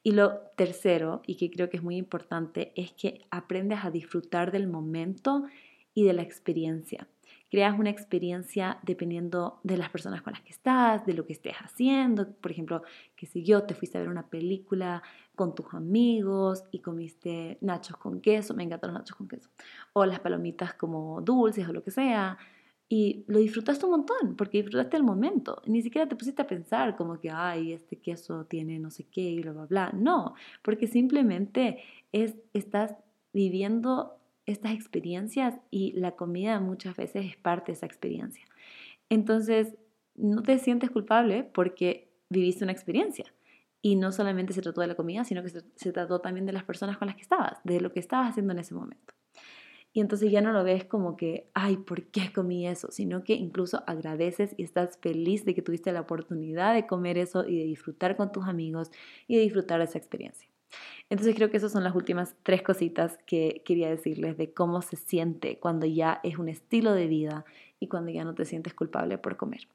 Y 0.03 0.13
lo 0.13 0.39
tercero, 0.57 1.21
y 1.27 1.37
que 1.37 1.51
creo 1.51 1.69
que 1.69 1.77
es 1.77 1.83
muy 1.83 1.97
importante, 1.97 2.73
es 2.75 2.93
que 2.93 3.27
aprendes 3.31 3.85
a 3.85 3.91
disfrutar 3.91 4.51
del 4.51 4.67
momento 4.67 5.45
y 5.95 6.05
de 6.05 6.13
la 6.13 6.23
experiencia 6.23 7.07
creas 7.51 7.79
una 7.79 7.91
experiencia 7.91 8.79
dependiendo 8.83 9.61
de 9.65 9.77
las 9.77 9.91
personas 9.91 10.23
con 10.23 10.33
las 10.33 10.43
que 10.43 10.53
estás, 10.53 11.05
de 11.05 11.15
lo 11.15 11.27
que 11.27 11.33
estés 11.33 11.57
haciendo. 11.57 12.33
Por 12.33 12.53
ejemplo, 12.53 12.83
que 13.17 13.27
si 13.27 13.43
yo 13.43 13.65
te 13.65 13.75
fuiste 13.75 13.99
a 13.99 14.01
ver 14.01 14.09
una 14.09 14.29
película 14.29 15.03
con 15.35 15.55
tus 15.55 15.75
amigos 15.75 16.65
y 16.71 16.79
comiste 16.79 17.59
nachos 17.61 17.97
con 17.97 18.21
queso, 18.21 18.55
me 18.55 18.63
encantan 18.63 18.93
los 18.93 19.01
nachos 19.01 19.17
con 19.17 19.27
queso, 19.27 19.51
o 19.93 20.07
las 20.07 20.21
palomitas 20.21 20.75
como 20.75 21.21
dulces 21.23 21.69
o 21.69 21.73
lo 21.73 21.83
que 21.83 21.91
sea, 21.91 22.39
y 22.89 23.25
lo 23.29 23.39
disfrutaste 23.39 23.85
un 23.85 23.93
montón, 23.93 24.37
porque 24.37 24.59
disfrutaste 24.59 24.97
el 24.97 25.05
momento. 25.05 25.63
Ni 25.67 25.81
siquiera 25.81 26.09
te 26.09 26.17
pusiste 26.17 26.43
a 26.43 26.47
pensar 26.47 26.97
como 26.97 27.21
que, 27.21 27.31
ay, 27.31 27.73
este 27.73 27.97
queso 27.97 28.47
tiene 28.47 28.79
no 28.79 28.91
sé 28.91 29.05
qué 29.05 29.23
y 29.23 29.41
bla, 29.41 29.53
bla, 29.53 29.67
bla. 29.67 29.93
No, 29.93 30.35
porque 30.63 30.89
simplemente 30.89 31.83
es, 32.13 32.35
estás 32.53 32.95
viviendo 33.33 34.20
estas 34.47 34.73
experiencias 34.73 35.59
y 35.71 35.93
la 35.93 36.13
comida 36.13 36.61
muchas 36.61 36.97
veces 36.97 37.27
es 37.27 37.37
parte 37.37 37.73
de 37.73 37.77
esa 37.77 37.87
experiencia. 37.87 38.45
Entonces, 39.09 39.77
no 40.15 40.43
te 40.43 40.59
sientes 40.59 40.91
culpable 40.91 41.45
porque 41.45 42.11
viviste 42.29 42.65
una 42.65 42.73
experiencia. 42.73 43.25
Y 43.83 43.97
no 43.97 44.13
solamente 44.13 44.53
se 44.53 44.61
trató 44.61 44.83
de 44.83 44.89
la 44.89 44.95
comida, 44.95 45.25
sino 45.25 45.43
que 45.43 45.49
se, 45.49 45.93
trató 45.93 46.21
también 46.21 46.45
de 46.45 46.53
las 46.53 46.65
personas 46.65 46.99
con 46.99 47.07
las 47.07 47.17
que 47.17 47.23
estabas, 47.23 47.59
de 47.65 47.81
lo 47.81 47.93
que 47.93 48.01
estabas 48.01 48.31
haciendo 48.31 48.53
en 48.53 48.59
ese 48.59 48.75
momento. 48.75 49.15
Y 49.93 50.01
entonces 50.01 50.31
ya 50.31 50.41
no 50.41 50.53
lo 50.53 50.63
ves 50.63 50.85
como 50.85 51.17
que, 51.17 51.51
ay, 51.55 51.79
¿por 51.79 52.05
qué 52.05 52.31
comí 52.33 52.69
eso? 52.69 52.93
Sino 52.93 53.25
que 53.25 53.33
incluso 53.33 53.83
agradeces 53.87 54.55
y 54.57 54.63
estás 54.63 54.99
feliz 54.99 55.45
de 55.45 55.55
que 55.55 55.63
tuviste 55.63 55.93
la 55.93 56.03
oportunidad 56.03 56.75
de 56.75 56.87
comer 56.87 57.19
eso 57.19 57.47
y 57.49 57.59
de 57.59 57.65
disfrutar 57.65 58.17
con 58.17 58.31
tus 58.31 58.47
amigos 58.47 58.91
y 59.27 59.37
de 59.37 59.43
disfrutar 59.43 59.79
de 59.79 59.87
esa 59.87 59.99
experiencia. 59.99 60.49
Entonces 61.09 61.35
creo 61.35 61.51
que 61.51 61.57
esas 61.57 61.73
son 61.73 61.85
las 61.85 61.95
últimas 61.95 62.37
tres 62.43 62.63
cositas 62.63 63.19
que 63.27 63.63
quería 63.65 63.89
decirles 63.91 64.37
de 64.37 64.53
cómo 64.53 64.83
se 64.83 64.97
siente 64.97 65.59
cuando 65.59 65.87
ya 65.87 66.21
es 66.23 66.39
un 66.39 66.49
estilo 66.49 66.93
de 66.93 67.07
vida 67.07 67.45
y 67.81 67.89
cuando 67.89 68.11
ya 68.11 68.25
no 68.25 68.35
te 68.35 68.45
sientes 68.45 68.75
culpable 68.75 69.19
por 69.19 69.37
comer. 69.37 69.67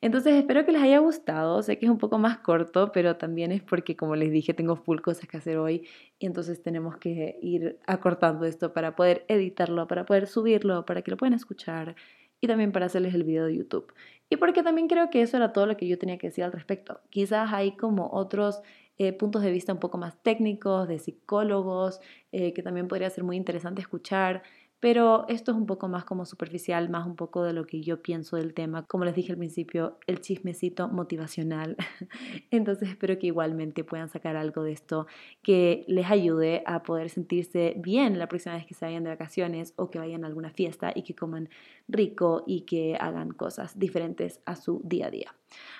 Entonces 0.00 0.34
espero 0.34 0.64
que 0.66 0.72
les 0.72 0.82
haya 0.82 0.98
gustado, 0.98 1.62
sé 1.62 1.78
que 1.78 1.86
es 1.86 1.90
un 1.90 1.98
poco 1.98 2.18
más 2.18 2.38
corto, 2.38 2.92
pero 2.92 3.16
también 3.16 3.50
es 3.50 3.62
porque 3.62 3.96
como 3.96 4.14
les 4.14 4.30
dije 4.30 4.54
tengo 4.54 4.76
full 4.76 5.00
cosas 5.00 5.26
que 5.26 5.38
hacer 5.38 5.56
hoy 5.56 5.88
y 6.18 6.26
entonces 6.26 6.62
tenemos 6.62 6.98
que 6.98 7.38
ir 7.42 7.78
acortando 7.86 8.44
esto 8.44 8.72
para 8.72 8.94
poder 8.94 9.24
editarlo, 9.28 9.88
para 9.88 10.04
poder 10.04 10.26
subirlo, 10.26 10.84
para 10.84 11.02
que 11.02 11.10
lo 11.10 11.16
puedan 11.16 11.34
escuchar 11.34 11.96
y 12.40 12.46
también 12.46 12.72
para 12.72 12.86
hacerles 12.86 13.14
el 13.14 13.24
video 13.24 13.46
de 13.46 13.56
YouTube. 13.56 13.92
Y 14.28 14.36
porque 14.36 14.62
también 14.62 14.88
creo 14.88 15.08
que 15.08 15.22
eso 15.22 15.36
era 15.36 15.52
todo 15.52 15.66
lo 15.66 15.76
que 15.76 15.86
yo 15.86 15.98
tenía 15.98 16.18
que 16.18 16.28
decir 16.28 16.44
al 16.44 16.52
respecto. 16.52 17.00
Quizás 17.10 17.52
hay 17.52 17.72
como 17.72 18.10
otros 18.12 18.60
eh, 18.98 19.12
puntos 19.12 19.42
de 19.42 19.50
vista 19.50 19.72
un 19.72 19.78
poco 19.78 19.98
más 19.98 20.22
técnicos, 20.22 20.88
de 20.88 20.98
psicólogos, 20.98 22.00
eh, 22.32 22.52
que 22.52 22.62
también 22.62 22.88
podría 22.88 23.10
ser 23.10 23.24
muy 23.24 23.36
interesante 23.36 23.80
escuchar, 23.80 24.42
pero 24.78 25.26
esto 25.28 25.52
es 25.52 25.56
un 25.56 25.66
poco 25.66 25.88
más 25.88 26.04
como 26.04 26.26
superficial, 26.26 26.90
más 26.90 27.06
un 27.06 27.16
poco 27.16 27.42
de 27.42 27.54
lo 27.54 27.66
que 27.66 27.80
yo 27.80 28.02
pienso 28.02 28.36
del 28.36 28.52
tema. 28.52 28.84
Como 28.86 29.04
les 29.06 29.14
dije 29.14 29.32
al 29.32 29.38
principio, 29.38 29.98
el 30.06 30.20
chismecito 30.20 30.88
motivacional. 30.88 31.76
Entonces 32.50 32.90
espero 32.90 33.18
que 33.18 33.28
igualmente 33.28 33.84
puedan 33.84 34.10
sacar 34.10 34.36
algo 34.36 34.62
de 34.62 34.72
esto 34.72 35.06
que 35.42 35.84
les 35.88 36.10
ayude 36.10 36.62
a 36.66 36.82
poder 36.82 37.08
sentirse 37.08 37.74
bien 37.78 38.18
la 38.18 38.28
próxima 38.28 38.54
vez 38.54 38.66
que 38.66 38.74
se 38.74 38.84
vayan 38.84 39.04
de 39.04 39.10
vacaciones 39.10 39.72
o 39.76 39.90
que 39.90 39.98
vayan 39.98 40.24
a 40.24 40.26
alguna 40.26 40.50
fiesta 40.50 40.92
y 40.94 41.02
que 41.02 41.14
coman 41.14 41.48
rico 41.88 42.44
y 42.46 42.60
que 42.62 42.96
hagan 43.00 43.30
cosas 43.30 43.78
diferentes 43.78 44.40
a 44.44 44.56
su 44.56 44.82
día 44.84 45.06
a 45.06 45.10
día. 45.10 45.34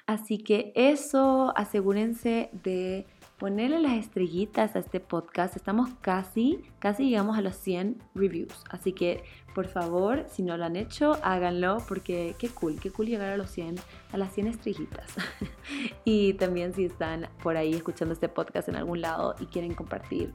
Así 0.07 0.39
que 0.39 0.73
eso, 0.75 1.53
asegúrense 1.57 2.49
de 2.65 3.07
ponerle 3.39 3.81
las 3.81 3.93
estrellitas 3.93 4.77
a 4.77 4.79
este 4.79 5.01
podcast. 5.01 5.57
Estamos 5.57 5.91
casi, 6.01 6.63
casi 6.79 7.09
llegamos 7.11 7.37
a 7.37 7.43
los 7.43 7.57
100 7.57 8.03
reviews. 8.15 8.55
Así 8.71 8.93
que, 8.93 9.25
por 9.55 9.67
favor, 9.67 10.27
si 10.31 10.43
no 10.43 10.57
lo 10.57 10.65
han 10.65 10.77
hecho, 10.77 11.19
háganlo 11.23 11.79
porque 11.87 12.35
qué 12.39 12.49
cool, 12.49 12.81
qué 12.81 12.91
cool 12.91 13.07
llegar 13.07 13.33
a 13.33 13.37
los 13.37 13.51
100, 13.51 13.77
a 14.13 14.17
las 14.17 14.33
100 14.33 14.49
estrellitas. 14.49 15.15
y 16.05 16.35
también 16.35 16.73
si 16.75 16.87
están 16.87 17.29
por 17.43 17.57
ahí 17.57 17.75
escuchando 17.75 18.15
este 18.15 18.29
podcast 18.29 18.69
en 18.69 18.77
algún 18.77 19.01
lado 19.01 19.35
y 19.39 19.47
quieren 19.47 19.75
compartir, 19.75 20.33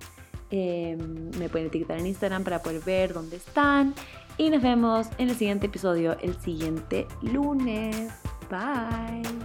em, 0.51 1.31
me 1.39 1.49
pueden 1.49 1.67
etiquetar 1.67 1.99
en 1.99 2.05
Instagram 2.05 2.43
para 2.43 2.61
poder 2.61 2.81
ver 2.83 3.13
dónde 3.13 3.37
están. 3.37 3.95
Y 4.37 4.49
nos 4.49 4.61
vemos 4.61 5.07
en 5.17 5.29
el 5.29 5.35
siguiente 5.35 5.67
episodio 5.67 6.17
el 6.19 6.35
siguiente 6.39 7.07
lunes. 7.21 8.11
Bye. 8.49 9.40